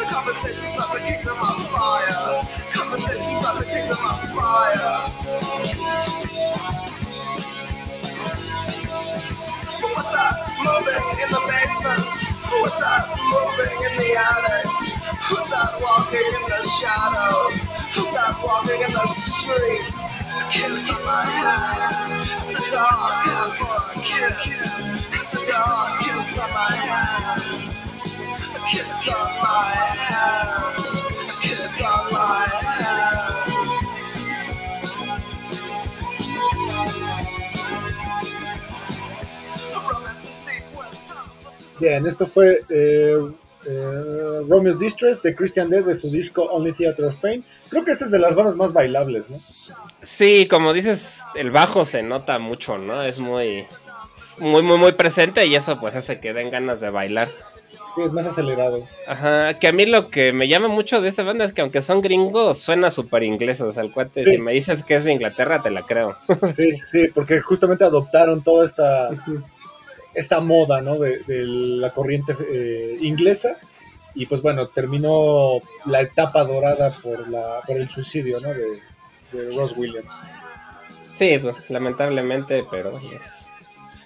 Conversations 0.05 0.75
about 0.75 0.93
the 0.93 1.01
kingdom 1.01 1.39
of 1.41 1.67
fire. 1.73 2.45
Conversations 2.73 3.39
about 3.41 3.61
the 3.61 3.65
kingdom 3.65 3.97
of 4.05 4.21
fire. 4.37 5.09
What's 9.95 10.15
up? 10.15 10.37
Moving 10.59 11.07
in 11.23 11.31
the 11.31 11.43
basement. 11.49 12.15
What's 12.63 12.81
up? 12.83 13.09
Moving 13.19 13.79
in 13.91 13.99
the 13.99 14.11
attic. 14.17 14.71
Who's 15.29 15.53
up? 15.53 15.81
Walking 15.83 16.21
in 16.21 16.45
the 16.49 16.63
shadows. 16.79 17.69
Who's 17.95 18.15
up? 18.17 18.45
Walking 18.45 18.83
in 18.83 18.93
the 18.93 19.07
streets. 19.07 20.21
A 20.21 20.43
kiss 20.53 20.91
on 20.91 21.05
my 21.07 21.25
hat. 21.27 22.07
To 22.51 22.59
dog, 22.73 23.57
for 23.59 23.93
a 23.93 24.01
kiss. 24.01 24.75
To 25.31 25.53
dog, 25.53 26.01
kiss 26.01 26.39
on 26.39 26.51
my 26.55 26.73
hand. 26.87 27.43
A 28.57 28.61
kiss 28.71 29.09
on 29.09 29.31
my 29.43 29.65
hand. 29.99 30.79
A 31.31 31.35
kiss 31.43 31.83
on 31.83 32.13
my 32.13 32.20
Bien, 41.81 42.07
esto 42.07 42.27
fue 42.27 42.63
eh, 42.69 43.17
eh, 43.67 44.41
Romeo's 44.47 44.79
Distress 44.79 45.23
de 45.23 45.35
Christian 45.35 45.71
Dead 45.71 45.83
de 45.83 45.95
su 45.95 46.11
disco 46.11 46.43
Only 46.43 46.73
Theater 46.73 47.07
of 47.07 47.17
Pain. 47.17 47.43
Creo 47.71 47.85
que 47.85 47.93
esta 47.93 48.05
es 48.05 48.11
de 48.11 48.19
las 48.19 48.35
bandas 48.35 48.55
más 48.55 48.75
bailables, 48.75 49.31
¿no? 49.31 49.39
Sí, 50.03 50.47
como 50.47 50.75
dices, 50.75 51.21
el 51.35 51.51
bajo 51.51 51.87
se 51.87 52.03
nota 52.03 52.39
mucho, 52.39 52.77
¿no? 52.77 53.03
Es 53.03 53.19
muy, 53.19 53.67
muy, 54.39 54.63
muy, 54.63 54.77
muy 54.77 54.93
presente 54.93 55.47
y 55.47 55.55
eso 55.55 55.81
pues 55.81 55.95
hace 55.95 56.21
que 56.21 56.35
den 56.35 56.51
ganas 56.51 56.81
de 56.81 56.91
bailar. 56.91 57.31
Sí, 57.95 58.03
es 58.03 58.13
más 58.13 58.27
acelerado. 58.27 58.87
Ajá, 59.07 59.55
que 59.55 59.67
a 59.67 59.73
mí 59.73 59.87
lo 59.87 60.11
que 60.11 60.33
me 60.33 60.49
llama 60.49 60.69
mucho 60.69 61.01
de 61.01 61.09
esta 61.09 61.23
banda 61.23 61.47
es 61.47 61.53
que 61.53 61.63
aunque 61.63 61.81
son 61.81 62.03
gringos, 62.03 62.59
suena 62.59 62.91
súper 62.91 63.23
inglés. 63.23 63.61
O 63.63 63.73
sea, 63.73 63.83
el 63.83 63.91
cuate, 63.91 64.23
si 64.23 64.37
me 64.39 64.53
dices 64.53 64.85
que 64.85 64.97
es 64.97 65.05
de 65.05 65.13
Inglaterra, 65.13 65.63
te 65.63 65.71
la 65.71 65.83
creo. 65.83 66.17
Sí, 66.55 66.73
sí, 66.73 66.85
sí, 66.85 67.09
porque 67.15 67.41
justamente 67.41 67.85
adoptaron 67.85 68.43
toda 68.43 68.65
esta 68.65 69.09
esta 70.15 70.41
moda 70.41 70.81
¿no? 70.81 70.99
de, 70.99 71.23
la 71.27 71.91
corriente 71.91 72.35
eh, 72.53 72.97
inglesa 73.01 73.57
y 74.15 74.27
pues 74.27 74.43
bueno, 74.43 74.69
terminó 74.69 75.61
la 75.87 76.01
etapa 76.01 76.45
dorada 76.45 76.95
por, 77.03 77.29
la, 77.29 77.61
por 77.67 77.77
el 77.77 77.89
suicidio 77.89 78.41
¿no? 78.41 78.49
de, 78.49 78.81
Ross 79.57 79.77
Williams. 79.77 80.13
Sí, 81.17 81.39
pues 81.39 81.71
lamentablemente, 81.71 82.65
pero 82.69 82.93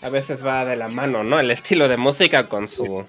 a 0.03 0.09
veces 0.11 0.45
va 0.45 0.67
de 0.67 0.77
la 0.77 0.89
mano, 0.89 1.25
¿no? 1.25 1.41
El 1.41 1.51
estilo 1.51 1.89
de 1.89 1.97
música 1.97 2.47
con 2.47 2.69
su 2.69 3.07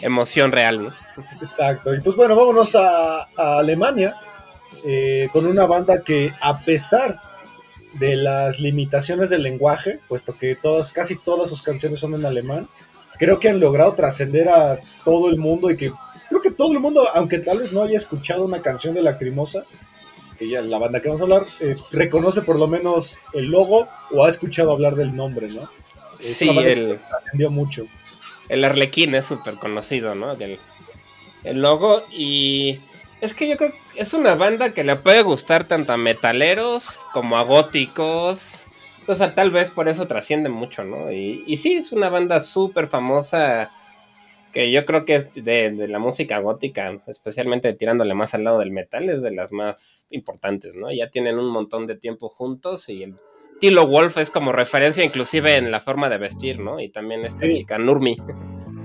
emoción 0.00 0.50
real, 0.50 0.82
¿no? 0.82 0.92
Exacto. 1.40 1.94
Y 1.94 2.00
pues 2.00 2.16
bueno, 2.16 2.34
vámonos 2.34 2.74
a, 2.74 3.28
Alemania 3.36 4.16
eh, 4.84 5.28
con 5.32 5.46
una 5.46 5.66
banda 5.66 6.02
que 6.02 6.32
a 6.40 6.58
pesar 6.58 7.20
de 7.94 8.16
las 8.16 8.60
limitaciones 8.60 9.30
del 9.30 9.42
lenguaje, 9.42 10.00
puesto 10.08 10.36
que 10.36 10.56
todas, 10.56 10.92
casi 10.92 11.16
todas 11.16 11.50
sus 11.50 11.62
canciones 11.62 12.00
son 12.00 12.14
en 12.14 12.24
alemán, 12.24 12.68
creo 13.18 13.38
que 13.38 13.48
han 13.48 13.60
logrado 13.60 13.94
trascender 13.94 14.48
a 14.48 14.78
todo 15.04 15.28
el 15.28 15.36
mundo 15.36 15.70
y 15.70 15.76
que 15.76 15.92
creo 16.28 16.42
que 16.42 16.50
todo 16.50 16.72
el 16.72 16.80
mundo, 16.80 17.06
aunque 17.14 17.38
tal 17.38 17.58
vez 17.58 17.72
no 17.72 17.82
haya 17.82 17.96
escuchado 17.96 18.44
una 18.44 18.62
canción 18.62 18.94
de 18.94 19.02
Lacrimosa, 19.02 19.64
que 20.38 20.48
ya 20.48 20.60
la 20.62 20.78
banda 20.78 21.00
que 21.00 21.08
vamos 21.08 21.20
a 21.20 21.24
hablar, 21.24 21.46
eh, 21.60 21.76
reconoce 21.90 22.42
por 22.42 22.58
lo 22.58 22.66
menos 22.66 23.20
el 23.32 23.50
logo 23.50 23.86
o 24.10 24.24
ha 24.24 24.28
escuchado 24.28 24.72
hablar 24.72 24.96
del 24.96 25.14
nombre, 25.14 25.48
¿no? 25.48 25.68
sí, 26.18 26.48
el, 26.48 26.98
trascendió 27.08 27.50
mucho. 27.50 27.86
El 28.48 28.64
Arlequín 28.64 29.14
es 29.14 29.26
súper 29.26 29.54
conocido, 29.54 30.14
¿no? 30.14 30.32
El, 30.32 30.58
el 31.44 31.60
logo 31.60 32.04
y 32.10 32.80
es 33.22 33.34
que 33.34 33.48
yo 33.48 33.56
creo 33.56 33.70
que 33.70 34.00
es 34.00 34.12
una 34.14 34.34
banda 34.34 34.74
que 34.74 34.82
le 34.82 34.96
puede 34.96 35.22
gustar 35.22 35.64
tanto 35.64 35.92
a 35.92 35.96
metaleros 35.96 36.98
como 37.12 37.38
a 37.38 37.44
góticos. 37.44 38.66
O 39.06 39.14
sea, 39.14 39.34
tal 39.34 39.52
vez 39.52 39.70
por 39.70 39.88
eso 39.88 40.08
trasciende 40.08 40.48
mucho, 40.48 40.82
¿no? 40.82 41.10
Y, 41.12 41.44
y 41.46 41.56
sí, 41.58 41.74
es 41.74 41.92
una 41.92 42.10
banda 42.10 42.40
súper 42.40 42.88
famosa 42.88 43.70
que 44.52 44.72
yo 44.72 44.84
creo 44.84 45.04
que 45.04 45.14
es 45.14 45.32
de, 45.34 45.70
la 45.88 46.00
música 46.00 46.38
gótica, 46.40 47.00
especialmente 47.06 47.72
tirándole 47.74 48.12
más 48.12 48.34
al 48.34 48.42
lado 48.42 48.58
del 48.58 48.72
metal, 48.72 49.08
es 49.08 49.22
de 49.22 49.30
las 49.30 49.52
más 49.52 50.06
importantes, 50.10 50.74
¿no? 50.74 50.92
Ya 50.92 51.08
tienen 51.08 51.38
un 51.38 51.50
montón 51.50 51.86
de 51.86 51.96
tiempo 51.96 52.28
juntos 52.28 52.88
y 52.88 53.04
el 53.04 53.14
Tilo 53.60 53.86
Wolf 53.86 54.18
es 54.18 54.30
como 54.30 54.50
referencia 54.50 55.04
inclusive 55.04 55.54
en 55.54 55.70
la 55.70 55.80
forma 55.80 56.08
de 56.08 56.18
vestir, 56.18 56.58
¿no? 56.58 56.80
Y 56.80 56.88
también 56.88 57.24
esta 57.24 57.46
chica 57.46 57.78
Nurmi 57.78 58.16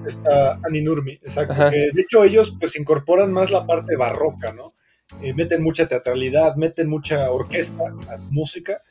esta 0.08 0.60
Aninurmi, 0.64 1.14
exacto. 1.14 1.70
de 1.70 2.02
hecho, 2.02 2.24
ellos 2.24 2.56
pues 2.60 2.78
incorporan 2.80 3.32
más 3.32 3.52
la 3.52 3.66
parte 3.66 3.96
barroca, 3.96 4.54
¿no? 4.54 4.74
eh, 5.22 5.34
meten 5.34 5.64
mucha 5.64 5.88
teatralidad, 5.88 6.56
meten 6.56 6.90
mucha 6.90 7.32
orquesta 7.32 7.84
música, 8.30 8.82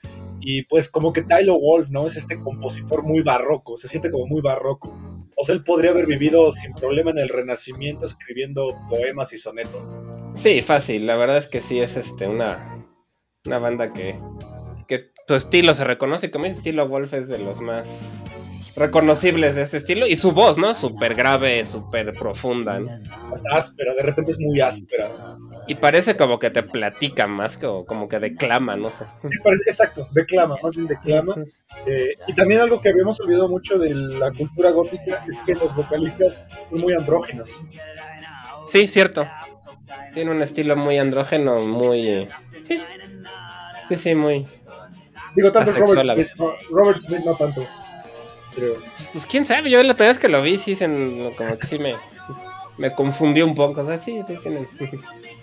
y 0.41 0.63
pues 0.63 0.91
como 0.91 1.13
que 1.13 1.23
Tyler 1.23 1.57
Wolf, 1.61 1.91
¿no? 1.91 2.07
Es 2.07 2.17
este 2.17 2.39
compositor 2.39 3.03
muy 3.03 3.23
barroco, 3.23 3.77
se 3.77 3.89
siente 3.89 4.11
como 4.11 4.27
muy 4.27 4.41
barroco. 4.41 4.97
O 5.37 5.45
sea, 5.45 5.55
él 5.55 5.63
podría 5.63 5.91
haber 5.91 6.07
vivido 6.07 6.51
sin 6.53 6.73
problema 6.73 7.11
en 7.11 7.19
el 7.19 7.29
Renacimiento 7.29 8.07
escribiendo 8.07 8.75
poemas 8.89 9.35
y 9.35 9.39
sonetos. 9.39 9.93
Sí, 10.35 10.63
fácil, 10.63 11.07
la 11.07 11.17
verdad 11.17 11.37
es 11.37 11.47
que 11.47 11.61
sí 11.61 11.81
es 11.81 11.97
este 11.97 12.27
una, 12.27 12.87
una 13.45 13.59
banda 13.59 13.93
que, 13.93 14.19
que 14.89 15.11
tu 15.27 15.35
estilo 15.35 15.75
se 15.75 15.85
reconoce, 15.85 16.31
como 16.31 16.47
el 16.47 16.53
estilo 16.53 16.89
Wolf 16.89 17.13
es 17.13 17.29
de 17.29 17.39
los 17.39 17.61
más 17.61 17.87
reconocibles 18.77 19.55
de 19.55 19.63
este 19.63 19.79
estilo. 19.79 20.07
Y 20.07 20.17
su 20.17 20.33
voz, 20.33 20.59
¿no? 20.59 20.75
Súper 20.75 21.15
grave, 21.15 21.65
súper 21.65 22.13
profunda. 22.13 22.79
Hasta 23.33 23.57
áspera, 23.57 23.95
de 23.95 24.03
repente 24.03 24.33
es 24.33 24.39
muy 24.39 24.61
áspera. 24.61 25.09
Y 25.67 25.75
parece 25.75 26.17
como 26.17 26.39
que 26.39 26.51
te 26.51 26.63
platica 26.63 27.27
más, 27.27 27.57
que, 27.57 27.67
como 27.87 28.09
que 28.09 28.21
declama, 28.21 28.77
no 28.77 28.91
sé. 28.91 29.05
exacto, 29.67 30.07
declama, 30.13 30.57
más 30.63 30.77
bien 30.77 30.87
declama. 30.87 31.35
Eh, 31.87 32.15
y 32.29 32.35
también 32.35 32.61
algo 32.61 32.81
que 32.81 32.91
habíamos 32.91 33.19
olvidado 33.21 33.49
mucho 33.49 33.79
de 33.79 33.93
la 33.95 34.31
cultura 34.31 34.71
gótica 34.71 35.25
es 35.29 35.41
que 35.41 35.55
los 35.55 35.75
vocalistas 35.75 36.45
son 36.71 36.81
muy 36.81 36.93
andrógenos. 36.93 37.65
Sí, 38.69 38.87
cierto. 38.87 39.27
Tiene 40.15 40.31
un 40.31 40.43
estilo 40.43 40.77
muy 40.77 40.99
andrógeno, 40.99 41.61
muy... 41.61 42.29
Sí, 42.67 42.81
sí, 43.89 43.97
sí 43.97 44.15
muy... 44.15 44.47
Digo, 45.35 45.53
tanto 45.53 45.73
Robert 45.73 46.05
Smith, 46.05 46.29
Robert 46.71 47.01
Smith 47.01 47.21
no 47.25 47.35
tanto. 47.35 47.63
Pues 49.13 49.27
quién 49.27 49.45
sabe, 49.45 49.71
yo 49.71 49.83
la 49.83 49.95
primera 49.95 50.13
vez 50.13 50.19
que 50.19 50.29
lo 50.29 50.43
vi, 50.43 50.59
sí, 50.59 50.75
como 50.77 51.37
que 51.37 51.67
sí 51.67 51.79
me, 51.79 51.97
me 52.79 52.93
confundió 52.93 53.47
un 53.47 53.55
poco. 53.55 53.83
O 53.83 53.87
sea, 53.87 53.99
sí, 53.99 54.21
sí 54.27 54.35
tienen. 54.43 54.69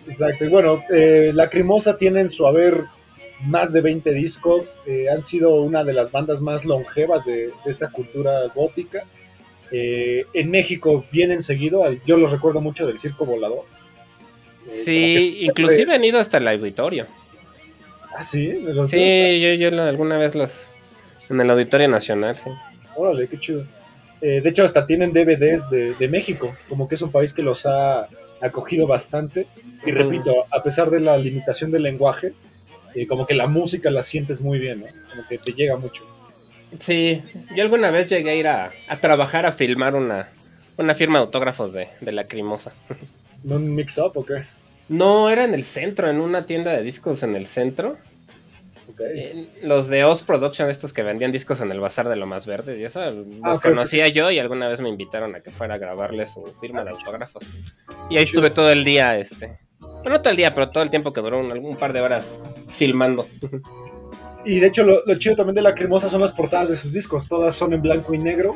Exacto. 0.06 0.46
Y 0.46 0.50
bueno, 0.50 0.84
eh, 0.94 1.32
Lacrimosa 1.34 1.98
tienen 1.98 2.30
su 2.30 2.46
haber 2.46 2.86
más 3.42 3.74
de 3.74 3.82
20 3.82 4.12
discos. 4.12 4.78
Eh, 4.86 5.08
han 5.10 5.22
sido 5.22 5.56
una 5.56 5.84
de 5.84 5.94
las 5.94 6.12
bandas 6.12 6.42
más 6.42 6.66
longevas 6.66 7.26
de, 7.26 7.52
esta 7.66 7.90
cultura 7.90 8.48
gótica. 8.54 9.06
Eh, 9.72 10.26
en 10.34 10.52
México 10.52 11.06
vienen 11.12 11.42
seguido. 11.42 11.82
Yo 12.06 12.18
los 12.18 12.32
recuerdo 12.32 12.62
mucho 12.62 12.86
del 12.86 13.00
Circo 13.00 13.26
Volador. 13.26 13.66
sí, 14.68 15.40
inclusive 15.42 15.94
han 15.94 16.04
ido 16.04 16.20
hasta 16.20 16.38
el 16.38 16.48
auditorio. 16.48 17.08
Ah, 18.16 18.24
sí. 18.24 18.52
Sí, 18.88 19.40
yo, 19.42 19.54
yo 19.70 19.82
alguna 19.82 20.18
vez 20.18 20.36
los. 20.36 20.68
En 21.30 21.40
el 21.40 21.50
Auditorio 21.50 21.88
Nacional, 21.88 22.36
sí. 22.36 22.50
Órale, 22.96 23.28
qué 23.28 23.40
chido. 23.40 23.66
Eh, 24.22 24.40
de 24.42 24.50
hecho, 24.50 24.64
hasta 24.64 24.88
tienen 24.88 25.12
DVDs 25.12 25.70
de, 25.70 26.08
México, 26.08 26.56
como 26.70 26.88
que 26.88 26.96
es 26.96 27.02
un 27.02 27.12
país 27.12 27.34
que 27.34 27.42
los 27.42 27.66
ha 27.66 28.08
acogido 28.42 28.88
bastante. 28.88 29.48
Y 29.86 29.92
repito, 29.92 30.46
a 30.50 30.64
pesar 30.64 30.90
de 30.90 31.02
la 31.02 31.18
limitación 31.18 31.72
del 31.72 31.84
lenguaje, 31.84 32.34
eh, 32.96 33.06
como 33.06 33.26
que 33.26 33.34
la 33.34 33.48
música 33.48 33.92
la 33.92 34.02
sientes 34.02 34.42
muy 34.42 34.60
bien, 34.60 34.82
¿no? 34.82 34.88
Como 35.10 35.28
que 35.28 35.38
te 35.38 35.52
llega 35.52 35.78
mucho. 35.78 36.06
Sí, 36.80 37.22
yo 37.56 37.64
alguna 37.64 37.92
vez 37.92 38.08
llegué 38.08 38.32
a 38.32 38.36
ir 38.36 38.48
a, 38.48 38.72
trabajar 39.02 39.46
a 39.46 39.52
filmar 39.52 39.94
una, 39.94 40.30
una 40.78 40.96
firma 40.96 41.20
de 41.20 41.26
autógrafos 41.26 41.74
de, 41.74 41.90
de 42.00 42.12
Lacrimosa. 42.12 42.74
¿No 43.44 43.58
un 43.58 43.76
mix-up 43.76 44.14
o 44.16 44.26
qué? 44.26 44.44
No, 44.90 45.30
era 45.30 45.44
en 45.44 45.54
el 45.54 45.66
centro, 45.66 46.10
en 46.10 46.20
una 46.20 46.46
tienda 46.46 46.72
de 46.72 46.82
discos 46.82 47.24
en 47.24 47.36
el 47.36 47.48
centro. 47.48 47.98
Eh, 49.00 49.48
los 49.62 49.88
de 49.88 50.04
Oz 50.04 50.24
Production, 50.24 50.70
estos 50.70 50.94
que 50.94 51.04
vendían 51.04 51.32
discos 51.32 51.62
en 51.62 51.72
el 51.72 51.80
bazar 51.80 52.10
de 52.10 52.16
lo 52.16 52.26
más 52.26 52.46
verde, 52.46 52.80
y 52.80 52.84
eso 52.84 53.02
ah, 53.02 53.12
los 53.12 53.60
conocía 53.60 54.08
yo 54.08 54.32
y 54.32 54.40
alguna 54.40 54.68
vez 54.68 54.82
me 54.82 54.90
invitaron 54.90 55.36
a 55.36 55.42
que 55.42 55.52
fuera 55.52 55.76
a 55.76 55.78
grabarle 55.78 56.26
su 56.26 56.46
firma 56.60 56.84
de 56.84 56.92
autógrafos. 56.92 57.44
Y 58.10 58.18
ahí 58.18 58.24
estuve 58.24 58.50
todo 58.50 58.70
el 58.72 58.84
día, 58.84 59.18
este. 59.18 59.56
Bueno, 59.80 60.18
no 60.18 60.22
todo 60.22 60.32
el 60.32 60.38
día, 60.38 60.54
pero 60.54 60.70
todo 60.70 60.84
el 60.84 60.90
tiempo 60.90 61.14
que 61.14 61.22
duró 61.22 61.40
un, 61.40 61.76
par 61.78 61.94
de 61.94 62.02
horas 62.02 62.26
filmando. 62.74 63.28
Y 64.46 64.60
de 64.60 64.68
hecho, 64.68 64.84
lo, 64.84 65.02
chido 65.18 65.38
también 65.38 65.56
de 65.56 65.62
la 65.62 65.74
cremosa 65.74 66.10
son 66.10 66.22
las 66.22 66.34
portadas 66.34 66.70
de 66.70 66.76
sus 66.76 66.92
discos. 66.92 67.28
Todas 67.28 67.56
son 67.56 67.74
en 67.74 67.82
blanco 67.82 68.14
y 68.14 68.18
negro. 68.18 68.56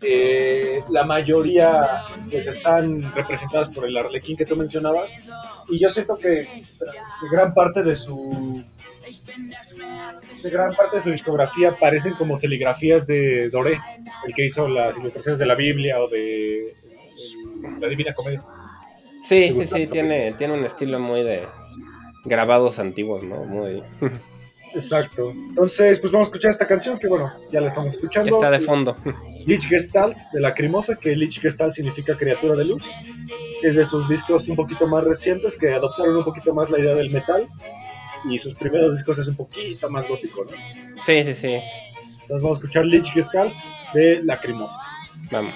Eh, 0.00 0.82
la 0.90 1.04
mayoría 1.04 2.04
pues 2.30 2.46
están 2.46 3.12
representadas 3.14 3.68
por 3.68 3.84
el 3.84 3.96
arlequín 3.96 4.36
que 4.36 4.46
tú 4.46 4.56
mencionabas. 4.56 5.10
Y 5.68 5.78
yo 5.78 5.90
siento 5.90 6.16
que 6.16 6.62
gran 7.30 7.52
parte 7.54 7.82
de 7.82 7.96
su 7.96 8.64
de 10.42 10.50
gran 10.50 10.74
parte 10.74 10.96
de 10.96 11.02
su 11.02 11.10
discografía 11.10 11.76
parecen 11.76 12.14
como 12.14 12.36
celigrafías 12.36 13.06
de 13.06 13.48
Doré, 13.50 13.80
el 14.26 14.34
que 14.34 14.44
hizo 14.44 14.68
las 14.68 14.98
ilustraciones 14.98 15.38
de 15.38 15.46
la 15.46 15.54
Biblia 15.54 16.00
o 16.00 16.08
de 16.08 16.76
la 17.80 17.88
Divina 17.88 18.12
Comedia. 18.12 18.42
Sí, 19.24 19.54
sí, 19.70 19.86
tiene, 19.88 20.32
tiene 20.38 20.54
un 20.54 20.64
estilo 20.64 20.98
muy 21.00 21.22
de 21.22 21.42
grabados 22.24 22.78
antiguos, 22.78 23.22
¿no? 23.22 23.44
Muy... 23.44 23.82
Exacto. 24.74 25.30
Entonces, 25.30 25.98
pues 25.98 26.12
vamos 26.12 26.28
a 26.28 26.30
escuchar 26.30 26.50
esta 26.50 26.66
canción 26.66 26.98
que, 26.98 27.08
bueno, 27.08 27.32
ya 27.50 27.60
la 27.60 27.68
estamos 27.68 27.92
escuchando. 27.94 28.36
Está 28.36 28.50
de 28.50 28.60
fondo. 28.60 28.96
Lich 29.48 29.66
Gestalt, 29.66 30.18
de 30.30 30.40
la 30.40 30.52
Crimosa, 30.52 30.94
que 30.96 31.16
Lich 31.16 31.40
Gestalt 31.40 31.72
significa 31.72 32.14
criatura 32.14 32.54
de 32.54 32.66
luz. 32.66 32.84
Es 33.62 33.76
de 33.76 33.84
sus 33.86 34.06
discos 34.06 34.46
un 34.46 34.56
poquito 34.56 34.86
más 34.86 35.02
recientes 35.04 35.56
que 35.56 35.72
adoptaron 35.72 36.18
un 36.18 36.24
poquito 36.24 36.52
más 36.52 36.68
la 36.68 36.78
idea 36.78 36.94
del 36.94 37.08
metal 37.08 37.46
y 38.28 38.38
sus 38.38 38.52
primeros 38.52 38.94
discos 38.94 39.18
es 39.18 39.26
un 39.26 39.36
poquito 39.36 39.88
más 39.88 40.06
gótico, 40.06 40.44
¿no? 40.44 40.50
Sí, 41.02 41.24
sí, 41.24 41.34
sí. 41.34 41.60
Entonces 42.20 42.42
vamos 42.42 42.58
a 42.58 42.60
escuchar 42.60 42.84
Lich 42.84 43.10
Gestalt 43.10 43.54
de 43.94 44.22
Lacrimosa. 44.22 44.80
Vamos. 45.30 45.54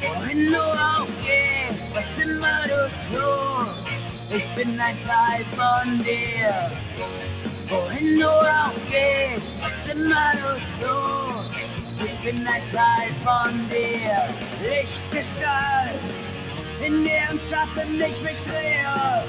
Wohin 0.00 0.52
du 0.52 0.60
auch 0.60 1.06
gehst, 1.20 1.94
was 1.94 2.22
immer 2.22 2.62
du 2.64 2.90
tust, 3.12 3.86
ich 4.30 4.46
bin 4.54 4.80
ein 4.80 4.98
Teil 5.00 5.44
von 5.54 5.98
dir. 6.02 6.70
Wohin 7.68 8.18
du 8.18 8.28
auch 8.28 8.72
gehst, 8.88 9.52
was 9.60 9.94
immer 9.94 10.32
du 10.32 10.84
tust, 10.84 11.54
ich 12.04 12.18
bin 12.24 12.46
ein 12.46 12.62
Teil 12.72 13.10
von 13.24 13.68
dir. 13.68 14.28
Lichtgestalt, 14.62 16.00
in 16.84 17.04
deren 17.04 17.40
Schatten 17.48 17.94
ich 17.94 18.22
mich 18.22 18.38
drehe. 18.44 19.24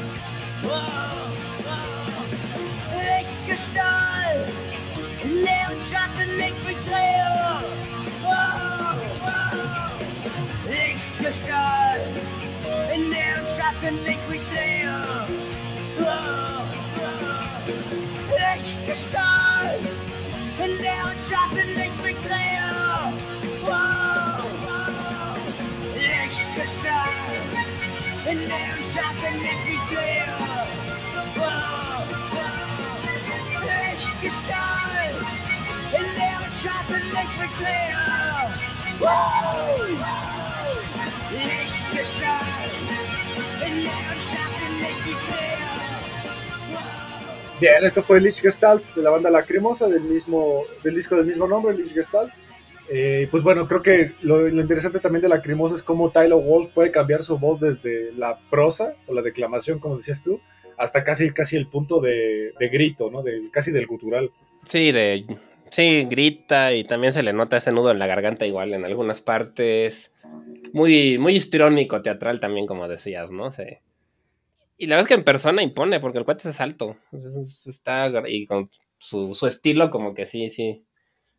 Lichtgestalt, 2.93 4.47
Leer 5.23 5.67
und 5.69 5.81
Schatten, 5.91 6.37
Licht 6.37 6.63
mich 6.65 6.77
drehe. 6.89 7.61
Lichtgestalt, 10.67 12.07
in 12.95 13.09
Leer 13.11 13.35
und 13.39 13.47
Schatten, 13.55 13.95
Licht 14.05 14.29
mich 14.29 14.41
drehe. 14.49 14.97
Lichtgestalt, 18.29 19.85
in 20.63 20.71
Leer 20.81 21.03
und 21.05 21.19
Schatten, 21.29 21.67
Licht 21.75 22.03
mich 22.03 22.17
drehe. 22.21 22.47
Bien, 47.59 47.83
esto 47.83 48.03
fue 48.03 48.19
Lich 48.19 48.41
Gestalt 48.41 48.93
de 48.93 49.01
la 49.01 49.09
banda 49.09 49.29
Lacrimosa 49.29 49.87
del 49.87 50.01
mismo 50.01 50.63
del 50.83 50.95
disco 50.95 51.15
del 51.15 51.25
mismo 51.25 51.47
nombre, 51.47 51.73
Lich 51.75 51.93
Gestalt. 51.93 52.33
Eh, 52.89 53.27
pues 53.29 53.43
bueno, 53.43 53.67
creo 53.67 53.81
que 53.81 54.13
lo, 54.21 54.47
interesante 54.47 54.99
también 54.99 55.21
de 55.21 55.29
Lacrimosa 55.29 55.75
es 55.75 55.83
cómo 55.83 56.11
Tyler 56.11 56.37
Wolf 56.37 56.69
puede 56.73 56.91
cambiar 56.91 57.21
su 57.21 57.37
voz 57.37 57.59
desde 57.59 58.13
la 58.13 58.39
prosa 58.49 58.95
o 59.07 59.13
la 59.13 59.21
declamación, 59.21 59.79
como 59.79 59.97
decías 59.97 60.23
tú, 60.23 60.39
hasta 60.77 61.03
casi, 61.03 61.31
casi 61.31 61.57
el 61.57 61.67
punto 61.67 61.99
de, 61.99 62.53
grito, 62.71 63.11
¿no? 63.11 63.23
De, 63.23 63.49
casi 63.51 63.71
del 63.71 63.87
gutural. 63.87 64.31
Sí, 64.63 64.91
de 64.91 65.25
Sí, 65.71 66.05
grita 66.05 66.73
y 66.73 66.83
también 66.83 67.13
se 67.13 67.23
le 67.23 67.33
nota 67.33 67.57
ese 67.57 67.71
nudo 67.71 67.91
en 67.91 67.99
la 67.99 68.07
garganta 68.07 68.45
igual 68.45 68.73
en 68.73 68.85
algunas 68.85 69.21
partes. 69.21 70.11
muy, 70.73 71.17
muy 71.17 71.35
histriónico, 71.35 72.01
teatral 72.01 72.39
también, 72.39 72.67
como 72.67 72.87
decías, 72.87 73.31
¿no? 73.31 73.51
sé 73.51 73.81
Y 74.77 74.87
la 74.87 74.95
verdad 74.95 75.05
es 75.05 75.07
que 75.07 75.19
en 75.19 75.25
persona 75.25 75.61
impone, 75.61 75.99
porque 75.99 76.19
el 76.19 76.25
cuate 76.25 76.49
es 76.49 76.61
alto. 76.61 76.97
Está, 77.65 78.11
y 78.27 78.45
con 78.45 78.69
su, 78.97 79.35
su 79.35 79.47
estilo, 79.47 79.91
como 79.91 80.13
que 80.13 80.25
sí, 80.25 80.49
sí. 80.49 80.83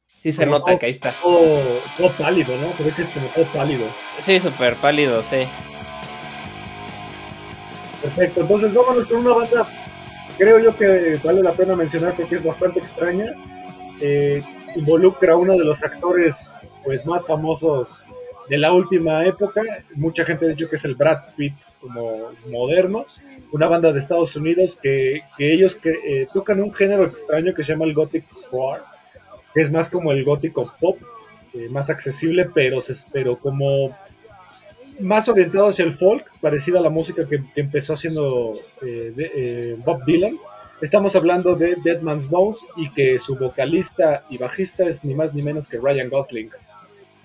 Sí 0.09 0.33
se 0.33 0.47
nota 0.47 0.77
que 0.77 0.87
ahí 0.87 0.93
está. 0.93 1.13
Todo, 1.23 2.11
pálido, 2.19 2.57
¿no? 2.57 2.73
Se 2.73 2.83
ve 2.83 2.93
que 2.93 3.03
es 3.03 3.11
como 3.11 3.29
todo 3.29 3.45
pálido. 3.47 3.87
Sí, 4.25 4.41
súper 4.41 4.75
pálido, 4.77 5.23
sí. 5.23 5.47
Perfecto, 8.03 8.41
entonces 8.41 8.73
vámonos 8.73 9.07
con 9.07 9.19
una 9.19 9.35
banda, 9.35 9.69
creo 10.37 10.59
yo 10.61 10.75
que 10.75 11.19
vale 11.23 11.43
la 11.43 11.53
pena 11.53 11.77
mencionar 11.77 12.17
porque 12.17 12.37
es 12.37 12.43
bastante 12.43 12.81
extraña. 12.81 13.35
Eh, 14.01 14.43
involucra 14.77 15.35
a 15.35 15.37
uno 15.37 15.57
de 15.57 15.65
los 15.65 15.85
actores 15.85 16.63
pues 16.85 17.05
más 17.05 17.27
famosos 17.27 18.05
de 18.49 18.59
la 18.59 18.73
última 18.73 19.25
época. 19.25 19.63
Mucha 19.97 20.25
gente 20.25 20.47
ha 20.47 20.49
dicho 20.49 20.69
que 20.69 20.77
es 20.77 20.85
el 20.85 20.95
Brad 20.95 21.19
Pitt 21.37 21.55
como 21.81 22.33
moderno. 22.51 23.05
Una 23.53 23.69
banda 23.69 23.93
de 23.93 24.01
Estados 24.01 24.35
Unidos 24.37 24.79
que, 24.83 25.23
ellos 25.39 25.77
que, 25.77 25.91
eh, 25.91 26.29
tocan 26.33 26.61
un 26.61 26.73
género 26.73 27.05
extraño 27.05 27.55
que 27.55 27.63
se 27.63 27.73
llama 27.73 27.85
el 27.85 27.95
Gothic 27.95 28.25
que 28.27 28.47
es 29.63 29.71
más 29.71 29.89
como 29.91 30.13
el 30.13 30.25
gótico 30.25 30.73
pop, 30.81 30.99
eh, 31.55 31.69
más 31.71 31.91
accesible, 31.91 32.49
pero, 32.55 32.79
pero 33.13 33.37
como 33.37 33.97
más 35.01 35.29
orientado 35.29 35.69
hacia 35.69 35.85
el 35.85 35.93
folk, 35.93 36.25
parecido 36.41 36.79
a 36.79 36.83
la 36.83 36.91
música 36.91 37.27
que, 37.27 37.41
empezó 37.57 37.95
haciendo 37.95 38.59
eh, 38.83 39.13
eh, 39.17 39.77
Bob 39.85 40.05
Dylan. 40.05 40.37
Estamos 40.81 41.17
hablando 41.17 41.57
de 41.57 41.77
Dead 41.83 42.01
Man's 42.03 42.29
Bones 42.29 42.65
y 42.77 42.91
que 42.91 43.19
su 43.19 43.37
vocalista 43.37 44.23
y 44.31 44.39
bajista 44.39 44.85
es 44.85 45.05
ni 45.05 45.15
más 45.15 45.35
ni 45.35 45.43
menos 45.43 45.69
que 45.69 45.79
Ryan 45.79 46.09
Gosling. 46.09 46.51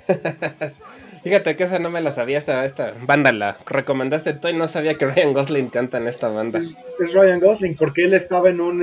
Fíjate 1.24 1.56
que 1.56 1.64
esa 1.64 1.80
no 1.80 1.90
me 1.90 2.02
la 2.02 2.14
sabía, 2.14 2.38
esta, 2.38 2.60
esta 2.66 2.94
banda 3.06 3.32
la 3.32 3.58
recomendaste 3.66 4.34
tú 4.34 4.50
y 4.50 4.54
no 4.54 4.68
sabía 4.68 4.98
que 4.98 5.06
Ryan 5.06 5.32
Gosling 5.32 5.70
canta 5.70 5.98
en 5.98 6.08
esta 6.10 6.28
banda. 6.28 6.60
Es, 6.60 6.76
Ryan 7.14 7.40
Gosling 7.40 7.78
porque 7.78 8.04
él 8.04 8.14
estaba 8.14 8.50
en 8.50 8.60
un, 8.60 8.82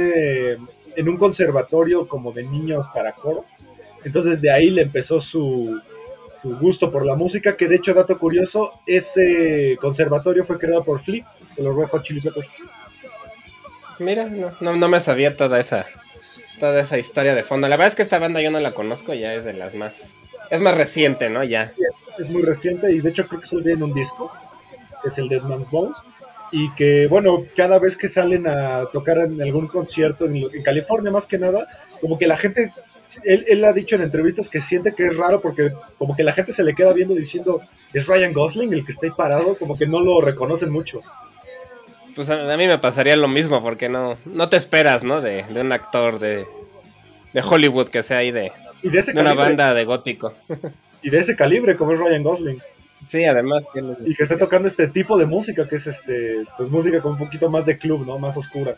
en 0.97 1.09
un 1.09 1.17
conservatorio 1.17 2.07
como 2.07 2.33
de 2.33 2.45
niños 2.45 2.87
para 2.93 3.13
coro. 3.13 3.45
Entonces 4.05 4.41
de 4.41 4.51
ahí 4.51 4.71
le 4.71 4.83
empezó 4.83 5.21
su, 5.21 5.81
su 6.43 6.59
gusto 6.59 6.91
por 6.91 7.05
la 7.05 7.15
música, 7.15 7.57
que 7.57 7.69
de 7.69 7.77
hecho, 7.77 7.95
dato 7.95 8.19
curioso, 8.19 8.81
ese 8.87 9.77
conservatorio 9.81 10.45
fue 10.45 10.59
creado 10.59 10.85
por 10.85 11.01
Flip, 11.01 11.25
de 11.57 11.63
los 11.63 11.91
Hot 11.91 12.03
Chili 12.03 12.21
Peppers. 12.21 12.49
Mira, 13.99 14.29
no, 14.61 14.77
no, 14.77 14.89
me 14.89 15.01
sabía 15.01 15.37
toda 15.37 15.61
esa, 15.61 15.87
toda 16.59 16.81
esa 16.81 16.99
historia 16.99 17.35
de 17.35 17.45
fondo. 17.45 17.69
La 17.69 17.77
verdad 17.77 17.89
es 17.89 17.95
que 17.95 18.03
esta 18.03 18.19
banda 18.19 18.41
yo 18.41 18.51
no 18.51 18.61
la 18.61 18.73
conozco, 18.73 19.13
ya 19.13 19.35
es 19.35 19.45
de 19.45 19.53
las 19.53 19.75
más... 19.75 19.97
Es 20.51 20.61
más 20.61 20.75
reciente, 20.75 21.29
¿no? 21.29 21.45
Ya. 21.45 21.73
es, 22.19 22.29
muy 22.29 22.43
reciente 22.43 22.91
y 22.93 23.01
de 23.01 23.11
hecho 23.11 23.29
creo 23.29 23.41
que 23.41 23.47
solo 23.47 23.69
en 23.69 23.83
un 23.83 23.93
disco, 23.93 24.33
que 25.03 25.09
es 25.09 25.19
el 25.19 25.29
Dead 25.29 25.43
Man's 25.43 25.71
Bones 25.71 26.03
y 26.53 26.71
que, 26.75 27.07
bueno, 27.07 27.45
cada 27.57 27.79
vez 27.79 27.97
que 27.97 28.09
salen 28.09 28.47
a 28.47 28.87
tocar 28.93 29.19
en 29.19 29.41
algún 29.41 29.69
concierto 29.69 30.27
en, 30.27 30.63
California, 30.63 31.11
más 31.11 31.27
que 31.27 31.39
nada, 31.39 31.67
como 32.01 32.19
que 32.19 32.27
la 32.27 32.37
gente, 32.37 32.73
él, 33.25 33.45
él, 33.49 33.65
ha 33.65 33.73
dicho 33.73 33.97
en 33.97 34.03
entrevistas 34.03 34.49
que 34.49 34.61
siente 34.61 34.93
que 34.93 35.07
es 35.07 35.17
raro 35.17 35.41
porque 35.41 35.73
como 35.99 36.17
que 36.17 36.25
la 36.25 36.33
gente 36.33 36.53
se 36.53 36.65
le 36.65 36.75
queda 36.75 36.93
viendo 36.93 37.15
diciendo, 37.15 37.61
es 37.93 38.07
Ryan 38.07 38.33
Gosling 38.33 38.73
el 38.73 38.85
que 38.85 38.93
está 38.93 39.07
ahí 39.07 39.13
parado, 39.17 39.57
como 39.57 39.77
que 39.77 39.87
no 39.87 40.01
lo 40.01 40.21
reconocen 40.21 40.71
mucho. 40.71 41.01
Pues 42.15 42.29
a, 42.29 42.57
mí 42.57 42.67
me 42.67 42.79
pasaría 42.79 43.17
lo 43.17 43.29
mismo, 43.29 43.63
porque 43.63 43.89
no, 43.89 44.17
no 44.25 44.49
te 44.49 44.57
esperas, 44.57 45.05
¿no? 45.05 45.21
De, 45.21 45.45
de 45.45 45.61
un 45.61 45.73
actor 45.73 46.19
de, 46.19 46.45
de, 47.33 47.41
Hollywood 47.41 47.89
que 47.89 48.03
sea 48.03 48.19
ahí 48.19 48.33
de, 48.33 48.51
de, 48.83 49.21
una 49.21 49.35
banda 49.35 49.73
de 49.75 49.85
gótico. 49.85 50.35
Y 51.03 51.11
de 51.11 51.19
ese 51.19 51.37
calibre 51.37 51.77
como 51.77 51.93
es 51.93 51.99
Ryan 51.99 52.23
Gosling. 52.23 52.59
Sí, 53.11 53.25
además. 53.25 53.65
Y 54.07 54.15
que 54.15 54.23
esté 54.23 54.37
tocando 54.37 54.69
este 54.69 54.87
tipo 54.87 55.19
de 55.19 55.27
música, 55.27 55.67
que 55.69 55.77
es 55.77 55.87
este, 55.89 56.45
pues 56.57 56.71
música 56.71 57.01
con 57.01 57.13
un 57.13 57.19
poquito 57.19 57.51
más 57.51 57.67
de 57.67 57.77
club, 57.77 58.07
¿no? 58.07 58.19
Más 58.19 58.37
oscura. 58.37 58.77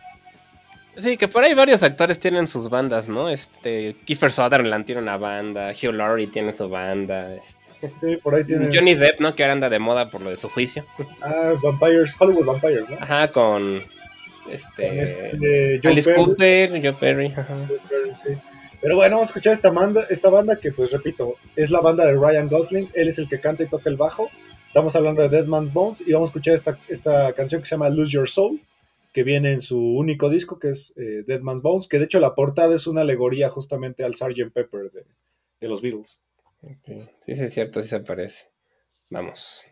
Sí, 0.96 1.18
que 1.18 1.28
por 1.28 1.44
ahí 1.44 1.52
varios 1.52 1.82
actores 1.82 2.18
tienen 2.18 2.48
sus 2.48 2.70
bandas, 2.70 3.10
¿no? 3.10 3.28
Este, 3.28 3.94
Kiefer 4.06 4.32
Sutherland 4.32 4.86
tiene 4.86 5.02
una 5.02 5.18
banda, 5.18 5.72
Hugh 5.72 5.92
Laurie 5.92 6.28
tiene 6.28 6.54
su 6.54 6.70
banda. 6.70 7.34
Este, 7.34 7.92
sí, 8.00 8.16
por 8.16 8.34
ahí 8.34 8.44
tiene. 8.44 8.70
Johnny 8.72 8.94
Depp, 8.94 9.20
¿no? 9.20 9.34
Que 9.34 9.42
ahora 9.42 9.52
anda 9.52 9.68
de 9.68 9.78
moda 9.78 10.08
por 10.10 10.22
lo 10.22 10.30
de 10.30 10.36
su 10.38 10.48
juicio. 10.48 10.86
Ah, 11.20 11.52
Vampires, 11.62 12.16
Hollywood 12.18 12.46
Vampires, 12.46 12.88
¿no? 12.88 12.96
Ajá, 13.00 13.30
con. 13.30 13.82
Este. 14.50 15.02
este 15.02 15.80
Alice 15.84 16.14
Cooper, 16.14 16.70
Joe 16.82 16.94
Perry. 16.94 17.34
Ajá. 17.36 17.54
sí. 18.14 18.34
Pero 18.82 18.96
bueno, 18.96 19.14
vamos 19.14 19.28
a 19.28 19.30
escuchar 19.30 19.52
esta 19.52 19.70
banda, 19.70 20.04
esta 20.10 20.28
banda 20.28 20.56
que, 20.56 20.72
pues 20.72 20.90
repito, 20.90 21.36
es 21.54 21.70
la 21.70 21.80
banda 21.80 22.04
de 22.04 22.14
Ryan 22.14 22.48
Gosling. 22.48 22.90
Él 22.94 23.06
es 23.06 23.18
el 23.18 23.28
que 23.28 23.40
canta 23.40 23.62
y 23.62 23.68
toca 23.68 23.88
el 23.88 23.96
bajo. 23.96 24.28
Estamos 24.66 24.96
hablando 24.96 25.22
de 25.22 25.28
Dead 25.28 25.46
Man's 25.46 25.72
Bones 25.72 26.00
y 26.00 26.12
vamos 26.12 26.28
a 26.28 26.30
escuchar 26.30 26.54
esta, 26.54 26.76
esta 26.88 27.32
canción 27.34 27.60
que 27.60 27.68
se 27.68 27.76
llama 27.76 27.90
Lose 27.90 28.12
Your 28.12 28.28
Soul, 28.28 28.60
que 29.12 29.22
viene 29.22 29.52
en 29.52 29.60
su 29.60 29.78
único 29.78 30.28
disco, 30.28 30.58
que 30.58 30.70
es 30.70 30.94
eh, 30.96 31.22
Dead 31.24 31.40
Man's 31.42 31.62
Bones, 31.62 31.86
que 31.86 32.00
de 32.00 32.06
hecho 32.06 32.18
la 32.18 32.34
portada 32.34 32.74
es 32.74 32.88
una 32.88 33.02
alegoría 33.02 33.48
justamente 33.50 34.02
al 34.02 34.14
Sgt. 34.14 34.52
Pepper 34.52 34.90
de, 34.90 35.04
de 35.60 35.68
los 35.68 35.80
Beatles. 35.80 36.20
Sí, 36.84 36.96
sí, 37.24 37.32
es 37.32 37.54
cierto, 37.54 37.82
sí 37.82 37.88
se 37.88 38.00
parece. 38.00 38.46
Vamos. 39.10 39.62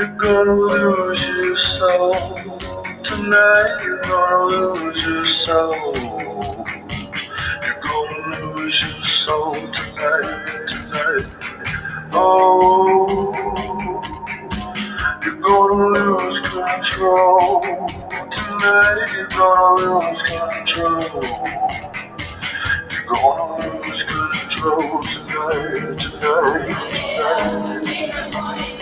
You're 0.00 0.16
gonna 0.16 0.54
lose 0.54 1.22
your 1.28 1.56
soul. 1.58 2.14
Tonight 3.02 3.80
you're 3.84 4.00
gonna 4.00 4.44
lose 4.46 5.02
your 5.04 5.26
soul. 5.26 5.94
You're 7.62 7.80
gonna 7.82 8.56
lose 8.56 8.80
your 8.80 9.02
soul 9.02 9.52
tonight, 9.52 10.66
tonight. 10.66 11.26
Oh, 12.14 13.30
you're 15.22 15.34
gonna 15.34 16.16
lose 16.16 16.40
control. 16.48 17.60
Tonight 17.60 19.06
you're 19.12 19.26
gonna 19.26 20.00
lose 20.00 20.22
control. 20.22 21.24
You're 22.90 23.04
gonna 23.04 23.84
lose 23.84 24.02
control 24.04 25.02
tonight, 25.02 26.00
tonight, 26.00 26.70
tonight. 28.32 28.79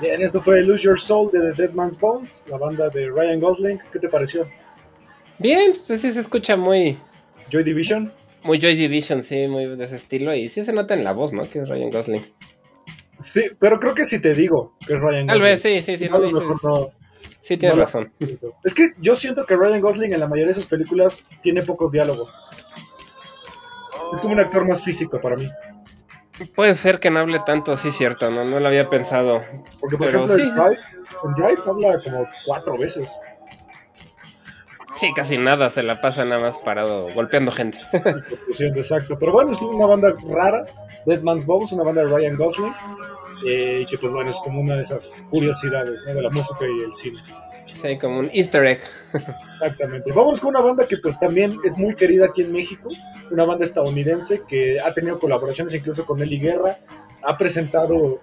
Bien, 0.00 0.20
esto 0.20 0.40
fue 0.42 0.62
Lose 0.62 0.84
Your 0.84 0.98
Soul 0.98 1.30
de 1.32 1.40
The 1.40 1.62
Dead 1.62 1.72
Man's 1.72 1.98
Bones, 1.98 2.44
la 2.48 2.58
banda 2.58 2.90
de 2.90 3.08
Ryan 3.08 3.40
Gosling. 3.40 3.80
¿Qué 3.90 3.98
te 3.98 4.08
pareció? 4.08 4.46
Bien, 5.38 5.72
pues 5.86 6.00
sí 6.00 6.12
se 6.12 6.20
escucha 6.20 6.56
muy. 6.56 6.98
Joy 7.50 7.64
Division. 7.64 8.12
Muy 8.42 8.58
Joy 8.60 8.76
Division, 8.76 9.22
sí, 9.24 9.48
muy 9.48 9.74
de 9.76 9.84
ese 9.84 9.96
estilo. 9.96 10.34
Y 10.34 10.48
sí 10.48 10.64
se 10.64 10.72
nota 10.72 10.94
en 10.94 11.02
la 11.02 11.12
voz, 11.12 11.32
¿no? 11.32 11.42
Que 11.48 11.60
es 11.60 11.68
Ryan 11.68 11.90
Gosling. 11.90 12.34
Sí, 13.18 13.44
pero 13.58 13.80
creo 13.80 13.94
que 13.94 14.04
si 14.04 14.20
te 14.20 14.34
digo 14.34 14.74
que 14.86 14.94
es 14.94 15.00
Ryan 15.00 15.26
Gosling. 15.26 15.28
Tal 15.28 15.40
vez, 15.40 15.62
sí, 15.62 15.80
sí, 15.80 15.96
sí. 15.96 16.08
No, 16.10 16.92
sí, 17.40 17.56
tienes 17.56 17.78
razón. 17.78 18.04
Es 18.64 18.74
que 18.74 18.90
yo 19.00 19.16
siento 19.16 19.46
que 19.46 19.56
Ryan 19.56 19.80
Gosling 19.80 20.12
en 20.12 20.20
la 20.20 20.28
mayoría 20.28 20.48
de 20.48 20.54
sus 20.54 20.66
películas 20.66 21.26
tiene 21.42 21.62
pocos 21.62 21.90
diálogos. 21.90 22.38
Es 24.12 24.20
como 24.20 24.34
un 24.34 24.40
actor 24.40 24.68
más 24.68 24.84
físico 24.84 25.18
para 25.20 25.36
mí. 25.36 25.48
Puede 26.54 26.74
ser 26.74 27.00
que 27.00 27.10
no 27.10 27.20
hable 27.20 27.40
tanto, 27.40 27.76
sí, 27.76 27.90
cierto, 27.90 28.30
no, 28.30 28.44
no 28.44 28.60
lo 28.60 28.66
había 28.66 28.88
pensado. 28.88 29.40
Porque, 29.80 29.96
por 29.96 30.08
ejemplo, 30.08 30.34
en, 30.34 30.48
Drive, 30.48 30.78
en 31.24 31.32
Drive 31.32 31.62
habla 31.66 31.98
como 32.02 32.28
cuatro 32.44 32.76
veces. 32.78 33.18
Sí, 34.96 35.12
casi 35.14 35.36
nada, 35.36 35.68
se 35.70 35.82
la 35.82 36.00
pasa 36.00 36.24
nada 36.24 36.40
más 36.40 36.58
parado, 36.58 37.08
golpeando 37.14 37.52
gente. 37.52 37.78
Exacto, 38.58 39.18
pero 39.18 39.32
bueno, 39.32 39.50
es 39.50 39.60
una 39.60 39.86
banda 39.86 40.14
rara, 40.28 40.64
Dead 41.04 41.20
Man's 41.20 41.44
Bow, 41.44 41.62
una 41.70 41.84
banda 41.84 42.02
de 42.02 42.08
Ryan 42.08 42.36
Gosling, 42.36 42.74
eh, 43.44 43.84
que 43.88 43.98
pues 43.98 44.12
bueno, 44.12 44.30
es 44.30 44.36
como 44.36 44.60
una 44.60 44.76
de 44.76 44.82
esas 44.82 45.24
curiosidades 45.30 46.04
de 46.04 46.22
la 46.22 46.30
música 46.30 46.64
y 46.66 46.84
el 46.84 46.92
cine. 46.92 47.18
Sí, 47.66 47.98
como 47.98 48.20
un 48.20 48.30
easter 48.32 48.64
egg. 48.64 48.80
Exactamente. 49.52 50.12
Vamos 50.12 50.40
con 50.40 50.50
una 50.50 50.60
banda 50.60 50.86
que 50.86 50.96
pues 50.98 51.18
también 51.18 51.58
es 51.64 51.76
muy 51.76 51.94
querida 51.94 52.26
aquí 52.26 52.42
en 52.42 52.52
México, 52.52 52.88
una 53.30 53.44
banda 53.44 53.64
estadounidense 53.64 54.42
que 54.48 54.80
ha 54.80 54.94
tenido 54.94 55.18
colaboraciones 55.18 55.74
incluso 55.74 56.06
con 56.06 56.22
Eli 56.22 56.38
Guerra, 56.38 56.78
ha 57.22 57.36
presentado 57.36 58.20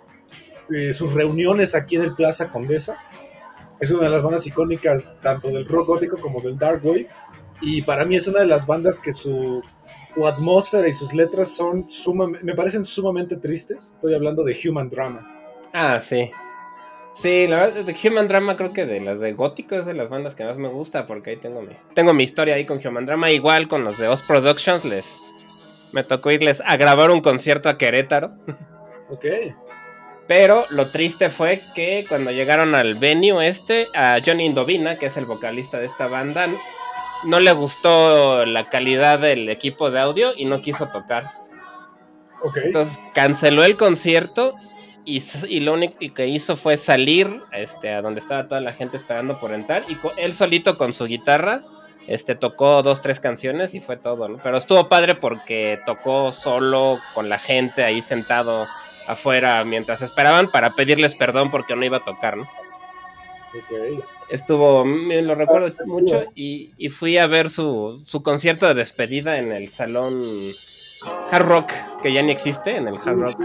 eh, 0.73 0.93
sus 0.93 1.13
reuniones 1.13 1.75
aquí 1.75 1.97
en 1.97 2.03
el 2.03 2.15
Plaza 2.15 2.49
Condesa. 2.49 2.97
Es 3.79 3.91
una 3.91 4.03
de 4.03 4.09
las 4.09 4.23
bandas 4.23 4.47
icónicas 4.47 5.11
tanto 5.21 5.49
del 5.49 5.67
rock 5.67 5.87
gótico 5.87 6.17
como 6.17 6.39
del 6.39 6.57
dark 6.57 6.85
wave 6.85 7.07
y 7.61 7.81
para 7.81 8.05
mí 8.05 8.15
es 8.15 8.27
una 8.27 8.39
de 8.39 8.45
las 8.45 8.65
bandas 8.65 8.99
que 8.99 9.11
su, 9.11 9.61
su 10.13 10.27
atmósfera 10.27 10.87
y 10.87 10.93
sus 10.93 11.13
letras 11.13 11.49
son 11.49 11.89
sumamente, 11.89 12.45
me 12.45 12.55
parecen 12.55 12.83
sumamente 12.83 13.37
tristes. 13.37 13.93
Estoy 13.93 14.13
hablando 14.13 14.43
de 14.43 14.57
Human 14.65 14.89
Drama. 14.89 15.29
Ah, 15.73 15.99
sí. 16.01 16.31
Sí, 17.15 17.47
la 17.47 17.67
verdad, 17.67 17.83
de 17.83 17.95
Human 18.07 18.27
Drama 18.27 18.57
creo 18.57 18.73
que 18.73 18.85
de 18.85 18.99
las 18.99 19.19
de 19.19 19.33
Gótico 19.33 19.75
es 19.75 19.85
de 19.85 19.93
las 19.93 20.09
bandas 20.09 20.35
que 20.35 20.43
más 20.43 20.57
me 20.57 20.67
gusta 20.67 21.05
porque 21.05 21.31
ahí 21.31 21.37
tengo 21.37 21.61
mi, 21.61 21.75
tengo 21.93 22.13
mi 22.13 22.23
historia 22.23 22.55
ahí 22.55 22.65
con 22.65 22.85
Human 22.85 23.05
Drama. 23.05 23.31
Igual 23.31 23.67
con 23.67 23.83
los 23.83 23.97
de 23.97 24.07
Oz 24.07 24.21
Productions 24.23 24.85
les 24.85 25.19
me 25.91 26.03
tocó 26.03 26.31
irles 26.31 26.61
a 26.65 26.75
grabar 26.75 27.11
un 27.11 27.21
concierto 27.21 27.69
a 27.69 27.77
Querétaro. 27.77 28.33
Ok. 29.09 29.25
Pero 30.27 30.65
lo 30.69 30.89
triste 30.89 31.29
fue 31.29 31.61
que 31.75 32.05
cuando 32.07 32.31
llegaron 32.31 32.73
al 32.75 32.95
venue 32.95 33.47
este, 33.47 33.87
a 33.93 34.19
Johnny 34.25 34.45
Indovina, 34.45 34.97
que 34.97 35.07
es 35.07 35.17
el 35.17 35.25
vocalista 35.25 35.79
de 35.79 35.85
esta 35.85 36.07
banda, 36.07 36.47
no 37.25 37.39
le 37.39 37.51
gustó 37.53 38.45
la 38.45 38.69
calidad 38.69 39.19
del 39.19 39.49
equipo 39.49 39.91
de 39.91 39.99
audio 39.99 40.33
y 40.35 40.45
no 40.45 40.61
quiso 40.61 40.87
tocar. 40.89 41.31
Entonces 42.55 42.99
canceló 43.13 43.63
el 43.63 43.77
concierto 43.77 44.55
y, 45.05 45.59
lo 45.61 45.73
único 45.73 45.97
que 46.13 46.27
hizo 46.27 46.55
fue 46.55 46.77
salir 46.77 47.41
este, 47.51 47.93
a 47.93 48.01
donde 48.01 48.19
estaba 48.19 48.47
toda 48.47 48.61
la 48.61 48.73
gente 48.73 48.97
esperando 48.97 49.39
por 49.39 49.53
entrar 49.53 49.83
y 49.89 49.97
él 50.17 50.33
solito 50.33 50.77
con 50.77 50.93
su 50.93 51.05
guitarra 51.05 51.61
este, 52.07 52.35
tocó 52.35 52.83
dos, 52.83 53.01
tres 53.01 53.19
canciones 53.19 53.73
y 53.73 53.79
fue 53.79 53.97
todo, 53.97 54.27
¿no? 54.27 54.39
Pero 54.43 54.57
estuvo 54.57 54.89
padre 54.89 55.15
porque 55.15 55.79
tocó 55.85 56.31
solo 56.31 56.99
con 57.13 57.29
la 57.29 57.39
gente 57.39 57.83
ahí 57.83 58.01
sentado 58.01 58.67
afuera 59.07 59.63
mientras 59.63 60.01
esperaban 60.01 60.49
para 60.49 60.71
pedirles 60.71 61.15
perdón 61.15 61.51
porque 61.51 61.75
no 61.75 61.85
iba 61.85 61.97
a 61.97 62.03
tocar, 62.03 62.37
¿no? 62.37 62.47
Estuvo, 64.29 64.85
me 64.85 65.21
lo 65.21 65.35
recuerdo 65.35 65.73
ah, 65.79 65.83
mucho 65.85 66.25
y, 66.35 66.73
y, 66.77 66.89
fui 66.89 67.17
a 67.17 67.27
ver 67.27 67.49
su, 67.49 68.01
su 68.05 68.23
concierto 68.23 68.67
de 68.67 68.73
despedida 68.73 69.37
en 69.37 69.51
el 69.51 69.69
salón 69.69 70.21
Hard 71.31 71.47
Rock, 71.47 71.71
que 72.01 72.13
ya 72.13 72.21
ni 72.21 72.31
existe 72.31 72.75
en 72.75 72.87
el 72.87 72.95
Hard 72.95 73.19
Rock. 73.19 73.39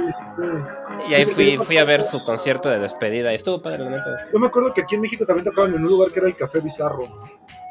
Y 1.09 1.15
ahí 1.15 1.27
fui, 1.27 1.57
fui 1.59 1.79
a 1.79 1.85
ver 1.85 2.03
su 2.03 2.23
concierto 2.25 2.69
de 2.69 2.79
despedida 2.79 3.33
y 3.33 3.37
estuvo 3.37 3.63
padre, 3.63 3.79
la 3.85 3.91
neta. 3.91 4.29
Yo 4.33 4.39
me 4.39 4.47
acuerdo 4.47 4.73
que 4.75 4.83
aquí 4.83 4.97
en 4.97 5.01
México 5.01 5.25
también 5.25 5.45
tocaban 5.45 5.75
en 5.75 5.83
un 5.83 5.89
lugar 5.89 6.11
que 6.11 6.21
era 6.21 6.29
el 6.29 6.37
Café 6.37 6.61
Bizarro. 6.61 7.07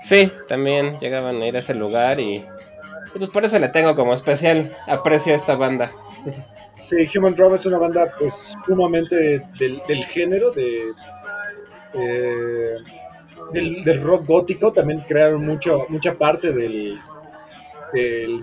Sí, 0.03 0.32
también 0.47 0.99
llegaban 0.99 1.41
a 1.41 1.47
ir 1.47 1.55
a 1.55 1.60
ese 1.60 1.74
lugar 1.74 2.20
y, 2.20 2.45
pues 3.18 3.30
por 3.30 3.45
eso 3.45 3.60
le 3.60 3.70
tengo 3.70 3.95
como 3.95 4.14
especial 4.14 4.76
aprecio 4.88 5.34
a 5.34 5.38
esta 5.38 5.55
banda. 5.55 5.91
Sí, 6.84 7.08
Human 7.18 7.36
Drama 7.36 7.55
es 7.55 7.66
una 7.66 7.80
banda 7.80 8.14
pues 8.18 8.55
sumamente 8.66 9.43
del, 9.60 10.05
género 10.05 10.51
de, 10.51 10.93
eh, 11.93 12.73
del, 13.53 14.01
rock 14.01 14.25
gótico, 14.25 14.73
también 14.73 15.01
crearon 15.07 15.45
mucho, 15.45 15.85
mucha 15.89 16.13
parte 16.13 16.51
del, 16.51 16.97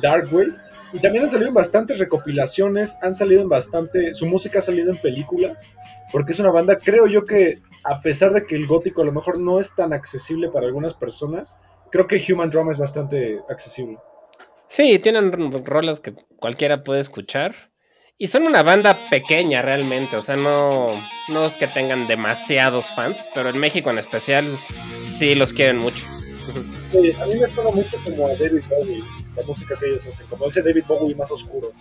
dark 0.00 0.28
wave 0.32 0.52
y 0.92 1.00
también 1.00 1.24
han 1.24 1.30
salido 1.30 1.48
en 1.48 1.54
bastantes 1.54 1.98
recopilaciones, 1.98 2.96
han 3.02 3.14
salido 3.14 3.42
en 3.42 3.48
bastante, 3.48 4.14
su 4.14 4.26
música 4.26 4.60
ha 4.60 4.62
salido 4.62 4.90
en 4.90 5.00
películas, 5.00 5.66
porque 6.12 6.32
es 6.32 6.40
una 6.40 6.50
banda, 6.50 6.78
creo 6.78 7.06
yo 7.06 7.24
que 7.24 7.56
a 7.84 8.00
pesar 8.00 8.32
de 8.32 8.46
que 8.46 8.56
el 8.56 8.66
gótico 8.66 9.02
a 9.02 9.04
lo 9.04 9.12
mejor 9.12 9.38
no 9.38 9.60
es 9.60 9.74
tan 9.74 9.92
accesible 9.92 10.48
para 10.48 10.66
algunas 10.66 10.94
personas, 10.94 11.58
creo 11.90 12.06
que 12.06 12.22
Human 12.32 12.50
Drama 12.50 12.70
es 12.70 12.78
bastante 12.78 13.40
accesible. 13.48 13.98
Sí, 14.68 14.98
tienen 14.98 15.30
rolas 15.64 16.00
que 16.00 16.14
cualquiera 16.38 16.82
puede 16.82 17.00
escuchar. 17.00 17.73
Y 18.16 18.28
son 18.28 18.44
una 18.44 18.62
banda 18.62 18.96
pequeña 19.10 19.60
realmente, 19.60 20.16
o 20.16 20.22
sea, 20.22 20.36
no, 20.36 20.92
no 21.28 21.46
es 21.46 21.54
que 21.56 21.66
tengan 21.66 22.06
demasiados 22.06 22.86
fans, 22.94 23.28
pero 23.34 23.48
en 23.48 23.58
México 23.58 23.90
en 23.90 23.98
especial 23.98 24.56
sí 25.18 25.34
los 25.34 25.52
quieren 25.52 25.78
mucho. 25.78 26.06
Sí, 26.92 27.12
a 27.20 27.26
mí 27.26 27.34
me 27.34 27.48
suena 27.48 27.70
mucho 27.70 27.98
como 28.04 28.28
a 28.28 28.34
David 28.36 28.62
Bowie 28.70 29.02
la 29.34 29.42
música 29.42 29.76
que 29.78 29.86
ellos 29.86 30.06
hacen, 30.06 30.28
como 30.28 30.46
dice 30.46 30.62
David 30.62 30.84
Bowie 30.86 31.16
más 31.16 31.30
oscuro. 31.32 31.72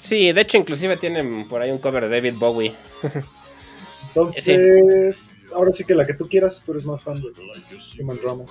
Sí, 0.00 0.32
de 0.32 0.40
hecho 0.40 0.56
inclusive 0.56 0.96
tienen 0.96 1.46
por 1.48 1.62
ahí 1.62 1.70
un 1.70 1.78
cover 1.78 2.08
de 2.08 2.16
David 2.16 2.34
Bowie. 2.38 2.74
Entonces, 4.08 5.38
ahora 5.54 5.70
sí 5.70 5.84
que 5.84 5.94
la 5.94 6.04
que 6.04 6.14
tú 6.14 6.28
quieras, 6.28 6.62
tú 6.66 6.72
eres 6.72 6.84
más 6.84 7.02
fan 7.02 7.22
de 7.22 8.02
Human 8.02 8.18
Drama. 8.18 8.44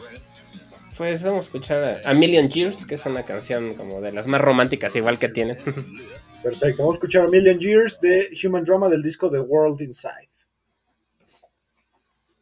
Pues 0.98 1.22
vamos 1.24 1.40
a 1.40 1.42
escuchar 1.42 2.02
a, 2.06 2.14
Million 2.14 2.48
Years, 2.48 2.86
que 2.86 2.96
es 2.96 3.06
una 3.06 3.24
canción 3.24 3.74
como 3.74 4.02
de 4.02 4.12
las 4.12 4.28
más 4.28 4.40
románticas 4.40 4.96
igual 4.96 5.20
que 5.20 5.30
tiene. 5.30 5.58
Perfecto, 6.42 6.82
vamos 6.84 6.96
a 6.96 6.98
escuchar 6.98 7.26
a 7.26 7.28
Million 7.28 7.60
Years 7.60 8.00
de 8.00 8.30
Human 8.42 8.64
Drama 8.64 8.90
del 8.90 9.04
disco 9.04 9.30
The 9.30 9.40
World 9.40 9.82
Inside. 9.82 10.30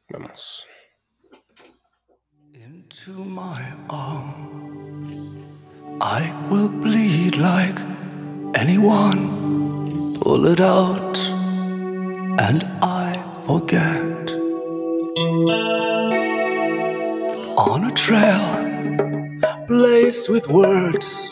Vamos. 0.09 0.65
Into 2.53 3.11
my 3.25 3.61
arms. 3.89 5.45
I 6.01 6.31
will 6.49 6.69
bleed 6.69 7.35
like 7.35 7.77
anyone. 8.55 10.13
Pull 10.21 10.45
it 10.45 10.61
out, 10.61 11.19
and 12.39 12.63
I 12.81 13.21
forget. 13.45 14.31
On 17.57 17.83
a 17.83 17.91
trail 17.91 18.69
blazed 19.67 20.29
with 20.29 20.47
words, 20.47 21.31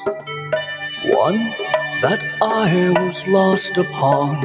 one 1.06 1.54
that 2.02 2.22
I 2.42 2.94
was 3.02 3.28
lost 3.28 3.78
upon, 3.78 4.42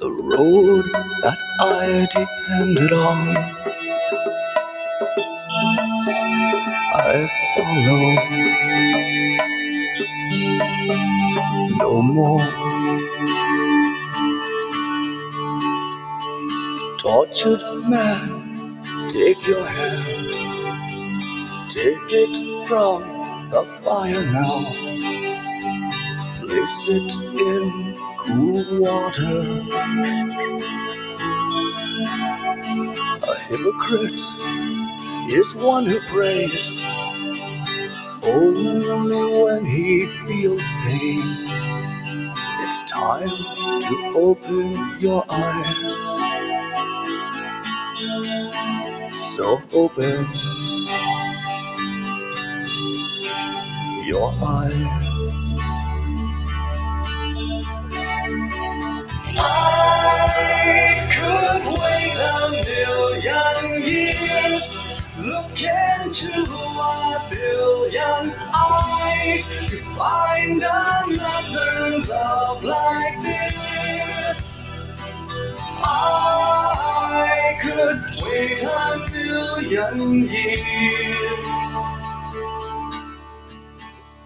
the 0.00 0.10
road 0.10 0.84
that 1.22 1.38
I 1.60 2.08
depended 2.10 2.92
on. 2.92 3.36
I 6.80 7.28
follow 7.54 8.42
no 11.78 12.02
more. 12.02 12.40
Tortured 16.98 17.62
man, 17.88 18.54
take 19.10 19.46
your 19.46 19.64
hand, 19.66 20.30
take 21.70 22.10
it 22.10 22.66
from 22.68 23.02
the 23.50 23.64
fire 23.82 24.24
now, 24.32 24.66
place 26.68 26.88
it 26.88 27.12
in 27.40 27.94
cool 28.18 28.80
water. 28.80 29.40
A 33.22 33.38
hypocrite 33.48 34.14
is 35.32 35.54
one 35.56 35.86
who 35.86 35.98
prays 36.10 36.84
only 38.26 39.42
when 39.44 39.64
he 39.64 40.04
feels 40.26 40.62
pain. 40.84 41.20
It's 42.60 42.84
time 42.90 43.28
to 43.28 44.12
open 44.16 44.74
your 45.00 45.24
eyes. 45.30 45.96
So 49.36 49.58
open 49.74 50.26
your 54.04 54.32
eyes. 54.42 55.07
I 59.38 61.06
could 61.14 61.64
wait 61.78 62.16
a 62.18 62.50
million 62.64 63.82
years 63.82 64.78
Look 65.18 65.62
into. 65.62 66.48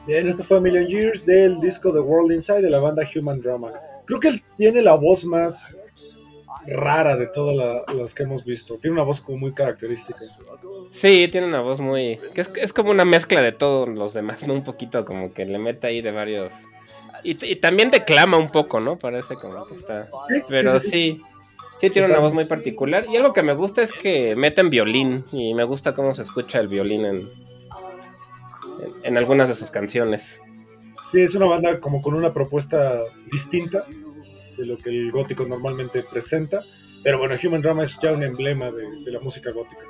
Bien, 0.05 0.29
esto 0.29 0.45
fue 0.45 0.61
Million 0.61 0.87
Years 0.89 1.25
del 1.25 1.61
disco 1.61 1.93
The 1.93 2.01
World 2.01 2.33
Inside 2.33 2.63
de 2.63 2.71
la 2.71 2.81
banda 2.81 3.03
Human 3.05 3.41
Drama. 3.41 3.73
Creo 4.07 4.21
que 4.21 4.29
él 4.29 4.43
tiene 4.57 4.83
la 4.83 4.95
voz 4.95 5.25
más 5.25 5.79
rara 6.67 7.17
de 7.17 7.27
todas 7.27 7.83
las 7.95 8.15
que 8.15 8.23
hemos 8.23 8.45
visto. 8.45 8.77
Tiene 8.77 8.95
una 8.95 9.03
voz 9.03 9.21
como 9.21 9.39
muy 9.39 9.53
característica. 9.53 10.19
Sí, 10.93 11.29
tiene 11.31 11.47
una 11.47 11.61
voz 11.61 11.81
muy... 11.81 12.19
que 12.35 12.43
es, 12.43 12.51
es 12.57 12.73
como 12.73 12.91
una 12.91 13.05
mezcla 13.05 13.43
de 13.43 13.53
todos 13.53 13.89
los 13.89 14.13
demás, 14.13 14.47
¿no? 14.47 14.55
Un 14.55 14.65
poquito 14.65 15.05
como 15.05 15.33
que 15.33 15.45
le 15.45 15.59
mete 15.59 15.87
ahí 15.87 16.01
de 16.03 16.13
varios... 16.13 16.53
Y, 17.25 17.45
y 17.47 17.57
también 17.57 17.91
declama 17.91 18.37
un 18.37 18.51
poco, 18.51 18.81
¿no? 18.81 18.97
Parece 18.97 19.35
como 19.37 19.67
que 19.67 19.75
está... 19.77 20.09
Sí, 20.29 20.43
Pero 20.49 20.79
sí, 20.79 20.91
sí, 20.91 20.91
sí, 20.91 21.23
sí, 21.81 21.91
tiene 21.91 22.09
una 22.09 22.19
voz 22.19 22.35
muy 22.35 22.45
particular. 22.45 23.07
Y 23.11 23.17
algo 23.17 23.33
que 23.33 23.43
me 23.43 23.55
gusta 23.55 23.83
es 23.83 23.93
que 23.93 24.37
meten 24.37 24.71
violín. 24.71 25.25
Y 25.33 25.55
me 25.55 25.65
gusta 25.65 25.95
cómo 25.95 26.15
se 26.15 26.23
escucha 26.23 26.61
el 26.61 26.69
violín 26.69 27.05
en, 27.05 27.17
en, 27.17 27.31
en 29.05 29.19
algunas 29.19 29.49
de 29.49 29.55
sus 29.55 29.71
canciones. 29.71 30.39
Sí, 31.13 31.21
es 31.21 31.35
una 31.35 31.47
banda 31.47 31.79
como 31.79 32.01
con 32.01 32.15
una 32.15 32.31
propuesta 32.33 33.01
distinta 33.31 33.85
de 34.57 34.65
lo 34.67 34.79
que 34.79 34.89
el 34.89 35.13
gótico 35.13 35.45
normalmente 35.45 36.03
presenta. 36.11 36.63
Pero 37.05 37.19
bueno, 37.19 37.37
Human 37.43 37.61
Drama 37.61 37.83
es 37.85 37.99
ya 38.01 38.13
un 38.13 38.23
emblema 38.23 38.71
de, 38.71 39.03
de 39.05 39.11
la 39.13 39.21
música 39.21 39.51
gótica. 39.51 39.83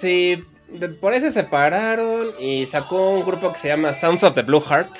Sí, 0.00 0.40
de- 0.68 0.88
por 0.88 1.12
ahí 1.12 1.20
se 1.20 1.30
separaron 1.30 2.32
y 2.40 2.66
sacó 2.66 3.10
un 3.10 3.24
grupo 3.24 3.52
que 3.52 3.58
se 3.58 3.68
llama 3.68 3.94
Sounds 3.94 4.22
of 4.24 4.34
the 4.34 4.42
Blue 4.42 4.60
Heart. 4.60 4.90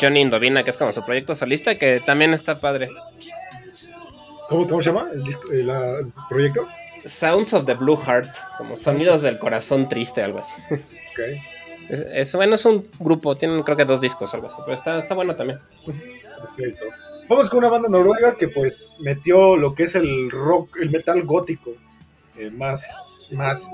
Johnny 0.00 0.20
Indovina, 0.20 0.62
que 0.62 0.70
es 0.70 0.76
como 0.76 0.92
su 0.92 1.04
proyecto 1.04 1.34
solista, 1.34 1.74
que 1.74 2.00
también 2.00 2.32
está 2.32 2.60
padre. 2.60 2.88
¿Cómo, 4.48 4.66
cómo 4.66 4.80
se 4.80 4.90
llama 4.90 5.08
el, 5.12 5.22
disco- 5.24 5.50
el, 5.52 5.68
el 5.68 6.12
proyecto? 6.28 6.66
Sounds 7.04 7.52
of 7.52 7.66
the 7.66 7.74
Blue 7.74 7.96
Heart, 7.96 8.28
como 8.58 8.76
sonidos 8.76 9.22
del 9.22 9.38
corazón 9.38 9.88
triste, 9.88 10.22
algo 10.22 10.38
así. 10.38 10.52
Ok. 10.74 11.20
Es, 11.88 12.00
es- 12.00 12.34
bueno, 12.34 12.54
es 12.54 12.64
un 12.64 12.86
grupo, 13.00 13.36
tienen 13.36 13.62
creo 13.62 13.76
que 13.76 13.84
dos 13.84 14.00
discos 14.00 14.32
o 14.32 14.36
algo 14.36 14.48
así, 14.48 14.56
pero 14.64 14.74
está, 14.76 14.98
está 14.98 15.14
bueno 15.14 15.34
también. 15.36 15.58
Perfecto. 15.84 16.84
Vamos 17.28 17.50
con 17.50 17.58
una 17.58 17.68
banda 17.68 17.88
noruega 17.88 18.36
que 18.36 18.48
pues 18.48 18.96
metió 19.00 19.56
lo 19.56 19.74
que 19.74 19.84
es 19.84 19.94
el 19.96 20.30
rock, 20.30 20.76
el 20.80 20.90
metal 20.90 21.22
gótico 21.22 21.72
eh, 22.38 22.50
más, 22.50 23.26
más 23.32 23.68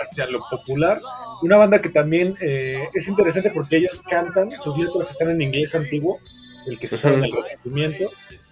hacia 0.00 0.26
lo 0.26 0.40
popular. 0.50 1.00
Una 1.42 1.56
banda 1.56 1.80
que 1.80 1.88
también 1.88 2.34
eh, 2.40 2.88
es 2.92 3.08
interesante 3.08 3.50
porque 3.50 3.76
ellos 3.78 4.02
cantan, 4.08 4.50
sus 4.60 4.76
letras 4.78 5.10
están 5.10 5.30
en 5.30 5.40
inglés 5.42 5.74
antiguo, 5.74 6.18
el 6.66 6.78
que 6.78 6.88
se 6.88 6.96
usaba 6.96 7.16
en 7.16 7.24
el 7.24 7.32
Renacimiento, 7.32 8.10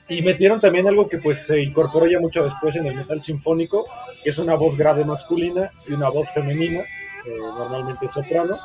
y 0.09 0.23
metieron 0.23 0.61
también 0.61 0.87
algo 0.87 1.09
que 1.09 1.19
pues 1.19 1.45
se 1.47 1.61
incorporó 1.63 2.07
ya 2.07 2.21
mucho 2.21 2.45
después 2.45 2.77
en 2.77 2.87
el 2.87 2.95
metal 2.95 3.21
sinfónico, 3.21 3.85
que 4.23 4.31
es 4.31 4.39
una 4.39 4.55
voz 4.55 4.77
grave 4.77 5.05
masculina 5.05 5.71
y 5.89 5.93
una 5.95 6.09
voz 6.11 6.31
femenina, 6.33 6.85
eh, 7.27 7.37
normalmente 7.39 8.07
soprano, 8.09 8.57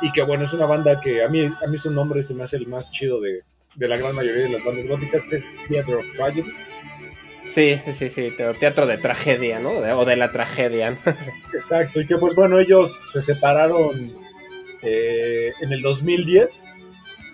y 0.00 0.10
que 0.12 0.22
bueno, 0.22 0.44
es 0.44 0.52
una 0.52 0.66
banda 0.66 1.00
que 1.00 1.22
a 1.22 1.28
mí, 1.28 1.44
a 1.44 1.66
mí 1.68 1.78
su 1.78 1.90
nombre 1.90 2.22
se 2.22 2.34
me 2.34 2.44
hace 2.44 2.56
el 2.56 2.66
más 2.66 2.90
chido 2.90 3.20
de, 3.20 3.42
de 3.76 3.88
la 3.88 3.96
gran 3.96 4.14
mayoría 4.14 4.42
de 4.44 4.48
las 4.50 4.64
bandas 4.64 4.88
góticas, 4.88 5.24
que 5.24 5.36
es 5.36 5.50
Theater 5.68 5.96
of 5.96 6.12
Tragedy. 6.12 6.50
Sí, 7.54 7.80
sí, 7.84 7.92
sí, 7.92 8.10
sí, 8.10 8.30
te- 8.36 8.54
teatro 8.54 8.86
de 8.86 8.96
tragedia, 8.98 9.58
¿no? 9.58 9.70
O 9.70 10.04
de 10.04 10.16
la 10.16 10.30
tragedia. 10.30 10.96
Exacto, 11.52 12.00
y 12.00 12.06
que 12.06 12.16
pues 12.16 12.34
bueno, 12.34 12.58
ellos 12.58 12.98
se 13.12 13.20
separaron 13.20 14.10
eh, 14.82 15.52
en 15.60 15.72
el 15.72 15.82
2010 15.82 16.66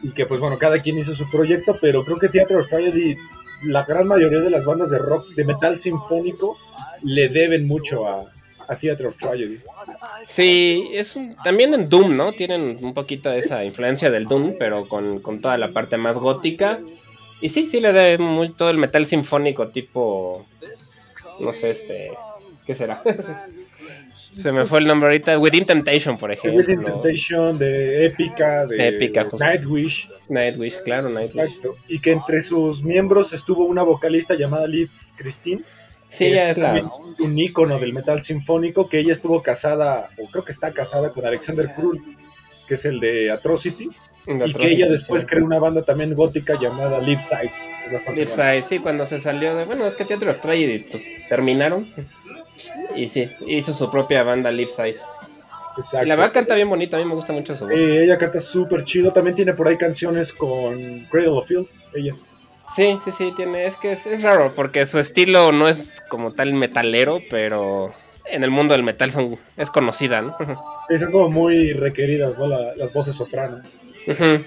y 0.02 0.10
que 0.10 0.26
pues 0.26 0.40
bueno, 0.40 0.58
cada 0.58 0.80
quien 0.82 0.98
hizo 0.98 1.14
su 1.14 1.30
proyecto, 1.30 1.78
pero 1.80 2.04
creo 2.04 2.18
que 2.18 2.28
Theater 2.28 2.58
of 2.58 2.66
Tragedy, 2.68 3.16
la 3.62 3.84
gran 3.84 4.06
mayoría 4.06 4.40
de 4.40 4.50
las 4.50 4.64
bandas 4.64 4.90
de 4.90 4.98
rock, 4.98 5.26
de 5.34 5.44
metal 5.44 5.76
sinfónico, 5.76 6.56
le 7.02 7.28
deben 7.28 7.66
mucho 7.68 8.06
a, 8.08 8.22
a 8.68 8.76
Theater 8.76 9.06
of 9.06 9.16
Tragedy. 9.16 9.60
Sí, 10.26 10.88
es 10.92 11.16
un, 11.16 11.34
también 11.36 11.74
en 11.74 11.88
Doom, 11.88 12.16
¿no? 12.16 12.32
Tienen 12.32 12.78
un 12.82 12.94
poquito 12.94 13.30
de 13.30 13.40
esa 13.40 13.64
influencia 13.64 14.10
del 14.10 14.26
Doom, 14.26 14.54
pero 14.58 14.86
con, 14.86 15.20
con 15.20 15.40
toda 15.40 15.56
la 15.56 15.72
parte 15.72 15.96
más 15.96 16.16
gótica. 16.16 16.80
Y 17.40 17.48
sí, 17.50 17.68
sí 17.68 17.80
le 17.80 17.92
da 17.92 18.22
muy 18.22 18.50
todo 18.50 18.70
el 18.70 18.78
metal 18.78 19.06
sinfónico 19.06 19.68
tipo, 19.68 20.46
no 21.40 21.52
sé, 21.52 21.70
este, 21.70 22.12
¿qué 22.66 22.74
será? 22.74 23.00
Se 24.38 24.52
me 24.52 24.66
fue 24.66 24.80
el 24.80 24.86
nombre 24.86 25.08
ahorita. 25.08 25.38
Within 25.38 25.64
Temptation, 25.64 26.16
por 26.18 26.30
ejemplo. 26.30 26.60
Within 26.60 26.82
Temptation, 26.82 27.58
de 27.58 28.06
Épica, 28.06 28.66
de 28.66 29.24
justo. 29.24 29.44
Nightwish. 29.44 30.08
Nightwish, 30.28 30.76
claro, 30.84 31.08
Nightwish. 31.08 31.44
Exacto. 31.44 31.76
Y 31.88 31.98
que 31.98 32.12
entre 32.12 32.40
sus 32.40 32.84
miembros 32.84 33.32
estuvo 33.32 33.64
una 33.64 33.82
vocalista 33.82 34.34
llamada 34.34 34.66
Liv 34.66 34.90
Christine. 35.16 35.62
Sí, 36.10 36.30
ya 36.30 36.44
es 36.44 36.50
es 36.50 36.58
la... 36.58 36.66
también 36.66 36.86
un 37.20 37.38
ícono 37.38 37.78
del 37.78 37.92
metal 37.92 38.22
sinfónico, 38.22 38.88
que 38.88 38.98
ella 39.00 39.12
estuvo 39.12 39.42
casada, 39.42 40.08
o 40.18 40.30
creo 40.30 40.44
que 40.44 40.52
está 40.52 40.72
casada 40.72 41.12
con 41.12 41.26
Alexander 41.26 41.72
Krull, 41.74 42.00
que 42.66 42.74
es 42.74 42.84
el 42.84 43.00
de 43.00 43.30
Atrocity, 43.30 43.88
y 44.26 44.52
que 44.52 44.68
ella 44.68 44.88
después 44.88 45.26
creó 45.26 45.44
una 45.44 45.58
banda 45.58 45.82
también 45.82 46.14
gótica 46.14 46.58
llamada 46.60 47.00
Live 47.00 47.22
Size. 47.22 47.72
Live 48.14 48.64
sí, 48.68 48.78
cuando 48.78 49.06
se 49.06 49.20
salió 49.20 49.54
de. 49.54 49.64
Bueno, 49.64 49.86
es 49.86 49.94
que 49.94 50.04
Teatro 50.04 50.30
of 50.30 50.40
Tragedy, 50.40 50.80
pues 50.90 51.02
terminaron. 51.28 51.88
Y 52.94 53.08
sí, 53.08 53.30
hizo 53.46 53.72
su 53.72 53.90
propia 53.90 54.22
banda 54.22 54.50
Live 54.50 54.70
Size. 54.70 55.00
Exacto. 55.76 56.06
Y 56.06 56.08
la 56.08 56.16
verdad 56.16 56.32
canta 56.32 56.54
bien 56.56 56.68
bonito, 56.68 56.96
a 56.96 56.98
mí 56.98 57.04
me 57.04 57.14
gusta 57.14 57.32
mucho 57.32 57.54
su 57.54 57.64
voz. 57.64 57.72
Eh, 57.72 58.04
ella 58.04 58.18
canta 58.18 58.40
súper 58.40 58.84
chido, 58.84 59.12
también 59.12 59.36
tiene 59.36 59.54
por 59.54 59.68
ahí 59.68 59.76
canciones 59.76 60.32
con 60.32 61.06
Cradle 61.10 61.28
of 61.28 61.46
Field, 61.46 61.66
ella. 61.94 62.12
Sí, 62.76 62.98
sí, 63.04 63.10
sí, 63.16 63.32
tiene. 63.36 63.66
Es 63.66 63.76
que 63.76 63.92
es, 63.92 64.06
es 64.06 64.22
raro, 64.22 64.52
porque 64.54 64.86
su 64.86 64.98
estilo 64.98 65.52
no 65.52 65.68
es 65.68 65.94
como 66.08 66.32
tal 66.32 66.52
metalero, 66.54 67.20
pero 67.30 67.92
en 68.26 68.44
el 68.44 68.50
mundo 68.50 68.72
del 68.74 68.82
metal 68.82 69.10
son, 69.10 69.38
es 69.56 69.70
conocida, 69.70 70.22
¿no? 70.22 70.36
Sí, 70.88 70.98
son 70.98 71.10
como 71.10 71.28
muy 71.30 71.72
requeridas, 71.72 72.38
¿no? 72.38 72.46
La- 72.46 72.74
las 72.76 72.92
voces 72.92 73.14
soprano. 73.16 73.62
Ujú. 74.06 74.44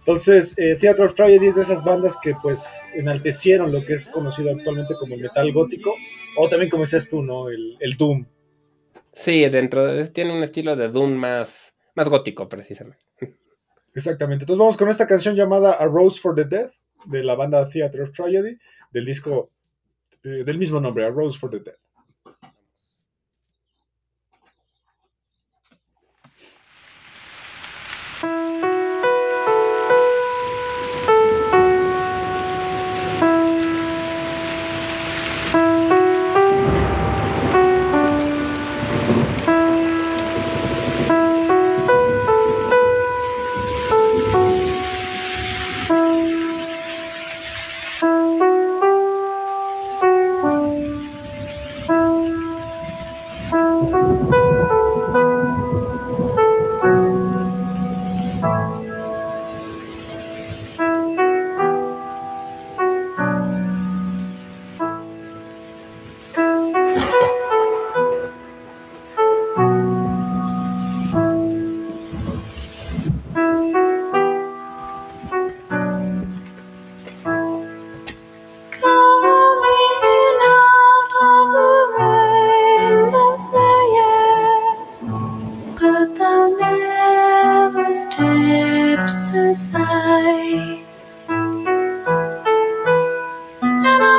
Entonces, 0.00 0.54
eh, 0.58 0.76
Theatre 0.78 1.04
of 1.06 1.14
Tragedy 1.14 1.46
es 1.46 1.54
de 1.56 1.62
esas 1.62 1.82
bandas 1.82 2.18
que 2.22 2.34
pues 2.42 2.86
enaltecieron 2.94 3.72
lo 3.72 3.82
que 3.84 3.94
es 3.94 4.06
conocido 4.08 4.50
actualmente 4.50 4.94
como 5.00 5.14
el 5.14 5.22
metal 5.22 5.50
gótico, 5.52 5.94
o 6.36 6.48
también 6.48 6.68
como 6.70 6.82
decías 6.84 7.08
tú, 7.08 7.22
¿no? 7.22 7.48
El, 7.48 7.76
el 7.80 7.96
Doom. 7.96 8.26
Sí, 9.14 9.48
dentro 9.48 9.86
de, 9.86 10.08
tiene 10.08 10.36
un 10.36 10.42
estilo 10.42 10.76
de 10.76 10.88
Doom 10.88 11.14
más, 11.14 11.72
más 11.94 12.08
gótico, 12.08 12.48
precisamente. 12.48 12.98
Exactamente. 13.94 14.42
Entonces 14.42 14.58
vamos 14.58 14.76
con 14.76 14.88
esta 14.88 15.06
canción 15.06 15.36
llamada 15.36 15.72
A 15.74 15.86
Rose 15.86 16.20
for 16.20 16.34
the 16.34 16.44
Dead, 16.44 16.70
de 17.06 17.22
la 17.22 17.34
banda 17.34 17.68
Theatre 17.68 18.02
of 18.02 18.12
Tragedy, 18.12 18.56
del 18.92 19.04
disco 19.04 19.50
eh, 20.22 20.42
del 20.44 20.58
mismo 20.58 20.80
nombre, 20.80 21.04
A 21.04 21.10
Rose 21.10 21.38
for 21.38 21.50
the 21.50 21.60
Dead. 21.60 21.76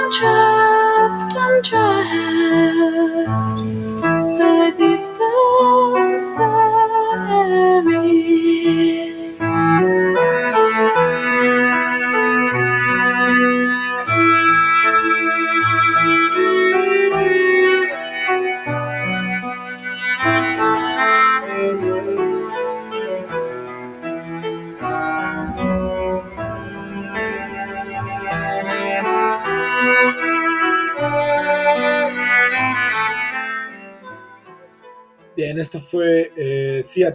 I'm 0.06 0.12
trapped, 0.12 1.36
I'm 1.36 1.64
trapped 1.64 2.35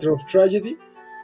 Theater 0.00 0.10
of 0.10 0.24
Tragedy. 0.26 0.78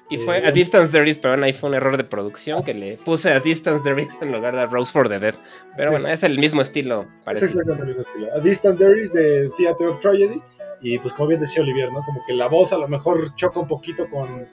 Y 0.09 0.18
fue 0.18 0.39
Eh, 0.39 0.47
A 0.47 0.53
Distance 0.53 0.93
There 0.93 1.09
Is, 1.11 1.18
pero 1.18 1.43
ahí 1.43 1.53
fue 1.53 1.68
un 1.70 1.74
error 1.74 1.97
de 1.97 2.05
producción 2.05 2.62
que 2.62 2.74
le 2.74 2.97
puse 2.99 3.33
A 3.33 3.41
Distance 3.41 3.83
There 3.83 4.01
Is 4.01 4.09
en 4.20 4.31
lugar 4.33 4.55
de 4.55 4.66
Rose 4.66 4.93
for 4.93 5.09
the 5.09 5.18
Dead. 5.18 5.35
Pero 5.77 5.91
bueno, 5.91 6.07
es 6.09 6.22
el 6.22 6.39
mismo 6.39 6.62
estilo, 6.62 7.07
Es 7.27 7.43
exactamente 7.43 7.83
el 7.83 7.89
mismo 7.97 8.03
estilo. 8.03 8.33
A 8.33 8.39
Distant 8.39 8.79
There 8.79 9.01
Is 9.01 9.12
de 9.12 9.51
Theater 9.57 9.89
of 9.89 9.99
Tragedy. 9.99 10.41
Y 10.83 10.99
pues 10.99 11.14
como 11.14 11.29
bien 11.29 11.41
decía 11.41 11.62
Olivier, 11.62 11.91
¿no? 11.91 12.03
Como 12.05 12.20
que 12.27 12.35
la 12.35 12.47
voz 12.49 12.72
a 12.72 12.79
lo 12.79 12.87
mejor 12.87 13.35
choca 13.35 13.59
un 13.59 13.66
poquito 13.66 14.09
con, 14.11 14.45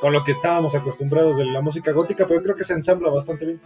con 0.00 0.12
lo 0.12 0.22
que 0.24 0.32
estábamos 0.32 0.74
acostumbrados 0.76 1.36
de 1.36 1.44
la 1.44 1.60
música 1.60 1.90
gótica, 1.92 2.24
pero 2.26 2.40
creo 2.40 2.54
que 2.56 2.64
se 2.64 2.72
ensambla 2.72 3.10
bastante 3.10 3.44
bien. 3.44 3.60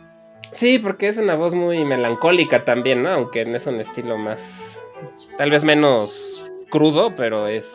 Sí, 0.52 0.78
porque 0.78 1.08
es 1.08 1.16
una 1.18 1.34
voz 1.34 1.54
muy 1.54 1.84
melancólica 1.84 2.64
también, 2.64 3.02
¿no? 3.02 3.10
Aunque 3.10 3.42
es 3.42 3.66
un 3.66 3.80
estilo 3.80 4.16
más. 4.16 4.78
Tal 5.36 5.50
vez 5.50 5.62
menos 5.62 6.42
crudo, 6.70 7.14
pero 7.14 7.46
es 7.46 7.66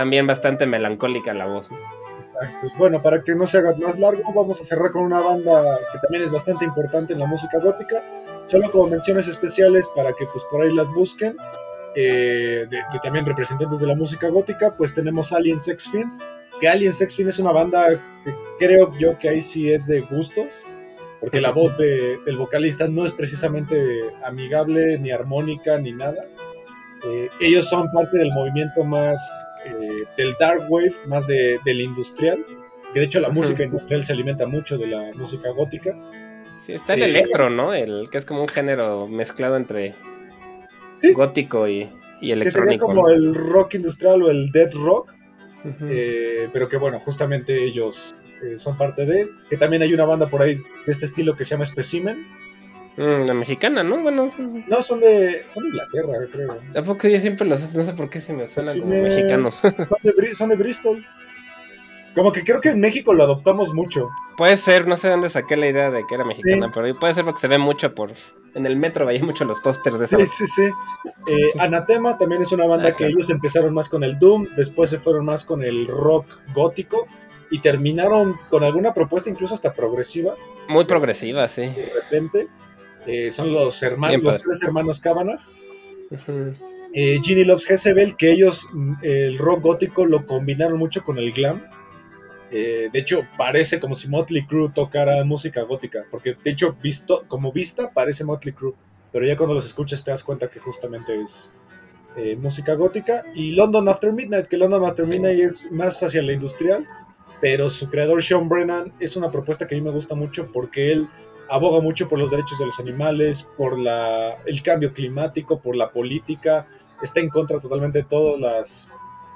también 0.00 0.26
bastante 0.26 0.66
melancólica 0.66 1.34
la 1.34 1.44
voz. 1.46 1.68
Exacto. 2.16 2.68
Bueno, 2.78 3.02
para 3.02 3.22
que 3.22 3.34
no 3.34 3.46
se 3.46 3.58
haga 3.58 3.74
más 3.76 3.98
largo, 3.98 4.22
vamos 4.34 4.60
a 4.60 4.64
cerrar 4.64 4.90
con 4.90 5.02
una 5.02 5.20
banda 5.20 5.78
que 5.92 5.98
también 5.98 6.22
es 6.22 6.30
bastante 6.30 6.64
importante 6.64 7.12
en 7.12 7.18
la 7.18 7.26
música 7.26 7.58
gótica. 7.58 8.02
Solo 8.46 8.70
como 8.70 8.86
menciones 8.88 9.28
especiales 9.28 9.88
para 9.94 10.12
que 10.12 10.24
pues 10.32 10.44
por 10.50 10.62
ahí 10.62 10.72
las 10.74 10.88
busquen. 10.92 11.36
eh, 11.96 12.66
de 12.70 12.78
también 13.02 13.26
representantes 13.26 13.80
de 13.80 13.86
la 13.88 13.96
música 13.96 14.28
gótica, 14.28 14.74
pues 14.76 14.94
tenemos 14.94 15.32
Alien 15.32 15.58
Sex 15.58 15.88
Fiend. 15.90 16.10
Que 16.60 16.68
Alien 16.68 16.92
Sex 16.92 17.14
Fiend 17.16 17.30
es 17.30 17.38
una 17.40 17.50
banda 17.52 17.88
que 18.24 18.32
creo 18.60 18.92
yo 18.96 19.18
que 19.18 19.28
ahí 19.28 19.40
sí 19.40 19.70
es 19.72 19.86
de 19.88 20.00
gustos. 20.02 20.66
Porque 21.20 21.40
la 21.40 21.50
voz 21.50 21.76
de- 21.76 22.18
del 22.24 22.36
vocalista 22.38 22.86
no 22.88 23.04
es 23.04 23.12
precisamente 23.12 23.76
amigable, 24.24 24.98
ni 24.98 25.10
armónica, 25.10 25.76
ni 25.78 25.92
nada. 25.92 26.22
Eh, 27.04 27.28
ellos 27.40 27.68
son 27.68 27.90
parte 27.92 28.16
del 28.18 28.30
movimiento 28.32 28.84
más 28.84 29.18
eh, 29.66 30.04
del 30.16 30.34
dark 30.38 30.66
wave, 30.70 30.92
más 31.06 31.26
de- 31.26 31.58
del 31.64 31.80
industrial. 31.80 32.44
Que 32.92 33.00
de 33.00 33.06
hecho 33.06 33.20
la 33.20 33.30
música 33.30 33.62
industrial 33.62 34.02
se 34.04 34.12
alimenta 34.12 34.46
mucho 34.46 34.76
de 34.76 34.86
la 34.88 35.12
música 35.14 35.50
gótica. 35.50 35.96
Sí, 36.66 36.72
está 36.72 36.94
el 36.94 37.02
Eh, 37.02 37.06
electro, 37.06 37.48
¿no? 37.50 37.72
El 37.72 38.08
que 38.10 38.18
es 38.18 38.24
como 38.26 38.42
un 38.42 38.48
género 38.48 39.06
mezclado 39.08 39.56
entre 39.56 39.94
Sí. 40.98 41.12
gótico 41.12 41.68
y, 41.68 41.82
y 41.82 41.88
Que 41.88 41.88
sería 42.20 42.34
electrónico. 42.34 42.86
como 42.86 43.02
¿no? 43.02 43.08
el 43.08 43.34
rock 43.34 43.74
industrial 43.74 44.22
o 44.22 44.30
el 44.30 44.50
dead 44.50 44.72
rock. 44.74 45.14
Eh, 45.82 46.48
pero 46.54 46.68
que 46.68 46.78
bueno, 46.78 46.98
justamente 46.98 47.62
ellos 47.64 48.14
eh, 48.42 48.56
son 48.56 48.76
parte 48.78 49.04
de. 49.04 49.26
Que 49.50 49.56
también 49.58 49.82
hay 49.82 49.92
una 49.94 50.04
banda 50.06 50.28
por 50.28 50.40
ahí 50.42 50.54
de 50.56 50.92
este 50.92 51.04
estilo 51.04 51.36
que 51.36 51.44
se 51.44 51.50
llama 51.50 51.64
Specimen. 51.66 52.26
Mm, 52.96 53.26
la 53.26 53.34
mexicana, 53.34 53.82
¿no? 53.82 53.98
Bueno. 53.98 54.28
No, 54.66 54.82
son 54.82 55.00
de, 55.00 55.44
son 55.48 55.62
de 55.64 55.68
Inglaterra, 55.70 56.18
creo. 56.30 56.58
tampoco 56.72 57.08
yo 57.08 57.18
siempre 57.20 57.46
los. 57.46 57.72
No 57.72 57.82
sé 57.82 57.92
por 57.94 58.10
qué 58.10 58.20
se 58.20 58.32
me 58.32 58.48
suenan 58.48 58.74
Sí, 58.74 58.80
como 58.80 58.92
me- 58.92 59.02
mexicanos. 59.02 59.54
Son 59.56 59.74
de, 60.02 60.14
Bri- 60.14 60.34
son 60.34 60.48
de 60.50 60.56
Bristol. 60.56 61.04
Como 62.14 62.32
que 62.32 62.42
creo 62.42 62.60
que 62.60 62.70
en 62.70 62.80
México 62.80 63.14
lo 63.14 63.22
adoptamos 63.22 63.72
mucho. 63.72 64.10
puede 64.36 64.56
ser, 64.56 64.88
no 64.88 64.96
sé 64.96 65.08
dónde 65.08 65.30
saqué 65.30 65.56
la 65.56 65.68
idea 65.68 65.92
de 65.92 66.04
que 66.08 66.16
era 66.16 66.24
mexicana, 66.24 66.66
Sí. 66.66 66.72
pero 66.74 66.98
puede 66.98 67.14
ser 67.14 67.24
porque 67.24 67.40
se 67.40 67.46
ve 67.48 67.58
mucho 67.58 67.94
por. 67.94 68.10
En 68.54 68.66
el 68.66 68.76
metro 68.76 69.06
veía 69.06 69.22
mucho 69.24 69.44
los 69.44 69.60
pósters 69.60 69.98
de 70.00 70.06
esa. 70.06 70.16
Sí, 70.18 70.26
sí, 70.26 70.46
sí. 70.48 70.62
Eh, 71.28 71.52
Anatema 71.60 72.18
también 72.18 72.42
es 72.42 72.50
una 72.50 72.66
banda 72.66 72.96
que 72.96 73.06
ellos 73.06 73.30
empezaron 73.30 73.72
más 73.72 73.88
con 73.88 74.02
el 74.02 74.18
Doom, 74.18 74.46
después 74.56 74.90
se 74.90 74.98
fueron 74.98 75.24
más 75.24 75.44
con 75.44 75.62
el 75.62 75.86
rock 75.86 76.26
gótico 76.52 77.06
y 77.52 77.60
terminaron 77.60 78.36
con 78.48 78.64
alguna 78.64 78.92
propuesta 78.92 79.30
incluso 79.30 79.54
hasta 79.54 79.72
progresiva 79.72 80.34
Muy 80.68 80.84
progresiva, 80.86 81.46
sí. 81.46 81.62
de 81.62 81.92
repente. 82.02 82.48
Eh, 83.06 83.30
son 83.30 83.52
los 83.52 83.82
hermanos, 83.82 84.16
Bien 84.16 84.24
los 84.24 84.40
tres 84.40 84.62
hermanos. 84.62 85.00
Eh, 86.92 87.20
Ginny 87.22 87.44
Loves 87.44 87.66
Jezebel, 87.66 88.16
que 88.16 88.32
ellos 88.32 88.68
mm, 88.72 88.94
el 89.02 89.38
rock 89.38 89.62
gótico 89.62 90.06
lo 90.06 90.26
combinaron 90.26 90.78
mucho 90.78 91.02
con 91.04 91.18
el 91.18 91.32
glam. 91.32 91.62
Eh, 92.50 92.88
de 92.92 92.98
hecho, 92.98 93.22
parece 93.38 93.78
como 93.78 93.94
si 93.94 94.08
Motley 94.08 94.44
Crue 94.44 94.70
tocara 94.74 95.22
música 95.24 95.62
gótica, 95.62 96.04
porque 96.10 96.36
de 96.42 96.50
hecho, 96.50 96.76
visto, 96.82 97.24
como 97.28 97.52
vista, 97.52 97.90
parece 97.92 98.24
Motley 98.24 98.52
Crue, 98.52 98.74
pero 99.12 99.24
ya 99.24 99.36
cuando 99.36 99.54
los 99.54 99.66
escuchas 99.66 100.02
te 100.02 100.10
das 100.10 100.24
cuenta 100.24 100.50
que 100.50 100.58
justamente 100.58 101.20
es 101.20 101.54
eh, 102.16 102.36
música 102.36 102.74
gótica. 102.74 103.24
Y 103.34 103.52
London 103.52 103.88
After 103.88 104.12
Midnight, 104.12 104.48
que 104.48 104.56
London 104.56 104.84
After 104.84 105.06
Midnight 105.06 105.38
es 105.38 105.70
más 105.70 106.02
hacia 106.02 106.22
la 106.22 106.32
industrial, 106.32 106.86
pero 107.40 107.70
su 107.70 107.88
creador 107.88 108.20
Sean 108.20 108.48
Brennan 108.48 108.92
es 108.98 109.16
una 109.16 109.30
propuesta 109.30 109.68
que 109.68 109.76
a 109.76 109.78
mí 109.78 109.84
me 109.84 109.92
gusta 109.92 110.16
mucho 110.16 110.50
porque 110.52 110.90
él 110.90 111.08
aboga 111.50 111.80
mucho 111.80 112.08
por 112.08 112.18
los 112.18 112.30
derechos 112.30 112.58
de 112.58 112.66
los 112.66 112.78
animales, 112.80 113.48
por 113.56 113.78
la, 113.78 114.38
el 114.46 114.62
cambio 114.62 114.92
climático, 114.92 115.60
por 115.60 115.76
la 115.76 115.90
política, 115.90 116.66
está 117.02 117.20
en 117.20 117.28
contra 117.28 117.58
totalmente 117.60 117.98
de 117.98 118.04
todos 118.04 118.40
las, 118.40 118.94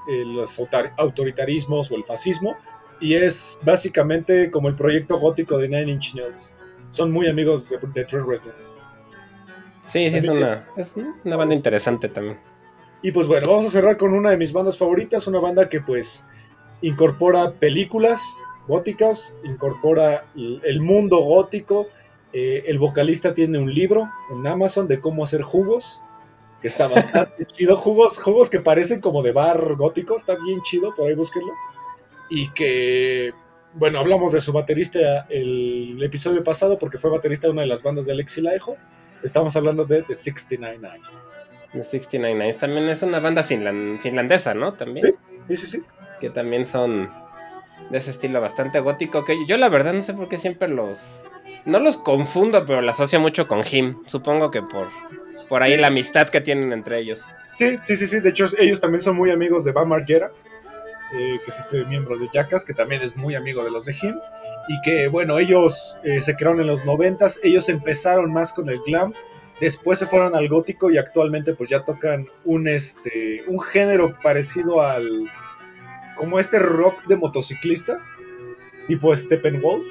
eh, 0.09 0.23
los 0.25 0.59
autoritarismos 0.97 1.91
o 1.91 1.95
el 1.95 2.03
fascismo, 2.03 2.55
y 3.01 3.15
es 3.15 3.59
básicamente 3.63 4.49
como 4.49 4.69
el 4.69 4.75
proyecto 4.75 5.19
gótico 5.19 5.57
de 5.57 5.67
Nine 5.67 5.91
Inch 5.91 6.15
Nails. 6.15 6.51
Son 6.89 7.11
muy 7.11 7.27
amigos 7.27 7.69
de, 7.69 7.77
de 7.77 8.05
Trent 8.05 8.25
Reznor. 8.27 8.55
Sí, 9.85 10.09
sí, 10.09 10.17
es 10.17 10.27
una, 10.27 10.41
es- 10.77 10.93
una 11.23 11.35
banda 11.35 11.55
interesante 11.55 12.09
también. 12.09 12.39
Y 13.01 13.11
pues 13.11 13.27
bueno, 13.27 13.47
vamos 13.49 13.65
a 13.65 13.69
cerrar 13.69 13.97
con 13.97 14.13
una 14.13 14.31
de 14.31 14.37
mis 14.37 14.51
bandas 14.53 14.77
favoritas, 14.77 15.27
una 15.27 15.39
banda 15.39 15.69
que 15.69 15.81
pues 15.81 16.23
incorpora 16.81 17.51
películas 17.51 18.21
góticas, 18.67 19.35
incorpora 19.43 20.25
el 20.35 20.81
mundo 20.81 21.17
gótico. 21.19 21.87
Eh, 22.37 22.63
el 22.65 22.77
vocalista 22.79 23.33
tiene 23.33 23.57
un 23.57 23.73
libro 23.73 24.09
en 24.31 24.45
Amazon 24.45 24.87
de 24.89 24.99
cómo 24.99 25.23
hacer 25.23 25.41
jugos, 25.41 26.01
que 26.61 26.67
está 26.67 26.87
bastante 26.87 27.45
chido. 27.47 27.77
Jugos, 27.77 28.17
jugos 28.21 28.49
que 28.49 28.59
parecen 28.59 28.99
como 28.99 29.23
de 29.23 29.31
bar 29.31 29.75
gótico, 29.75 30.17
está 30.17 30.35
bien 30.35 30.61
chido, 30.61 30.93
por 30.93 31.07
ahí 31.07 31.15
búsquenlo. 31.15 31.53
Y 32.29 32.49
que, 32.51 33.33
bueno, 33.73 33.99
hablamos 33.99 34.31
de 34.33 34.39
su 34.41 34.51
baterista 34.51 35.27
el 35.29 35.97
episodio 36.03 36.43
pasado 36.43 36.77
porque 36.77 36.97
fue 36.97 37.09
baterista 37.11 37.47
de 37.47 37.53
una 37.53 37.61
de 37.61 37.67
las 37.67 37.83
bandas 37.83 38.05
de 38.05 38.11
Alexi 38.13 38.41
Laiho. 38.41 38.75
Estamos 39.23 39.55
hablando 39.55 39.85
de 39.85 40.03
The 40.03 40.13
69 40.13 40.87
Eyes. 40.93 41.21
The 41.71 41.83
69 41.83 42.37
Nights 42.37 42.57
también 42.57 42.89
es 42.89 43.01
una 43.01 43.19
banda 43.19 43.43
finlan- 43.43 43.99
finlandesa, 43.99 44.53
¿no? 44.53 44.73
También. 44.73 45.15
Sí, 45.47 45.55
sí, 45.55 45.67
sí. 45.67 45.79
Que 46.19 46.29
también 46.29 46.65
son 46.65 47.09
de 47.91 47.97
ese 47.97 48.11
estilo 48.11 48.41
bastante 48.41 48.79
gótico. 48.79 49.23
Que 49.23 49.45
yo 49.47 49.57
la 49.57 49.69
verdad 49.69 49.93
no 49.93 50.01
sé 50.01 50.13
por 50.13 50.27
qué 50.27 50.37
siempre 50.37 50.67
los... 50.67 50.99
No 51.65 51.79
los 51.79 51.97
confundo, 51.97 52.63
pero 52.65 52.81
los 52.81 52.93
asocio 52.95 53.19
mucho 53.19 53.47
con 53.47 53.63
Him. 53.69 53.97
Supongo 54.05 54.51
que 54.51 54.61
por, 54.61 54.87
por 55.49 55.63
ahí 55.63 55.73
Sí. 55.73 55.77
la 55.81 55.87
amistad 55.87 56.29
que 56.29 56.41
tienen 56.41 56.71
entre 56.71 56.99
ellos. 56.99 57.19
Sí, 57.51 57.77
sí, 57.81 57.97
sí, 57.97 58.07
sí. 58.07 58.19
De 58.19 58.29
hecho, 58.29 58.45
ellos 58.59 58.79
también 58.79 59.01
son 59.01 59.15
muy 59.15 59.31
amigos 59.31 59.65
de 59.65 59.71
Bam 59.71 59.89
Margera, 59.89 60.31
eh, 61.13 61.39
que 61.43 61.51
es 61.51 61.59
este 61.59 61.83
miembro 61.85 62.17
de 62.17 62.27
Jackass, 62.31 62.65
que 62.65 62.73
también 62.73 63.01
es 63.01 63.15
muy 63.17 63.33
amigo 63.35 63.63
de 63.63 63.71
los 63.71 63.85
de 63.85 63.95
Him. 63.99 64.15
Y 64.67 64.81
que, 64.81 65.07
bueno, 65.07 65.39
ellos 65.39 65.97
eh, 66.03 66.21
se 66.21 66.35
crearon 66.35 66.61
en 66.61 66.67
los 66.67 66.85
noventas. 66.85 67.39
Ellos 67.43 67.67
empezaron 67.69 68.31
más 68.31 68.51
con 68.53 68.69
el 68.69 68.79
glam. 68.85 69.13
Después 69.59 69.97
se 69.99 70.05
fueron 70.05 70.35
al 70.35 70.49
gótico 70.49 70.91
y 70.91 70.97
actualmente 70.97 71.53
pues 71.53 71.69
ya 71.69 71.83
tocan 71.83 72.27
un, 72.43 72.67
este, 72.67 73.43
un 73.47 73.59
género 73.61 74.15
parecido 74.21 74.81
al... 74.81 75.29
Como 76.17 76.39
este 76.39 76.59
rock 76.59 77.03
de 77.05 77.17
motociclista, 77.17 77.97
tipo 78.87 79.15
Steppenwolf 79.15 79.85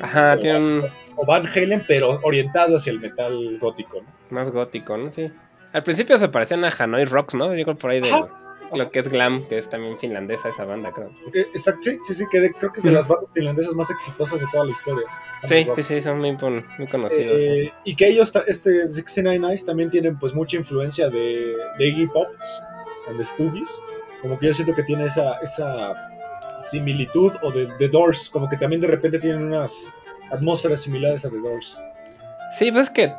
Ajá, 0.00 0.38
tienen 0.38 0.62
un 0.62 0.84
o 1.16 1.26
Van 1.26 1.46
Halen, 1.46 1.84
pero 1.86 2.20
orientado 2.22 2.76
hacia 2.76 2.92
el 2.92 3.00
metal 3.00 3.58
gótico. 3.58 4.00
¿no? 4.00 4.06
más 4.30 4.50
gótico, 4.50 4.96
¿no? 4.96 5.12
Sí. 5.12 5.30
Al 5.72 5.82
principio 5.82 6.16
se 6.18 6.28
parecían 6.28 6.64
a 6.64 6.72
Hanoi 6.76 7.04
Rocks, 7.04 7.34
¿no? 7.34 7.54
Yo 7.54 7.64
creo 7.64 7.76
por 7.76 7.90
ahí 7.90 8.00
de 8.00 8.10
Ajá. 8.10 8.28
lo 8.74 8.90
que 8.90 9.00
es 9.00 9.08
glam, 9.08 9.44
que 9.48 9.58
es 9.58 9.68
también 9.68 9.98
finlandesa 9.98 10.48
esa 10.50 10.64
banda, 10.64 10.92
creo. 10.92 11.08
Eh, 11.34 11.46
Exacto, 11.52 11.82
sí, 11.82 11.98
sí, 12.06 12.14
sí, 12.14 12.24
que 12.30 12.40
de- 12.40 12.52
creo 12.52 12.72
que 12.72 12.78
es 12.80 12.84
de 12.84 12.92
las 12.92 13.08
bandas 13.08 13.30
finlandesas 13.32 13.74
más 13.74 13.90
exitosas 13.90 14.40
de 14.40 14.46
toda 14.52 14.64
la 14.66 14.70
historia. 14.70 15.06
Sí, 15.44 15.66
sí, 15.76 15.82
sí, 15.82 16.00
son 16.00 16.18
muy, 16.18 16.32
muy 16.78 16.86
conocidos. 16.90 17.34
Eh, 17.38 17.72
y 17.84 17.94
que 17.96 18.08
ellos, 18.08 18.32
este 18.46 18.88
69 18.88 19.46
Eyes, 19.48 19.64
también 19.64 19.88
tienen 19.90 20.18
pues 20.18 20.34
mucha 20.34 20.56
influencia 20.56 21.08
de, 21.10 21.56
de 21.78 21.86
Iggy 21.86 22.06
Pop, 22.08 22.28
and 23.08 23.16
the 23.18 23.24
Stooges. 23.24 23.82
Como 24.22 24.38
que 24.38 24.46
yo 24.46 24.54
siento 24.54 24.74
que 24.74 24.82
tiene 24.82 25.04
esa, 25.04 25.36
esa 25.38 26.07
similitud, 26.60 27.32
o 27.42 27.50
de 27.50 27.66
The 27.78 27.88
Doors, 27.88 28.28
como 28.30 28.48
que 28.48 28.56
también 28.56 28.80
de 28.80 28.88
repente 28.88 29.18
tienen 29.18 29.46
unas 29.46 29.92
atmósferas 30.30 30.82
similares 30.82 31.24
a 31.24 31.30
The 31.30 31.38
Doors. 31.38 31.78
Sí, 32.58 32.70
pues 32.72 32.84
es 32.84 32.90
que 32.90 33.12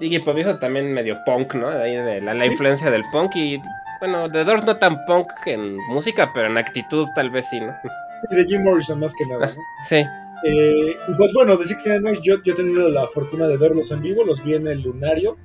Iggy 0.00 0.20
Pop 0.20 0.36
hizo 0.38 0.58
también 0.58 0.92
medio 0.92 1.18
punk, 1.24 1.54
¿no? 1.54 1.70
De 1.70 1.82
ahí 1.82 1.96
de 1.96 2.20
la, 2.20 2.34
la 2.34 2.46
influencia 2.46 2.90
del 2.90 3.04
punk 3.12 3.36
y 3.36 3.60
bueno, 4.00 4.30
The 4.30 4.44
Doors 4.44 4.64
no 4.64 4.76
tan 4.78 5.04
punk 5.04 5.28
en 5.46 5.76
música, 5.88 6.32
pero 6.34 6.48
en 6.48 6.58
actitud 6.58 7.06
tal 7.14 7.30
vez 7.30 7.46
sí, 7.48 7.60
¿no? 7.60 7.72
Sí, 7.82 8.36
de 8.36 8.44
Jim 8.44 8.64
Morrison 8.64 8.98
más 8.98 9.14
que 9.14 9.24
nada, 9.26 9.46
¿no? 9.54 9.62
Sí. 9.88 10.04
Eh, 10.44 10.96
pues 11.16 11.32
bueno, 11.32 11.56
de 11.56 11.64
69 11.64 12.08
Eyes 12.08 12.20
yo, 12.20 12.42
yo 12.42 12.52
he 12.52 12.56
tenido 12.56 12.88
la 12.88 13.06
fortuna 13.06 13.46
de 13.46 13.56
verlos 13.56 13.92
en 13.92 14.02
vivo, 14.02 14.24
los 14.24 14.42
vi 14.42 14.54
en 14.54 14.66
el 14.66 14.82
Lunario 14.82 15.36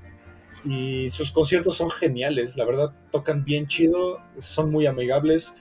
y 0.65 1.11
sus 1.11 1.31
conciertos 1.31 1.77
son 1.77 1.91
geniales, 1.91 2.57
la 2.57 2.65
verdad 2.65 2.93
tocan 3.11 3.43
bien 3.43 3.67
chido, 3.67 4.23
son 4.39 4.71
muy 4.71 4.87
amigables 4.87 5.53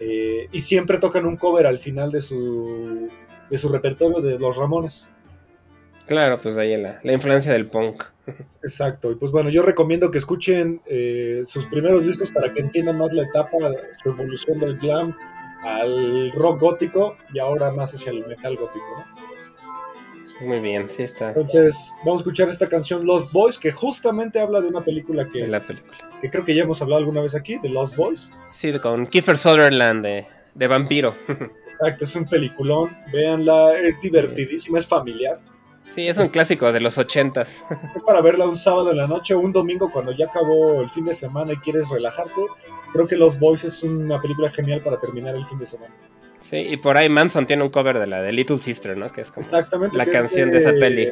eh, 0.00 0.48
y 0.52 0.60
siempre 0.60 0.98
tocan 0.98 1.26
un 1.26 1.36
cover 1.36 1.66
al 1.66 1.78
final 1.78 2.10
de 2.10 2.20
su, 2.20 3.08
de 3.50 3.58
su 3.58 3.68
repertorio 3.68 4.20
de 4.20 4.38
Los 4.38 4.56
Ramones. 4.56 5.08
Claro, 6.06 6.38
pues 6.38 6.56
ahí 6.56 6.76
la, 6.76 7.00
la 7.02 7.12
influencia 7.12 7.52
del 7.52 7.66
punk. 7.66 8.04
Exacto, 8.62 9.10
y 9.10 9.16
pues 9.16 9.32
bueno, 9.32 9.50
yo 9.50 9.62
recomiendo 9.62 10.10
que 10.10 10.18
escuchen 10.18 10.80
eh, 10.86 11.40
sus 11.44 11.66
primeros 11.66 12.06
discos 12.06 12.30
para 12.30 12.52
que 12.52 12.60
entiendan 12.60 12.98
más 12.98 13.12
la 13.12 13.24
etapa, 13.24 13.56
su 14.02 14.10
evolución 14.10 14.58
del 14.58 14.78
glam 14.78 15.16
al 15.62 16.30
rock 16.32 16.60
gótico 16.60 17.16
y 17.32 17.38
ahora 17.38 17.70
más 17.70 17.94
hacia 17.94 18.12
el 18.12 18.26
metal 18.26 18.56
gótico. 18.56 18.84
¿no? 18.98 19.23
Muy 20.44 20.60
bien, 20.60 20.90
sí 20.90 21.02
está. 21.02 21.28
Entonces, 21.28 21.94
vamos 22.04 22.20
a 22.20 22.22
escuchar 22.22 22.48
esta 22.48 22.68
canción 22.68 23.06
Lost 23.06 23.32
Boys, 23.32 23.58
que 23.58 23.72
justamente 23.72 24.38
habla 24.38 24.60
de 24.60 24.68
una 24.68 24.82
película 24.82 25.28
que, 25.28 25.40
De 25.40 25.46
la 25.46 25.64
película. 25.64 25.96
que 26.20 26.30
creo 26.30 26.44
que 26.44 26.54
ya 26.54 26.62
hemos 26.62 26.80
hablado 26.82 27.00
alguna 27.00 27.22
vez 27.22 27.34
aquí, 27.34 27.58
de 27.58 27.68
Lost 27.70 27.96
Boys. 27.96 28.32
Sí, 28.50 28.72
con 28.78 29.06
Kiefer 29.06 29.38
Sutherland 29.38 30.04
de, 30.04 30.26
de 30.54 30.66
vampiro. 30.66 31.14
Exacto, 31.70 32.04
es 32.04 32.14
un 32.14 32.26
peliculón, 32.26 32.96
véanla, 33.12 33.76
es 33.78 34.00
divertidísima, 34.00 34.78
es 34.78 34.86
familiar. 34.86 35.40
Sí, 35.92 36.08
es 36.08 36.16
un 36.16 36.28
clásico 36.28 36.72
de 36.72 36.80
los 36.80 36.96
ochentas. 36.98 37.62
Es 37.94 38.02
para 38.04 38.20
verla 38.20 38.46
un 38.46 38.56
sábado 38.56 38.90
en 38.90 38.96
la 38.96 39.06
noche 39.06 39.34
o 39.34 39.40
un 39.40 39.52
domingo 39.52 39.90
cuando 39.92 40.12
ya 40.12 40.26
acabó 40.26 40.80
el 40.80 40.88
fin 40.88 41.04
de 41.04 41.12
semana 41.12 41.52
y 41.52 41.56
quieres 41.56 41.90
relajarte. 41.90 42.40
Creo 42.92 43.06
que 43.06 43.16
Los 43.16 43.38
Boys 43.38 43.64
es 43.64 43.82
una 43.82 44.20
película 44.20 44.50
genial 44.50 44.80
para 44.82 44.98
terminar 44.98 45.34
el 45.34 45.44
fin 45.46 45.58
de 45.58 45.66
semana. 45.66 45.94
Sí, 46.44 46.56
y 46.58 46.76
por 46.76 46.98
ahí 46.98 47.08
Manson 47.08 47.46
tiene 47.46 47.62
un 47.62 47.70
cover 47.70 47.98
de 47.98 48.06
la 48.06 48.20
de 48.20 48.30
Little 48.30 48.58
Sister, 48.58 48.96
¿no? 48.98 49.10
Que 49.10 49.22
es 49.22 49.28
como 49.28 49.40
Exactamente. 49.40 49.96
la 49.96 50.04
es 50.04 50.10
canción 50.10 50.50
de 50.50 50.58
esa 50.58 50.72
peli. 50.72 51.10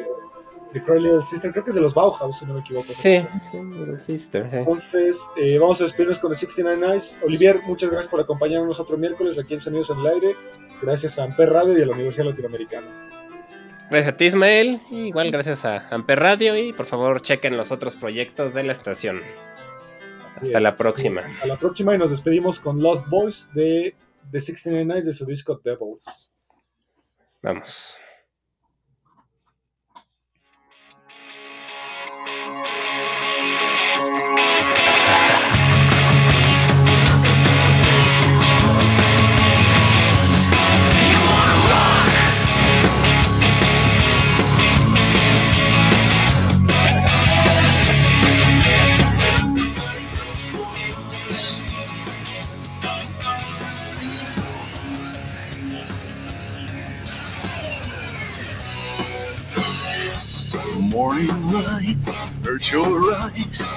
De 0.73 0.83
Cry 0.83 0.99
Little 0.99 1.21
Sister, 1.23 1.51
creo 1.51 1.63
que 1.63 1.71
es 1.71 1.75
de 1.75 1.81
los 1.81 1.93
Bauhaus, 1.95 2.37
si 2.37 2.45
no 2.45 2.53
me 2.53 2.59
equivoco. 2.61 2.85
Sí, 2.93 3.25
sí, 3.51 3.57
Little 3.57 3.99
Sister. 3.99 4.47
sí. 4.51 4.57
Entonces, 4.57 5.29
eh, 5.37 5.57
vamos 5.57 5.81
a 5.81 5.85
despedirnos 5.85 6.19
con 6.19 6.31
el 6.31 6.37
69 6.37 6.87
Eyes. 6.87 7.17
Olivier, 7.23 7.61
muchas 7.63 7.89
gracias 7.89 8.09
por 8.11 8.21
acompañarnos 8.21 8.79
otro 8.79 8.95
miércoles 8.97 9.37
aquí 9.39 9.55
en 9.55 9.61
Sonidos 9.61 9.89
en 9.89 9.99
el 9.99 10.07
Aire. 10.07 10.35
Gracias 10.83 11.17
a 11.17 11.23
Amper 11.23 11.49
Radio 11.49 11.77
y 11.77 11.81
a 11.81 11.85
la 11.87 11.93
Universidad 11.93 12.25
Latinoamericana. 12.25 12.87
Gracias 13.89 14.13
a 14.13 14.17
ti, 14.17 14.25
Ismael. 14.25 14.79
y 14.91 15.07
Igual 15.07 15.31
gracias 15.31 15.65
a 15.65 15.87
Amper 15.89 16.19
Radio. 16.19 16.55
Y 16.57 16.73
por 16.73 16.85
favor, 16.85 17.21
chequen 17.21 17.57
los 17.57 17.71
otros 17.71 17.95
proyectos 17.95 18.53
de 18.53 18.63
la 18.63 18.71
estación. 18.73 19.21
Así 20.25 20.39
Hasta 20.43 20.57
es. 20.57 20.63
la 20.63 20.75
próxima. 20.77 21.21
A 21.41 21.45
la 21.47 21.57
próxima 21.59 21.93
y 21.93 21.97
nos 21.97 22.09
despedimos 22.11 22.59
con 22.59 22.81
Lost 22.81 23.07
Boys 23.07 23.49
de 23.53 23.95
The 24.31 24.41
69 24.41 24.95
Eyes 24.95 25.05
de 25.05 25.13
su 25.13 25.25
disco 25.25 25.59
Devils. 25.63 26.33
Vamos. 27.41 27.97
Morning 60.93 61.27
light 61.51 61.97
hurts 62.45 62.71
your 62.71 63.15
eyes, 63.15 63.67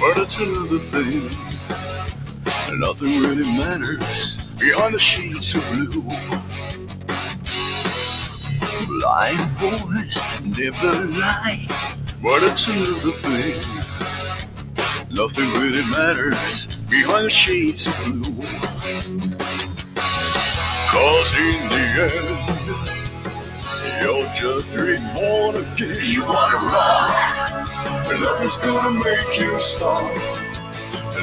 but 0.00 0.16
it's 0.16 0.38
another 0.38 0.78
thing. 0.78 1.28
Nothing 2.80 3.20
really 3.20 3.44
matters 3.44 4.38
behind 4.58 4.94
the 4.94 4.98
shades 4.98 5.54
of 5.54 5.62
blue. 5.68 6.02
Blind 8.86 9.38
boys 9.60 10.14
the 10.54 11.16
light, 11.20 11.68
but 12.22 12.42
it's 12.42 12.66
another 12.66 13.12
thing. 13.20 13.60
Nothing 15.10 15.52
really 15.60 15.84
matters 15.90 16.68
behind 16.88 17.26
the 17.26 17.30
shades 17.30 17.86
of 17.86 18.02
blue. 18.04 18.42
Cause 20.88 21.34
in 21.36 21.68
the 21.68 21.84
end, 22.14 22.61
you're 24.02 24.26
just 24.34 24.74
reborn 24.74 25.54
again. 25.56 25.96
You 26.02 26.22
wanna 26.22 26.56
rock. 26.56 27.68
Nothing's 28.20 28.60
gonna 28.60 28.98
make 29.04 29.38
you 29.38 29.58
stop. 29.60 30.02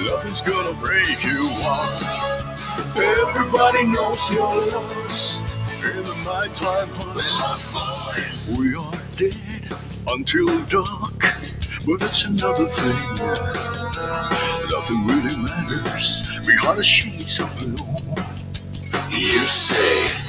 Nothing's 0.06 0.42
gonna 0.42 0.74
break 0.80 1.24
you 1.24 1.50
off. 1.64 2.96
Everybody 2.96 3.84
knows 3.84 4.32
you're 4.32 4.72
lost 4.72 5.58
in 5.84 6.04
the 6.04 6.16
nighttime 6.24 6.88
hunt. 6.94 8.16
boys. 8.26 8.58
We 8.58 8.76
are 8.76 8.94
dead 9.18 9.36
until 10.08 10.48
dark, 10.66 11.20
but 11.86 12.02
it's 12.04 12.26
another 12.26 12.66
thing. 12.66 13.00
Nothing 14.72 15.06
really 15.08 15.36
matters 15.36 16.28
behind 16.46 16.78
the 16.80 16.84
shades 16.84 17.40
of 17.40 17.50
blue. 17.58 17.76
You 19.12 19.40
say 19.48 20.29